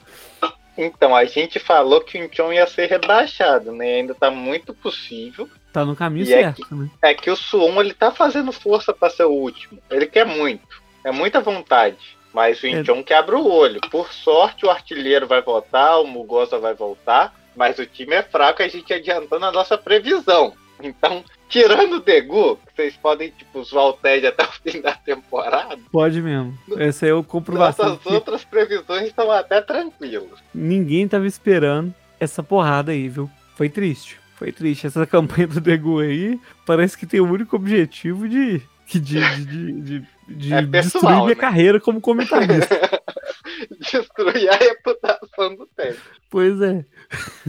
Então, 0.79 1.15
a 1.15 1.25
gente 1.25 1.59
falou 1.59 2.01
que 2.01 2.19
o 2.19 2.25
Inchon 2.25 2.53
ia 2.53 2.67
ser 2.67 2.87
rebaixado, 2.87 3.73
né? 3.73 3.97
Ainda 3.97 4.15
tá 4.15 4.31
muito 4.31 4.73
possível. 4.73 5.49
Tá 5.73 5.85
no 5.85 5.95
caminho 5.95 6.25
e 6.25 6.27
certo, 6.27 6.63
é 6.63 6.65
que, 6.65 6.75
né? 6.75 6.91
É 7.03 7.15
que 7.15 7.31
o 7.31 7.37
Suon, 7.37 7.81
ele 7.81 7.93
tá 7.93 8.11
fazendo 8.11 8.51
força 8.51 8.93
para 8.93 9.11
ser 9.11 9.25
o 9.25 9.31
último. 9.31 9.81
Ele 9.91 10.07
quer 10.07 10.25
muito. 10.25 10.81
É 11.05 11.13
muita 11.13 11.41
vontade. 11.41 12.17
Mas 12.33 12.63
o 12.63 12.67
Incheon 12.67 13.01
é. 13.01 13.03
que 13.03 13.13
abre 13.13 13.35
o 13.35 13.47
olho. 13.47 13.81
Por 13.91 14.13
sorte, 14.13 14.65
o 14.65 14.71
artilheiro 14.71 15.27
vai 15.27 15.43
voltar, 15.43 15.99
o 15.99 16.07
Mugosa 16.07 16.59
vai 16.59 16.75
voltar. 16.75 17.35
Mas 17.57 17.79
o 17.79 17.87
time 17.87 18.15
é 18.15 18.23
fraco, 18.23 18.63
a 18.63 18.69
gente 18.69 18.93
adiantando 18.93 19.45
a 19.47 19.53
nossa 19.53 19.77
previsão. 19.77 20.55
Então, 20.83 21.25
tirando 21.49 21.97
o 21.97 22.01
Degu, 22.01 22.59
vocês 22.75 22.97
podem, 22.97 23.31
tipo, 23.31 23.63
zoar 23.63 23.87
o 23.87 23.93
Ted 23.93 24.27
até 24.27 24.45
o 24.45 24.53
fim 24.63 24.81
da 24.81 24.93
temporada. 24.93 25.79
Pode 25.93 26.21
mesmo. 26.21 26.57
Esse 26.79 27.09
é 27.09 27.15
o 27.15 27.23
comprovação. 27.23 27.91
Nossas 27.91 28.03
que... 28.03 28.13
outras 28.13 28.45
previsões 28.45 29.09
estão 29.09 29.31
até 29.31 29.61
tranquilas. 29.61 30.39
Ninguém 30.55 31.07
tava 31.07 31.27
esperando 31.27 31.95
essa 32.19 32.43
porrada 32.43 32.93
aí, 32.93 33.09
viu? 33.09 33.31
Foi 33.57 33.69
triste. 33.69 34.19
Foi 34.37 34.53
triste. 34.53 34.87
Essa 34.87 35.05
campanha 35.07 35.47
do 35.47 35.61
Degu 35.61 36.01
aí 36.01 36.41
parece 36.65 36.97
que 36.97 37.07
tem 37.07 37.21
o 37.21 37.31
único 37.31 37.57
objetivo 37.57 38.29
de. 38.29 38.63
de, 38.87 39.01
de, 39.01 39.45
de, 39.45 39.73
de, 39.83 40.07
de 40.29 40.55
é 40.55 40.63
pessoal, 40.63 40.83
destruir 40.83 41.17
minha 41.17 41.29
né? 41.29 41.35
carreira 41.35 41.81
como 41.81 42.01
comentarista. 42.01 42.75
destruir 43.81 44.49
a 44.49 44.57
reputação 44.57 45.57
do 45.57 45.67
Ted. 45.77 45.99
Pois 46.31 46.61
é. 46.61 46.85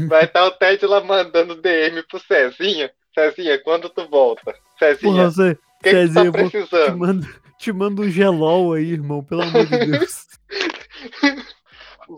Vai 0.07 0.25
estar 0.25 0.45
o 0.45 0.51
Ted 0.51 0.85
lá 0.85 1.01
mandando 1.01 1.55
DM 1.55 2.03
pro 2.03 2.19
Cezinha. 2.19 2.91
Cezinha, 3.13 3.59
quando 3.59 3.89
tu 3.89 4.07
volta? 4.07 4.55
Cezinha, 4.79 5.29
que 5.83 5.89
Cezinha, 5.89 6.31
que 6.31 6.31
tá 6.31 6.49
precisando? 6.49 6.85
Te 6.85 6.97
mando, 6.97 7.27
te 7.57 7.73
mando 7.73 8.01
um 8.03 8.09
gelol 8.09 8.73
aí, 8.73 8.91
irmão, 8.91 9.23
pelo 9.23 9.43
amor 9.43 9.65
de 9.65 9.77
Deus. 9.85 10.27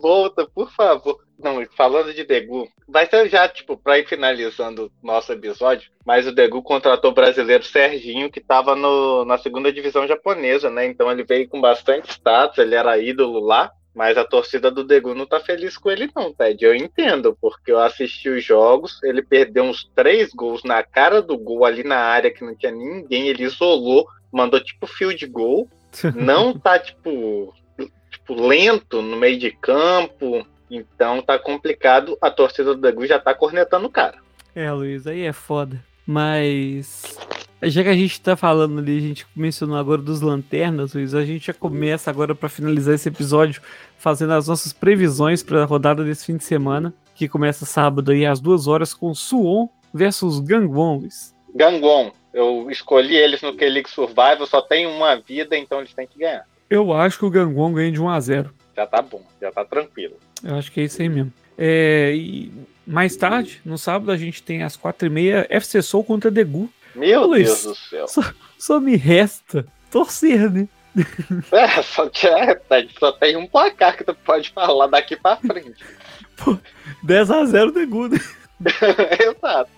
volta, 0.00 0.46
por 0.46 0.70
favor. 0.72 1.18
Não, 1.38 1.64
falando 1.76 2.12
de 2.12 2.24
Degu, 2.24 2.68
vai 2.88 3.06
ser 3.06 3.28
já, 3.28 3.48
tipo, 3.48 3.76
pra 3.76 3.98
ir 3.98 4.06
finalizando 4.06 4.90
nosso 5.02 5.32
episódio, 5.32 5.90
mas 6.04 6.26
o 6.26 6.32
Degu 6.32 6.62
contratou 6.62 7.10
o 7.10 7.14
brasileiro 7.14 7.64
Serginho, 7.64 8.30
que 8.30 8.40
tava 8.40 8.76
no, 8.76 9.24
na 9.24 9.36
segunda 9.38 9.72
divisão 9.72 10.06
japonesa, 10.06 10.70
né? 10.70 10.86
Então 10.86 11.10
ele 11.10 11.24
veio 11.24 11.48
com 11.48 11.60
bastante 11.60 12.10
status, 12.10 12.58
ele 12.58 12.74
era 12.74 12.98
ídolo 12.98 13.40
lá. 13.40 13.70
Mas 13.94 14.18
a 14.18 14.24
torcida 14.24 14.70
do 14.70 14.82
Degu 14.82 15.14
não 15.14 15.24
tá 15.24 15.38
feliz 15.38 15.78
com 15.78 15.90
ele, 15.90 16.10
não, 16.16 16.32
Ted. 16.32 16.64
Eu 16.64 16.74
entendo, 16.74 17.36
porque 17.40 17.70
eu 17.70 17.78
assisti 17.78 18.28
os 18.28 18.44
jogos, 18.44 19.00
ele 19.04 19.22
perdeu 19.22 19.64
uns 19.64 19.88
três 19.94 20.32
gols 20.34 20.64
na 20.64 20.82
cara 20.82 21.22
do 21.22 21.38
gol 21.38 21.64
ali 21.64 21.84
na 21.84 21.98
área 21.98 22.30
que 22.30 22.44
não 22.44 22.56
tinha 22.56 22.72
ninguém, 22.72 23.28
ele 23.28 23.44
isolou, 23.44 24.08
mandou 24.32 24.58
tipo 24.60 24.86
field 24.86 25.24
goal. 25.26 25.68
Não 26.16 26.58
tá, 26.58 26.76
tipo, 26.76 27.54
tipo, 28.10 28.34
lento 28.34 29.00
no 29.00 29.16
meio 29.16 29.38
de 29.38 29.52
campo. 29.52 30.44
Então 30.68 31.22
tá 31.22 31.38
complicado. 31.38 32.18
A 32.20 32.32
torcida 32.32 32.74
do 32.74 32.80
Degu 32.80 33.06
já 33.06 33.18
tá 33.18 33.32
cornetando 33.32 33.86
o 33.86 33.90
cara. 33.90 34.18
É, 34.56 34.70
Luiz, 34.72 35.06
aí 35.06 35.22
é 35.22 35.32
foda. 35.32 35.80
Mas 36.06 37.16
já 37.62 37.82
que 37.82 37.88
a 37.88 37.94
gente 37.94 38.20
tá 38.20 38.36
falando 38.36 38.78
ali, 38.78 38.98
a 38.98 39.00
gente 39.00 39.26
mencionou 39.34 39.76
agora 39.76 40.02
dos 40.02 40.20
lanternas, 40.20 40.94
Luiz, 40.94 41.14
a 41.14 41.24
gente 41.24 41.46
já 41.46 41.54
começa 41.54 42.10
agora 42.10 42.34
para 42.34 42.48
finalizar 42.48 42.94
esse 42.94 43.08
episódio 43.08 43.62
fazendo 43.96 44.34
as 44.34 44.48
nossas 44.48 44.72
previsões 44.72 45.42
para 45.42 45.62
a 45.62 45.64
rodada 45.64 46.04
desse 46.04 46.26
fim 46.26 46.36
de 46.36 46.44
semana, 46.44 46.92
que 47.14 47.28
começa 47.28 47.64
sábado 47.64 48.10
aí 48.10 48.26
às 48.26 48.40
duas 48.40 48.66
horas 48.66 48.92
com 48.92 49.14
Suon 49.14 49.68
versus 49.92 50.40
Gangwon, 50.40 50.98
Luiz. 50.98 51.34
Gangwon, 51.54 52.10
eu 52.32 52.70
escolhi 52.70 53.16
eles 53.16 53.40
no 53.40 53.54
K-League 53.54 53.88
Survival, 53.88 54.46
só 54.46 54.60
tem 54.60 54.86
uma 54.86 55.16
vida, 55.16 55.56
então 55.56 55.78
eles 55.78 55.94
têm 55.94 56.06
que 56.06 56.18
ganhar. 56.18 56.44
Eu 56.68 56.92
acho 56.92 57.18
que 57.18 57.24
o 57.24 57.30
Gangwon 57.30 57.72
ganha 57.72 57.92
de 57.92 58.00
1 58.00 58.08
a 58.08 58.20
0 58.20 58.50
Já 58.76 58.86
tá 58.86 59.00
bom, 59.00 59.22
já 59.40 59.52
tá 59.52 59.64
tranquilo. 59.64 60.16
Eu 60.42 60.56
acho 60.56 60.70
que 60.70 60.80
é 60.80 60.84
isso 60.84 61.00
aí 61.00 61.08
mesmo. 61.08 61.32
É, 61.56 62.12
e 62.14 62.52
mais 62.86 63.16
tarde, 63.16 63.60
no 63.64 63.78
sábado, 63.78 64.10
a 64.10 64.16
gente 64.16 64.42
tem 64.42 64.62
às 64.62 64.76
quatro 64.76 65.06
e 65.06 65.10
meia 65.10 65.46
FC 65.48 65.80
Soul 65.82 66.04
contra 66.04 66.30
Degu. 66.30 66.70
Meu 66.94 67.26
Luiz, 67.26 67.48
Deus 67.48 67.64
do 67.64 67.74
céu. 67.74 68.08
Só, 68.08 68.22
só, 68.58 68.80
me 68.80 68.96
resta 68.96 69.66
torcer, 69.90 70.50
né? 70.50 70.68
É, 71.50 71.82
só, 71.82 72.04
é, 72.06 72.86
só 72.98 73.10
tem 73.12 73.36
um 73.36 73.48
placar 73.48 73.96
que 73.96 74.04
tu 74.04 74.14
pode 74.14 74.50
falar 74.50 74.86
daqui 74.86 75.16
pra 75.16 75.36
frente. 75.36 75.84
Pô, 76.36 76.56
10x0 77.04 77.72
Degu, 77.72 78.08
né? 78.08 78.18
Exato. 79.20 79.70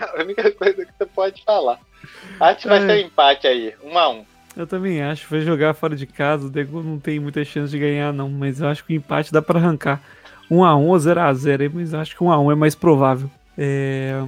A 0.00 0.22
única 0.22 0.52
coisa 0.52 0.86
que 0.86 0.92
tu 0.96 1.06
pode 1.08 1.42
falar. 1.44 1.80
Acho 2.38 2.62
que 2.62 2.68
vai 2.68 2.78
é. 2.78 2.86
ser 2.86 2.92
um 2.92 3.06
empate 3.06 3.46
aí, 3.48 3.74
1 3.82 3.98
a 3.98 4.08
1 4.10 4.24
eu 4.56 4.66
também 4.66 5.02
acho. 5.02 5.26
Vai 5.28 5.40
jogar 5.40 5.74
fora 5.74 5.96
de 5.96 6.06
casa. 6.06 6.46
O 6.46 6.50
Degu 6.50 6.82
não 6.82 6.98
tem 6.98 7.18
muita 7.18 7.44
chance 7.44 7.70
de 7.70 7.78
ganhar, 7.78 8.12
não. 8.12 8.28
Mas 8.28 8.60
eu 8.60 8.68
acho 8.68 8.84
que 8.84 8.92
o 8.92 8.96
empate 8.96 9.32
dá 9.32 9.40
para 9.40 9.58
arrancar. 9.58 10.02
1x1 10.52 10.86
ou 10.86 10.96
0x0. 10.96 11.70
Mas 11.74 11.94
acho 11.94 12.16
que 12.16 12.22
1x1 12.22 12.52
é 12.52 12.54
mais 12.54 12.74
provável. 12.74 13.30
É... 13.56 14.22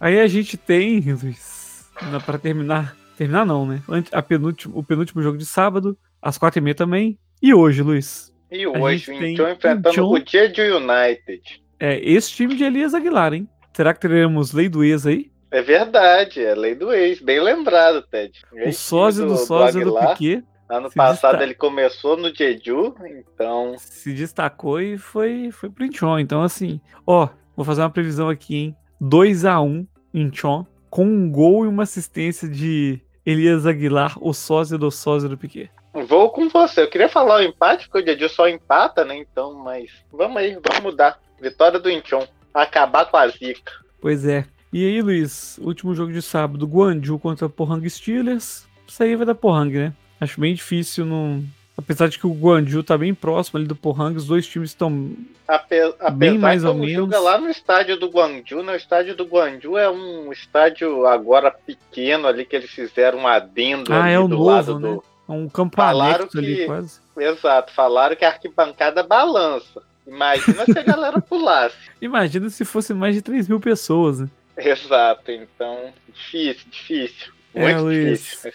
Aí 0.00 0.20
a 0.20 0.26
gente 0.26 0.56
tem, 0.56 1.00
Luiz, 1.22 1.90
para 2.24 2.38
terminar. 2.38 2.96
Terminar 3.16 3.46
não, 3.46 3.64
né? 3.64 3.80
A 4.10 4.20
penúltimo, 4.20 4.76
o 4.76 4.82
penúltimo 4.82 5.22
jogo 5.22 5.38
de 5.38 5.46
sábado, 5.46 5.96
às 6.20 6.36
4h30 6.38 6.74
também. 6.74 7.18
E 7.40 7.54
hoje, 7.54 7.80
Luiz? 7.80 8.34
E 8.50 8.66
hoje, 8.66 9.10
o 9.10 9.14
Incheon 9.14 9.50
enfrentando 9.50 10.10
o 10.10 10.18
Jeju 10.18 10.78
United. 10.78 11.62
É, 11.78 11.98
esse 12.00 12.32
time 12.32 12.56
de 12.56 12.64
Elias 12.64 12.94
Aguilar, 12.94 13.34
hein? 13.34 13.48
Será 13.72 13.94
que 13.94 14.00
teremos 14.00 14.52
lei 14.52 14.68
do 14.68 14.82
ex 14.82 15.06
aí? 15.06 15.30
É 15.50 15.62
verdade, 15.62 16.44
é 16.44 16.54
lei 16.54 16.74
do 16.74 16.92
ex, 16.92 17.20
bem 17.20 17.40
lembrado, 17.40 18.02
Ted. 18.02 18.40
O 18.66 18.72
sósia 18.72 19.24
do, 19.24 19.34
do 19.34 19.36
sósia 19.36 19.84
do, 19.84 19.92
do 19.92 19.98
Piquet. 19.98 20.42
Ano 20.68 20.90
passado 20.90 21.42
ele 21.42 21.54
começou 21.54 22.16
no 22.16 22.34
Jeju, 22.34 22.94
então. 23.04 23.74
Se 23.78 24.12
destacou 24.12 24.80
e 24.80 24.96
foi, 24.96 25.50
foi 25.50 25.68
pro 25.68 25.84
Incheon. 25.84 26.18
Então, 26.18 26.42
assim, 26.42 26.80
ó, 27.06 27.28
vou 27.54 27.64
fazer 27.64 27.82
uma 27.82 27.90
previsão 27.90 28.28
aqui, 28.28 28.56
hein? 28.56 28.76
2x1 29.00 29.86
Incheon, 30.12 30.64
com 30.88 31.04
um 31.04 31.30
gol 31.30 31.64
e 31.64 31.68
uma 31.68 31.82
assistência 31.82 32.48
de 32.48 33.00
Elias 33.26 33.66
Aguilar, 33.66 34.16
o 34.20 34.32
sósia 34.32 34.78
do 34.78 34.90
sósia 34.90 35.28
do 35.28 35.36
Piquet. 35.36 35.70
Vou 36.08 36.30
com 36.30 36.48
você. 36.48 36.82
Eu 36.82 36.90
queria 36.90 37.08
falar 37.08 37.36
o 37.36 37.42
empate, 37.42 37.88
porque 37.88 38.10
o 38.10 38.14
Jeju 38.14 38.28
só 38.28 38.48
empata, 38.48 39.04
né? 39.04 39.16
Então, 39.16 39.54
mas 39.54 39.90
vamos 40.10 40.38
aí, 40.38 40.54
vamos 40.54 40.82
mudar. 40.82 41.20
Vitória 41.40 41.78
do 41.78 41.90
Incheon. 41.90 42.24
Acabar 42.52 43.04
com 43.06 43.16
a 43.16 43.28
zica. 43.28 43.72
Pois 44.00 44.26
é. 44.26 44.46
E 44.72 44.84
aí, 44.84 45.00
Luiz, 45.02 45.58
último 45.58 45.94
jogo 45.94 46.12
de 46.12 46.20
sábado, 46.20 46.66
Guanju 46.66 47.18
contra 47.18 47.48
Pohang 47.48 47.88
Steelers. 47.88 48.66
Isso 48.86 49.02
aí 49.02 49.14
vai 49.14 49.24
dar 49.24 49.34
Pohang, 49.34 49.70
né? 49.70 49.92
Acho 50.24 50.40
bem 50.40 50.54
difícil 50.54 51.04
não. 51.04 51.44
Apesar 51.76 52.08
de 52.08 52.18
que 52.18 52.26
o 52.26 52.32
Guanju 52.32 52.84
tá 52.84 52.96
bem 52.96 53.12
próximo 53.12 53.58
ali 53.58 53.66
do 53.66 53.74
Pohang, 53.74 54.16
os 54.16 54.26
dois 54.26 54.46
times 54.46 54.70
estão 54.70 55.12
Ape 55.46 55.76
bem 56.12 56.38
mais 56.38 56.64
ou 56.64 56.74
menos. 56.74 57.10
lá 57.10 57.36
no 57.36 57.48
estádio 57.50 57.98
do 57.98 58.08
Guanju, 58.08 58.62
né? 58.62 58.72
O 58.72 58.76
estádio 58.76 59.16
do 59.16 59.24
Guanju 59.24 59.76
é 59.76 59.90
um 59.90 60.32
estádio 60.32 61.04
agora 61.06 61.50
pequeno 61.50 62.28
ali 62.28 62.44
que 62.44 62.54
eles 62.54 62.70
fizeram 62.70 63.20
um 63.20 63.26
adendo 63.26 63.92
ah, 63.92 64.04
ali 64.04 64.14
é 64.14 64.18
do 64.18 64.28
novo, 64.28 64.44
lado 64.44 64.78
né? 64.78 64.88
do. 64.88 65.04
Um 65.28 65.48
campo 65.48 65.76
falaram 65.76 66.28
que... 66.28 66.38
ali 66.38 66.66
quase. 66.66 67.00
Exato, 67.16 67.72
falaram 67.72 68.14
que 68.14 68.24
a 68.24 68.28
arquibancada 68.28 69.02
balança. 69.02 69.82
Imagina 70.06 70.64
se 70.64 70.78
a 70.78 70.82
galera 70.84 71.20
pulasse. 71.20 71.76
Imagina 72.00 72.48
se 72.50 72.64
fosse 72.64 72.94
mais 72.94 73.14
de 73.14 73.22
3 73.22 73.48
mil 73.48 73.58
pessoas, 73.58 74.20
né? 74.20 74.28
Exato, 74.56 75.32
então, 75.32 75.92
difícil, 76.08 76.66
difícil. 76.70 77.32
É, 77.54 77.74
muito 77.74 77.90
é, 77.90 78.12
difícil. 78.12 78.52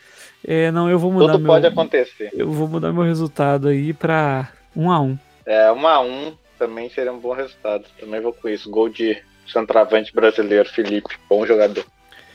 É, 0.51 0.71
não, 0.71 0.89
eu 0.89 0.97
vou 0.97 1.11
mudar 1.11 1.33
Tudo 1.33 1.43
meu, 1.43 1.53
pode 1.53 1.67
acontecer. 1.67 2.31
Eu 2.33 2.49
vou 2.49 2.67
mudar 2.67 2.91
meu 2.91 3.03
resultado 3.03 3.67
aí 3.67 3.93
pra 3.93 4.51
1 4.75 4.91
a 4.91 4.99
1 4.99 5.19
É, 5.45 5.71
1 5.71 5.87
a 5.87 5.99
1 5.99 6.33
também 6.57 6.89
seria 6.89 7.13
um 7.13 7.19
bom 7.19 7.33
resultado. 7.33 7.85
Também 7.99 8.19
vou 8.19 8.33
com 8.33 8.49
isso. 8.49 8.67
Gol 8.67 8.89
de 8.89 9.15
centroavante 9.47 10.11
brasileiro, 10.11 10.67
Felipe. 10.67 11.15
Bom 11.29 11.45
jogador. 11.45 11.85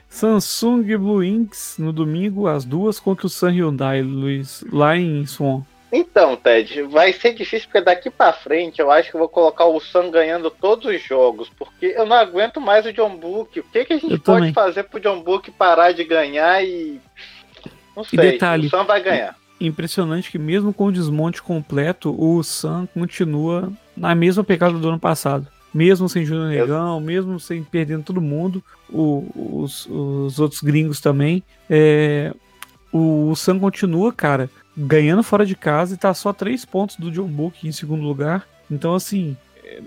Samsung 0.09 0.97
Blue 0.97 1.25
Inks 1.25 1.75
no 1.77 1.93
domingo 1.93 2.47
às 2.47 2.65
duas 2.65 3.01
contra 3.01 3.27
o 3.27 3.29
San 3.29 3.51
Hyundai, 3.51 4.01
Luiz, 4.01 4.65
lá 4.71 4.97
em 4.97 5.27
Swan. 5.27 5.65
Então, 5.93 6.37
Ted, 6.37 6.83
vai 6.83 7.13
ser 7.13 7.35
difícil 7.35 7.69
porque 7.69 7.81
daqui 7.81 8.11
para 8.11 8.33
frente 8.33 8.81
eu 8.81 8.93
acho 8.93 9.11
que 9.11 9.17
eu 9.17 9.21
vou 9.21 9.29
colocar 9.29 9.65
o 9.65 9.81
Sam 9.81 10.11
ganhando 10.11 10.51
todos 10.51 10.87
os 10.87 11.03
jogos, 11.03 11.49
porque 11.57 11.87
eu 11.97 12.07
não 12.07 12.17
aguento 12.17 12.61
mais 12.61 12.87
o 12.87 12.93
John 12.93 13.17
Book. 13.17 13.59
O 13.59 13.65
que, 13.65 13.85
que 13.85 13.93
a 13.93 13.97
gente 13.97 14.13
eu 14.13 14.21
pode 14.21 14.39
também. 14.39 14.53
fazer 14.53 14.85
pro 14.85 15.01
John 15.01 15.21
Book 15.21 15.51
parar 15.51 15.93
de 15.93 16.05
ganhar 16.05 16.65
e. 16.65 17.01
Não 17.97 18.05
sei, 18.05 18.19
e 18.19 18.23
detalhe, 18.23 18.67
o 18.67 18.71
Sam 18.71 18.85
vai 18.85 19.03
ganhar. 19.03 19.37
Impressionante 19.61 20.31
que 20.31 20.39
mesmo 20.39 20.73
com 20.73 20.87
o 20.87 20.93
desmonte 20.93 21.43
completo, 21.43 22.15
o 22.19 22.43
Sam 22.43 22.89
continua 22.93 23.73
na 23.97 24.15
mesma 24.15 24.43
pegada 24.43 24.79
do 24.79 24.89
ano 24.89 24.99
passado. 24.99 25.47
Mesmo 25.73 26.09
sem 26.09 26.25
Júnior 26.25 26.49
Negão, 26.49 27.01
mesmo 27.01 27.41
sem 27.41 27.63
perdendo 27.63 28.05
todo 28.05 28.21
mundo, 28.21 28.63
o, 28.89 29.27
os, 29.35 29.87
os 29.87 30.39
outros 30.39 30.61
gringos 30.61 31.01
também. 31.01 31.43
É, 31.69 32.33
o, 32.93 33.31
o 33.31 33.37
Sam 33.37 33.59
continua, 33.59 34.13
cara, 34.13 34.49
ganhando 34.77 35.23
fora 35.23 35.47
de 35.47 35.55
casa 35.57 35.95
e 35.95 35.99
tá 35.99 36.13
só 36.15 36.33
três 36.33 36.65
pontos 36.65 36.97
do 36.97 37.11
John 37.11 37.27
Book 37.27 37.67
em 37.67 37.73
segundo 37.73 38.03
lugar. 38.03 38.47
Então, 38.71 38.95
assim, 38.95 39.37
é 39.65 39.81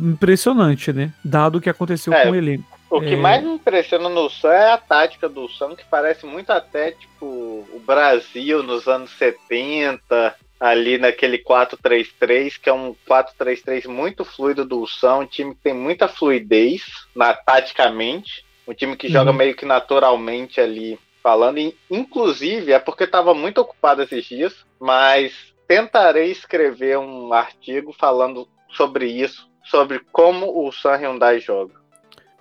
impressionante, 0.00 0.92
né? 0.92 1.12
Dado 1.24 1.56
o 1.56 1.60
que 1.60 1.70
aconteceu 1.70 2.12
é, 2.12 2.24
com 2.24 2.32
o 2.32 2.34
elenco. 2.34 2.79
O 2.90 3.00
que 3.00 3.14
é... 3.14 3.16
mais 3.16 3.42
me 3.42 3.54
impressiona 3.54 4.08
no 4.08 4.28
Sam 4.28 4.52
é 4.52 4.72
a 4.72 4.76
tática 4.76 5.28
do 5.28 5.48
Sam, 5.48 5.76
que 5.76 5.84
parece 5.84 6.26
muito 6.26 6.50
até 6.50 6.90
tipo 6.90 7.24
o 7.24 7.80
Brasil 7.86 8.64
nos 8.64 8.88
anos 8.88 9.10
70, 9.12 10.34
ali 10.58 10.98
naquele 10.98 11.38
4-3-3, 11.38 12.60
que 12.60 12.68
é 12.68 12.72
um 12.72 12.94
4-3-3 13.08 13.86
muito 13.86 14.24
fluido 14.24 14.64
do 14.64 14.86
Sam, 14.86 15.18
um 15.18 15.26
time 15.26 15.54
que 15.54 15.62
tem 15.62 15.72
muita 15.72 16.08
fluidez 16.08 16.82
na 17.14 17.32
taticamente. 17.32 18.44
Um 18.68 18.74
time 18.74 18.96
que 18.96 19.08
joga 19.08 19.30
uhum. 19.30 19.36
meio 19.36 19.54
que 19.54 19.64
naturalmente 19.64 20.60
ali 20.60 20.98
falando. 21.22 21.58
E, 21.58 21.76
inclusive, 21.90 22.72
é 22.72 22.78
porque 22.78 23.04
estava 23.04 23.34
muito 23.34 23.58
ocupado 23.58 24.02
esses 24.02 24.24
dias, 24.24 24.66
mas 24.78 25.32
tentarei 25.66 26.30
escrever 26.30 26.98
um 26.98 27.32
artigo 27.32 27.92
falando 27.92 28.46
sobre 28.72 29.06
isso, 29.06 29.48
sobre 29.64 30.00
como 30.12 30.66
o 30.66 30.70
San 30.72 30.96
Hyundai 30.96 31.40
joga. 31.40 31.79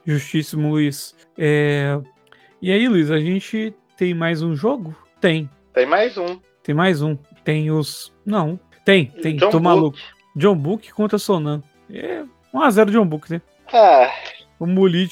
Justíssimo, 0.10 0.72
Luiz. 0.72 1.16
É... 1.38 2.00
E 2.60 2.72
aí, 2.72 2.88
Luiz, 2.88 3.12
a 3.12 3.20
gente 3.20 3.76
tem 3.96 4.12
mais 4.12 4.42
um 4.42 4.56
jogo? 4.56 4.96
Tem. 5.22 5.48
Tem 5.72 5.86
mais 5.86 6.18
um. 6.18 6.40
Tem 6.64 6.74
mais 6.74 7.04
um. 7.04 7.16
Tem 7.44 7.70
os. 7.70 8.12
Não. 8.26 8.60
Tem, 8.84 9.06
tem. 9.06 9.36
John 9.36 9.52
Tô 9.52 9.60
Book. 9.60 9.64
maluco. 9.64 9.98
John 10.36 10.56
Book 10.56 10.92
contra 10.94 11.20
Sonan. 11.20 11.62
É 11.92 12.24
1x0 12.52 12.90
John 12.90 13.06
Book, 13.06 13.32
né? 13.32 13.40
Ah, 13.72 14.12
o 14.60 14.66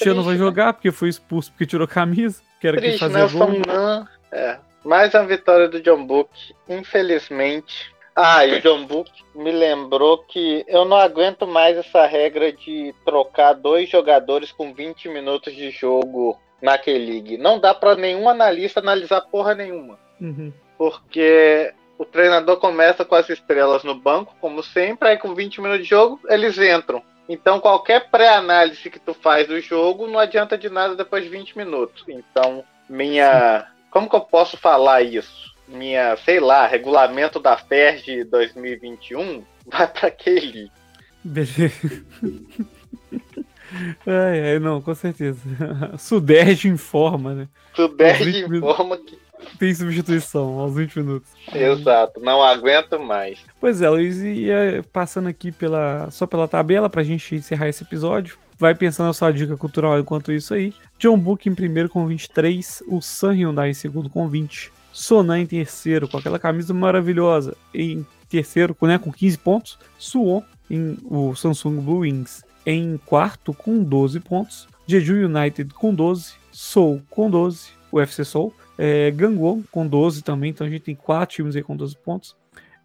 já 0.03 0.15
não 0.15 0.23
vai 0.23 0.33
né? 0.33 0.39
jogar 0.39 0.73
porque 0.73 0.91
foi 0.91 1.09
expulso 1.09 1.51
porque 1.51 1.67
tirou 1.67 1.87
camisa. 1.87 2.41
Que 2.59 2.67
era 2.67 2.77
Triste, 2.77 2.97
quem 2.97 3.09
fazia 3.11 3.27
né? 3.27 3.31
gol. 3.31 3.63
Sonan, 3.63 4.07
é. 4.31 4.57
Mais 4.83 5.13
uma 5.13 5.25
vitória 5.25 5.69
do 5.69 5.79
John 5.79 6.07
Book. 6.07 6.31
Infelizmente. 6.67 7.93
Ah, 8.19 8.43
e 8.47 8.55
o 8.55 8.61
John 8.61 8.83
Book 8.87 9.11
me 9.35 9.51
lembrou 9.51 10.17
que 10.17 10.65
eu 10.67 10.83
não 10.85 10.97
aguento 10.97 11.45
mais 11.45 11.77
essa 11.77 12.07
regra 12.07 12.51
de 12.51 12.91
trocar 13.05 13.53
dois 13.53 13.87
jogadores 13.87 14.51
com 14.51 14.73
20 14.73 15.07
minutos 15.09 15.55
de 15.55 15.69
jogo 15.69 16.35
na 16.59 16.79
K-League. 16.79 17.37
Não 17.37 17.59
dá 17.59 17.75
para 17.75 17.95
nenhum 17.95 18.27
analista 18.27 18.79
analisar 18.79 19.21
porra 19.21 19.53
nenhuma. 19.53 19.99
Uhum. 20.19 20.51
Porque 20.79 21.71
o 21.95 22.05
treinador 22.05 22.57
começa 22.57 23.05
com 23.05 23.13
as 23.13 23.29
estrelas 23.29 23.83
no 23.83 23.93
banco, 23.93 24.35
como 24.41 24.63
sempre, 24.63 25.09
aí 25.09 25.17
com 25.17 25.35
20 25.35 25.61
minutos 25.61 25.83
de 25.83 25.89
jogo, 25.91 26.19
eles 26.27 26.57
entram. 26.57 27.03
Então 27.29 27.59
qualquer 27.59 28.09
pré-análise 28.09 28.89
que 28.89 28.99
tu 28.99 29.13
faz 29.13 29.47
do 29.47 29.61
jogo 29.61 30.07
não 30.07 30.17
adianta 30.17 30.57
de 30.57 30.71
nada 30.71 30.95
depois 30.95 31.23
de 31.23 31.29
20 31.29 31.55
minutos. 31.55 32.03
Então, 32.07 32.63
minha. 32.89 33.67
Como 33.91 34.09
que 34.09 34.15
eu 34.15 34.21
posso 34.21 34.57
falar 34.57 35.03
isso? 35.03 35.55
Minha, 35.67 36.15
sei 36.17 36.39
lá, 36.39 36.65
regulamento 36.65 37.39
da 37.39 37.57
FERJ 37.57 38.23
2021 38.25 39.43
vai 39.67 39.87
para 39.87 40.07
aquele. 40.07 40.71
Beleza. 41.23 42.03
É, 44.05 44.55
é, 44.55 44.59
não, 44.59 44.81
com 44.81 44.95
certeza. 44.95 45.39
Sudeste 45.99 46.69
informa, 46.69 47.33
né? 47.33 47.47
Sudeste 47.75 48.45
informa 48.45 48.97
que 48.97 49.19
tem 49.59 49.73
substituição 49.73 50.59
aos 50.59 50.75
20 50.75 50.99
minutos. 50.99 51.29
Exato, 51.53 52.19
não 52.19 52.41
aguento 52.41 52.99
mais. 52.99 53.39
Pois 53.59 53.81
é, 53.81 53.89
Luiz, 53.89 54.17
ia 54.21 54.83
passando 54.91 55.27
aqui 55.27 55.51
pela, 55.51 56.09
só 56.11 56.25
pela 56.25 56.47
tabela 56.47 56.89
pra 56.89 57.03
gente 57.03 57.35
encerrar 57.35 57.67
esse 57.67 57.83
episódio. 57.83 58.37
Vai 58.57 58.73
pensando 58.73 59.07
na 59.07 59.13
sua 59.13 59.31
dica 59.31 59.55
cultural 59.55 59.99
enquanto 59.99 60.31
isso 60.31 60.53
aí. 60.53 60.73
John 60.97 61.17
Book 61.17 61.47
em 61.47 61.53
primeiro 61.53 61.89
com 61.89 62.07
23, 62.07 62.83
o 62.87 63.01
San 63.01 63.33
Hyundai 63.33 63.69
em 63.69 63.73
segundo 63.73 64.09
com 64.09 64.27
20, 64.27 64.71
Sonan 64.97 65.41
em 65.41 65.45
terceiro 65.45 66.07
com 66.07 66.17
aquela 66.17 66.39
camisa 66.39 66.73
maravilhosa 66.73 67.55
em 67.71 68.03
terceiro 68.27 68.75
né, 68.81 68.97
com 68.97 69.11
15 69.11 69.37
pontos, 69.37 69.79
Suon 69.99 70.41
em 70.69 70.97
o 71.05 71.35
Samsung 71.35 71.79
Blue 71.79 71.99
Wings 71.99 72.43
em 72.65 72.97
quarto 73.05 73.53
com 73.53 73.83
12 73.83 74.19
pontos, 74.21 74.67
Jeju 74.87 75.27
United 75.27 75.71
com 75.75 75.93
12, 75.93 76.33
Seoul 76.51 77.01
com 77.11 77.29
12, 77.29 77.69
UFC 77.93 78.25
Seoul, 78.25 78.51
é, 78.75 79.11
Gangwon 79.11 79.61
com 79.71 79.87
12 79.87 80.23
também, 80.23 80.49
então 80.49 80.65
a 80.65 80.69
gente 80.69 80.81
tem 80.81 80.95
quatro 80.95 81.35
times 81.35 81.55
aí 81.55 81.61
com 81.61 81.77
12 81.77 81.95
pontos. 81.97 82.35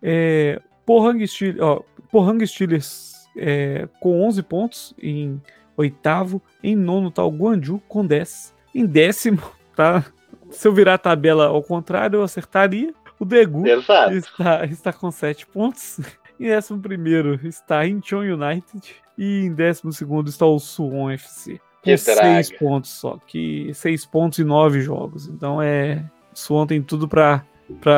É, 0.03 0.61
Pohang, 0.85 1.27
Steelers, 1.27 1.61
ó, 1.61 1.83
Pohang 2.11 2.47
Steelers 2.47 3.27
é, 3.37 3.89
com 4.01 4.23
11 4.23 4.43
pontos 4.43 4.95
em 5.03 5.41
oitavo. 5.77 6.43
Em 6.63 6.77
nono 6.77 7.11
tá 7.11 7.25
o 7.25 7.31
Guanju 7.31 7.81
com 7.89 8.05
10. 8.05 8.55
Em 8.75 8.85
décimo, 8.85 9.43
tá? 9.75 10.05
Se 10.53 10.69
eu 10.69 10.73
virar 10.73 10.95
a 10.95 10.99
tabela 10.99 11.47
ao 11.47 11.63
contrário, 11.63 12.19
eu 12.19 12.23
acertaria. 12.23 12.95
O 13.19 13.25
Degu 13.25 13.65
está, 13.67 14.65
está 14.65 14.93
com 14.93 15.11
7 15.11 15.47
pontos. 15.47 16.01
Em 16.41 16.47
décimo 16.47 16.81
primeiro 16.81 17.39
está 17.47 17.87
Incheon 17.87 18.35
United. 18.35 18.97
E 19.17 19.45
em 19.45 19.55
décimo 19.55 19.93
segundo 19.93 20.29
está 20.29 20.47
o 20.47 20.59
Suwon 20.59 21.11
FC 21.11 21.61
com 21.83 21.97
seis 21.97 22.53
pontos 22.57 22.91
só. 22.91 23.19
Que 23.27 23.73
seis 23.75 24.07
pontos 24.07 24.39
e 24.39 24.45
nove 24.45 24.81
jogos. 24.81 25.27
Então 25.27 25.61
é. 25.61 26.03
Swan 26.33 26.67
tem 26.67 26.81
tudo 26.81 27.07
para 27.07 27.45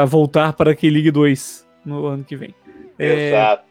voltar 0.07 0.55
para 0.55 0.73
a 0.73 0.75
K-League 0.75 1.11
2 1.13 1.69
no 1.85 2.07
ano 2.07 2.25
que 2.25 2.35
vem. 2.35 2.53
É, 2.99 3.29
Exato. 3.29 3.65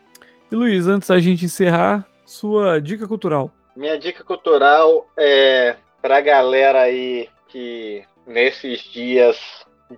E 0.49 0.55
Luiz, 0.55 0.87
antes 0.87 1.09
da 1.09 1.19
gente 1.19 1.43
encerrar, 1.43 2.07
sua 2.25 2.79
dica 2.79 3.05
cultural. 3.05 3.51
Minha 3.75 3.99
dica 3.99 4.23
cultural 4.23 5.05
é 5.17 5.75
para 6.01 6.21
galera 6.21 6.81
aí 6.81 7.27
que 7.49 8.03
nesses 8.25 8.81
dias 8.81 9.37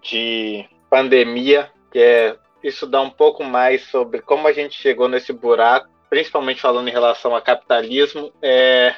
de 0.01 0.65
pandemia 0.89 1.69
quer 1.91 2.37
estudar 2.63 3.01
um 3.01 3.09
pouco 3.09 3.43
mais 3.43 3.83
sobre 3.85 4.21
como 4.21 4.47
a 4.47 4.53
gente 4.53 4.75
chegou 4.81 5.07
nesse 5.07 5.31
buraco, 5.31 5.89
principalmente 6.09 6.61
falando 6.61 6.87
em 6.87 6.91
relação 6.91 7.35
a 7.35 7.41
capitalismo, 7.41 8.31
é 8.41 8.93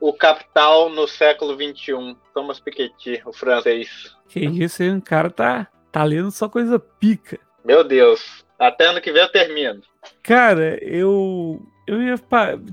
o 0.00 0.12
Capital 0.12 0.90
no 0.90 1.06
século 1.08 1.54
XXI. 1.54 2.16
Thomas 2.34 2.60
Piketty, 2.60 3.22
o 3.24 3.32
francês. 3.32 4.14
Que 4.28 4.40
isso, 4.40 4.82
hein? 4.82 4.98
O 4.98 5.02
cara 5.02 5.30
tá, 5.30 5.68
tá 5.90 6.04
lendo 6.04 6.30
só 6.30 6.48
coisa 6.48 6.78
pica. 6.78 7.38
Meu 7.64 7.82
Deus. 7.82 8.44
Até 8.58 8.86
ano 8.86 9.00
que 9.00 9.12
vem 9.12 9.22
eu 9.22 9.32
termino. 9.32 9.80
Cara, 10.22 10.78
eu. 10.82 11.60
Eu 11.86 12.02
ia. 12.02 12.14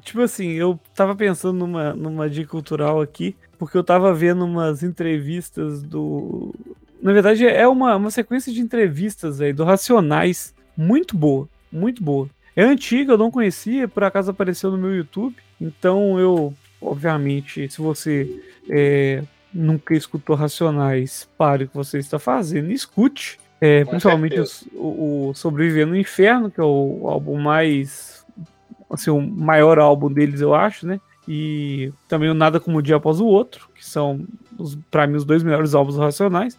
Tipo 0.01 0.22
assim, 0.22 0.51
eu 0.53 0.80
tava 0.95 1.16
pensando 1.16 1.59
numa, 1.59 1.93
numa 1.93 2.30
dica 2.30 2.49
cultural 2.49 3.01
aqui, 3.01 3.36
porque 3.66 3.78
eu 3.78 3.84
tava 3.84 4.14
vendo 4.14 4.45
umas 4.45 4.84
entrevistas 4.84 5.82
do. 5.82 6.53
Na 7.01 7.11
verdade, 7.11 7.45
é 7.45 7.68
uma, 7.68 7.95
uma 7.95 8.11
sequência 8.11 8.51
de 8.53 8.61
entrevistas 8.61 9.41
aí 9.41 9.51
do 9.51 9.64
Racionais. 9.64 10.53
Muito 10.76 11.18
boa. 11.18 11.47
Muito 11.72 12.03
boa. 12.03 12.30
É 12.55 12.64
antiga, 12.64 13.14
eu 13.14 13.18
não 13.18 13.32
conhecia, 13.32 13.88
por 13.88 14.03
acaso 14.03 14.32
apareceu 14.32 14.72
no 14.72 14.78
meu 14.78 14.95
YouTube. 14.95 15.36
Então 15.59 16.20
eu 16.20 16.53
Obviamente, 16.84 17.70
se 17.70 17.82
você 17.82 18.41
é, 18.70 19.24
nunca 19.53 19.95
escutou 19.95 20.36
Racionais, 20.36 21.30
pare 21.38 21.64
o 21.64 21.68
que 21.70 21.76
você 21.76 21.97
está 21.97 22.20
fazendo 22.20 22.70
e 22.70 22.74
escute. 22.74 23.39
É, 23.61 23.86
principalmente 23.86 24.38
o, 24.74 25.30
o, 25.30 25.34
Sobreviver 25.34 25.88
no 25.88 25.95
Inferno, 25.95 26.51
que 26.51 26.59
é 26.59 26.64
o 26.64 27.07
álbum 27.07 27.39
mais. 27.39 28.26
Assim, 28.91 29.09
o 29.09 29.22
maior 29.22 29.80
álbum 29.80 30.11
deles, 30.11 30.41
eu 30.41 30.53
acho, 30.53 30.86
né? 30.86 30.99
E 31.28 31.92
também 32.08 32.30
o 32.30 32.34
Nada 32.34 32.60
Como 32.60 32.80
um 32.80 32.82
Dia 32.82 32.98
Após 32.98 33.20
o 33.20 33.26
Outro, 33.26 33.70
que 33.76 33.86
são, 33.86 34.26
para 34.92 35.08
mim, 35.08 35.16
os 35.16 35.26
dois 35.26 35.44
melhores 35.44 35.74
álbuns 35.74 35.98
racionais. 35.98 36.58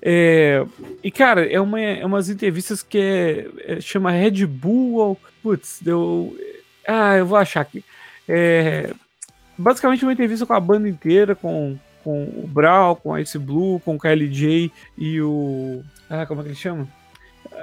É, 0.00 0.64
e, 1.02 1.10
cara, 1.10 1.44
é, 1.50 1.60
uma, 1.60 1.80
é 1.80 2.04
umas 2.04 2.28
entrevistas 2.28 2.82
que 2.82 2.98
é, 2.98 3.48
é, 3.64 3.80
chama 3.80 4.10
Red 4.10 4.46
Bull. 4.46 4.94
Ou, 4.96 5.20
putz, 5.42 5.80
deu. 5.80 6.36
Ah, 6.86 7.16
eu 7.16 7.26
vou 7.26 7.36
achar 7.36 7.60
aqui. 7.60 7.84
É, 8.28 8.92
basicamente 9.58 10.04
uma 10.04 10.12
entrevista 10.12 10.46
com 10.46 10.52
a 10.52 10.60
banda 10.60 10.88
inteira, 10.88 11.34
com, 11.34 11.76
com 12.04 12.24
o 12.24 12.46
Brawl, 12.46 12.96
com 12.96 13.14
a 13.14 13.20
Ice 13.20 13.38
Blue, 13.38 13.80
com 13.80 13.96
o 13.96 13.98
KLJ 13.98 14.70
e 14.96 15.20
o. 15.20 15.82
Ah, 16.08 16.26
como 16.26 16.40
é 16.40 16.44
que 16.44 16.50
ele 16.50 16.56
chama? 16.56 16.86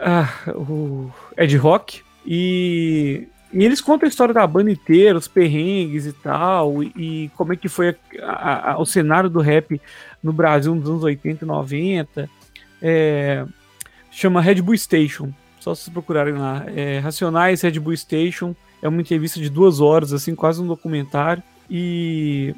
Ah, 0.02 0.30
o 0.50 1.10
Ed 1.38 1.56
Rock. 1.58 2.02
E, 2.26 3.28
e, 3.54 3.64
eles 3.64 3.82
contam 3.82 4.08
a 4.08 4.10
história 4.10 4.34
da 4.34 4.46
banda 4.46 4.72
inteira, 4.72 5.18
os 5.18 5.28
perrengues 5.28 6.06
e 6.06 6.14
tal, 6.14 6.84
e, 6.84 6.92
e 6.96 7.32
como 7.36 7.54
é 7.54 7.56
que 7.56 7.70
foi 7.70 7.96
a, 8.22 8.72
a, 8.72 8.78
o 8.80 8.86
cenário 8.86 9.30
do 9.30 9.40
rap 9.40 9.80
no 10.22 10.34
Brasil 10.34 10.74
nos 10.74 10.90
anos 10.90 11.04
80 11.04 11.44
e 11.44 11.48
90. 11.48 12.30
É, 12.82 13.46
chama 14.10 14.42
Red 14.42 14.62
Bull 14.62 14.78
Station. 14.78 15.30
Só 15.60 15.74
vocês 15.74 15.90
procurarem 15.90 16.34
lá. 16.34 16.66
É, 16.68 17.00
Racionais 17.00 17.62
Red 17.62 17.80
Bull 17.80 17.96
Station. 17.96 18.56
É 18.82 18.88
uma 18.88 19.00
entrevista 19.00 19.40
de 19.40 19.50
duas 19.50 19.80
horas, 19.80 20.12
assim, 20.12 20.36
quase 20.36 20.62
um 20.62 20.68
documentário. 20.68 21.42
E, 21.70 22.54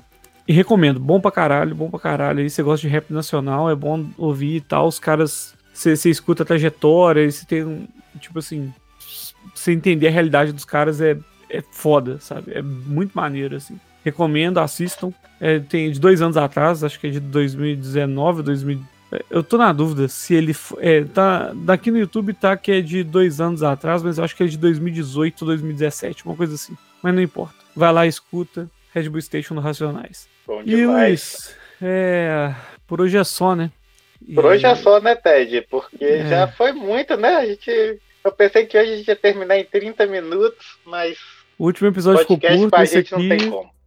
e 0.48 0.54
recomendo, 0.54 1.00
bom 1.00 1.20
pra 1.20 1.32
caralho, 1.32 1.76
bom 1.76 1.90
pra 1.90 2.00
caralho. 2.00 2.40
Aí 2.40 2.50
você 2.50 2.64
gosta 2.64 2.88
de 2.88 2.92
rap 2.92 3.12
nacional, 3.12 3.70
é 3.70 3.76
bom 3.76 4.08
ouvir 4.18 4.58
e 4.58 4.62
tal. 4.62 4.88
Os 4.88 5.00
caras, 5.00 5.56
você, 5.74 6.10
escuta 6.10 6.44
a 6.44 6.46
trajetória, 6.46 7.30
você 7.30 7.46
tem 7.46 7.64
um, 7.64 7.88
tipo 8.20 8.40
assim, 8.40 8.74
você 9.66 9.72
entender 9.72 10.08
a 10.08 10.12
realidade 10.12 10.52
dos 10.52 10.64
caras 10.64 11.02
é, 11.02 11.18
é 11.50 11.62
foda, 11.72 12.20
sabe? 12.20 12.54
É 12.54 12.62
muito 12.62 13.14
maneiro, 13.14 13.56
assim. 13.56 13.80
Recomendo, 14.04 14.60
assistam. 14.60 15.12
É, 15.42 15.60
tem 15.60 15.92
de 15.92 16.00
dois 16.00 16.22
anos 16.22 16.38
atrás, 16.38 16.84
acho 16.84 17.00
que 17.00 17.08
é 17.08 17.10
de 17.10 17.20
2019, 17.20 18.44
2000. 18.44 18.80
Eu 19.30 19.44
tô 19.44 19.58
na 19.58 19.74
dúvida 19.74 20.08
se 20.08 20.36
ele. 20.36 20.56
É, 20.78 21.04
tá, 21.04 21.52
daqui 21.56 21.90
no 21.90 21.98
YouTube 21.98 22.34
tá 22.34 22.56
que 22.56 22.72
é 22.72 22.82
de 22.82 23.04
dois 23.04 23.42
anos 23.42 23.64
atrás, 23.64 24.04
mas 24.04 24.18
eu 24.18 24.24
acho 24.24 24.36
que 24.36 24.44
é 24.44 24.48
de 24.48 24.58
2018 24.58 25.42
ou 25.42 25.48
2017, 25.48 26.26
uma 26.26 26.36
coisa 26.36 26.56
assim. 26.56 26.78
Mas 27.02 27.14
não 27.16 27.22
importa. 27.22 27.56
Vai 27.76 27.92
lá, 27.92 28.06
escuta. 28.06 28.70
Red 28.94 29.10
Bull 29.10 29.22
Station 29.22 29.56
no 29.56 29.62
Racionais. 29.62 30.28
Bom 30.48 30.62
e 30.64 30.86
Luiz, 30.86 31.56
é, 31.82 32.54
por 32.88 33.02
hoje 33.02 33.18
é 33.18 33.24
só, 33.24 33.56
né? 33.56 33.72
E... 34.26 34.34
Por 34.34 34.46
hoje 34.46 34.66
é 34.66 34.76
só, 34.76 35.02
né, 35.02 35.16
Ted? 35.16 35.68
Porque 35.70 36.06
é. 36.06 36.28
já 36.28 36.48
foi 36.48 36.72
muito, 36.72 37.18
né? 37.18 37.36
A 37.36 37.46
gente, 37.46 38.00
eu 38.26 38.32
pensei 38.32 38.66
que 38.66 38.78
hoje 38.78 38.94
a 38.94 38.98
gente 38.98 39.08
ia 39.08 39.16
terminar 39.16 39.58
em 39.58 39.64
30 39.64 40.08
minutos, 40.08 40.78
mas 40.84 41.18
o 41.58 41.66
último 41.66 41.88
episódio 41.88 42.22
ficou 42.22 42.40
curto, 42.40 42.82
esse 42.82 42.98
aqui, 42.98 43.30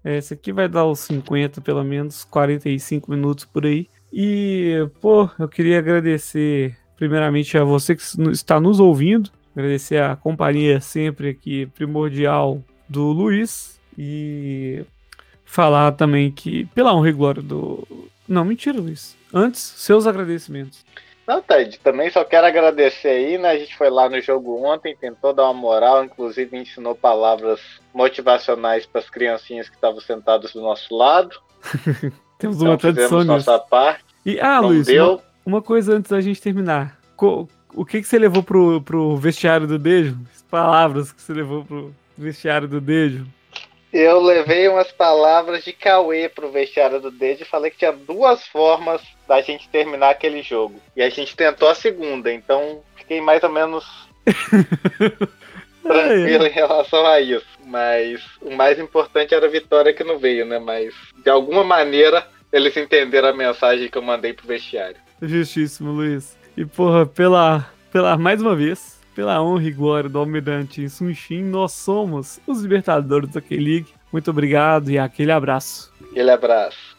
É, 0.04 0.16
esse 0.16 0.32
aqui 0.32 0.52
vai 0.52 0.68
dar 0.68 0.86
os 0.86 1.00
50, 1.00 1.60
pelo 1.60 1.82
menos, 1.84 2.24
45 2.24 3.10
minutos 3.10 3.44
por 3.44 3.66
aí. 3.66 3.88
E, 4.12 4.88
pô, 5.00 5.28
eu 5.38 5.48
queria 5.48 5.78
agradecer 5.78 6.76
primeiramente 6.96 7.58
a 7.58 7.64
você 7.64 7.94
que 7.94 8.02
está 8.30 8.60
nos 8.60 8.80
ouvindo, 8.80 9.30
agradecer 9.54 10.00
a 10.00 10.16
companhia 10.16 10.80
sempre 10.80 11.30
aqui 11.30 11.66
primordial 11.66 12.62
do 12.88 13.06
Luiz 13.12 13.78
e 13.98 14.84
falar 15.44 15.92
também 15.92 16.30
que, 16.30 16.64
pela 16.66 16.94
honra 16.94 17.08
e 17.10 17.12
glória 17.12 17.42
do. 17.42 17.86
Não, 18.26 18.44
mentira, 18.44 18.80
Luiz. 18.80 19.16
Antes, 19.32 19.60
seus 19.60 20.06
agradecimentos. 20.06 20.84
Não, 21.28 21.42
Ted, 21.42 21.78
também 21.80 22.08
só 22.08 22.24
quero 22.24 22.46
agradecer 22.46 23.08
aí, 23.08 23.36
né? 23.36 23.50
A 23.50 23.58
gente 23.58 23.76
foi 23.76 23.90
lá 23.90 24.08
no 24.08 24.18
jogo 24.18 24.64
ontem, 24.64 24.96
tentou 24.96 25.34
dar 25.34 25.44
uma 25.44 25.52
moral, 25.52 26.02
inclusive 26.02 26.56
ensinou 26.56 26.94
palavras 26.94 27.60
motivacionais 27.92 28.86
para 28.86 29.02
as 29.02 29.10
criancinhas 29.10 29.68
que 29.68 29.74
estavam 29.74 30.00
sentadas 30.00 30.54
do 30.54 30.62
nosso 30.62 30.96
lado. 30.96 31.38
Temos 32.38 32.56
então, 32.56 32.68
uma 32.68 32.78
tradição 32.78 33.18
nisso. 33.18 33.26
nossa 33.30 33.58
parte. 33.58 34.02
E, 34.24 34.40
ah, 34.40 34.58
Luiz, 34.60 34.88
uma, 34.88 35.20
uma, 35.44 35.62
coisa 35.62 35.94
antes 35.94 36.10
da 36.10 36.20
gente 36.22 36.40
terminar. 36.40 36.98
Co 37.14 37.46
o 37.74 37.84
que, 37.84 38.00
que 38.00 38.08
você 38.08 38.18
levou 38.18 38.42
pro, 38.42 38.80
pro 38.80 39.14
vestiário 39.18 39.66
do 39.66 39.78
Dejo? 39.78 40.16
As 40.34 40.40
palavras 40.44 41.12
que 41.12 41.20
você 41.20 41.34
levou 41.34 41.62
pro 41.62 41.94
vestiário 42.16 42.66
do 42.66 42.80
Dejo? 42.80 43.26
Eu 43.92 44.20
levei 44.20 44.68
umas 44.68 44.92
palavras 44.92 45.64
de 45.64 45.72
Cauê 45.72 46.28
pro 46.28 46.50
vestiário 46.50 47.00
do 47.00 47.10
Dejo 47.10 47.42
e 47.42 47.46
falei 47.46 47.70
que 47.70 47.78
tinha 47.78 47.92
duas 47.92 48.46
formas 48.46 49.00
da 49.26 49.40
gente 49.40 49.68
terminar 49.68 50.10
aquele 50.10 50.42
jogo. 50.42 50.80
E 50.94 51.02
a 51.02 51.08
gente 51.08 51.34
tentou 51.34 51.68
a 51.68 51.74
segunda, 51.74 52.32
então 52.32 52.82
fiquei 52.96 53.20
mais 53.20 53.42
ou 53.42 53.50
menos 53.50 53.84
tranquilo 55.82 56.46
em 56.46 56.50
relação 56.50 57.06
a 57.06 57.20
isso. 57.20 57.46
Mas 57.64 58.22
o 58.42 58.50
mais 58.54 58.78
importante 58.78 59.34
era 59.34 59.46
a 59.46 59.50
vitória 59.50 59.92
que 59.92 60.04
não 60.04 60.18
veio, 60.18 60.44
né? 60.44 60.58
Mas 60.58 60.94
de 61.22 61.30
alguma 61.30 61.64
maneira 61.64 62.26
eles 62.52 62.76
entenderam 62.76 63.28
a 63.28 63.34
mensagem 63.34 63.88
que 63.88 63.96
eu 63.96 64.02
mandei 64.02 64.32
pro 64.32 64.46
vestiário. 64.46 64.96
Justíssimo, 65.20 65.92
Luiz. 65.92 66.36
E 66.56 66.64
porra, 66.64 67.06
pela, 67.06 67.70
pela 67.92 68.16
mais 68.16 68.40
uma 68.40 68.54
vez, 68.54 68.97
pela 69.18 69.42
honra 69.42 69.64
e 69.64 69.72
glória 69.72 70.08
do 70.08 70.16
Almirante 70.16 70.88
Sunshin, 70.88 71.42
nós 71.42 71.72
somos 71.72 72.38
os 72.46 72.60
Libertadores 72.62 73.28
da 73.30 73.40
K-League. 73.40 73.88
Muito 74.12 74.30
obrigado 74.30 74.92
e 74.92 74.96
aquele 74.96 75.32
abraço. 75.32 75.92
Aquele 76.00 76.30
abraço. 76.30 76.96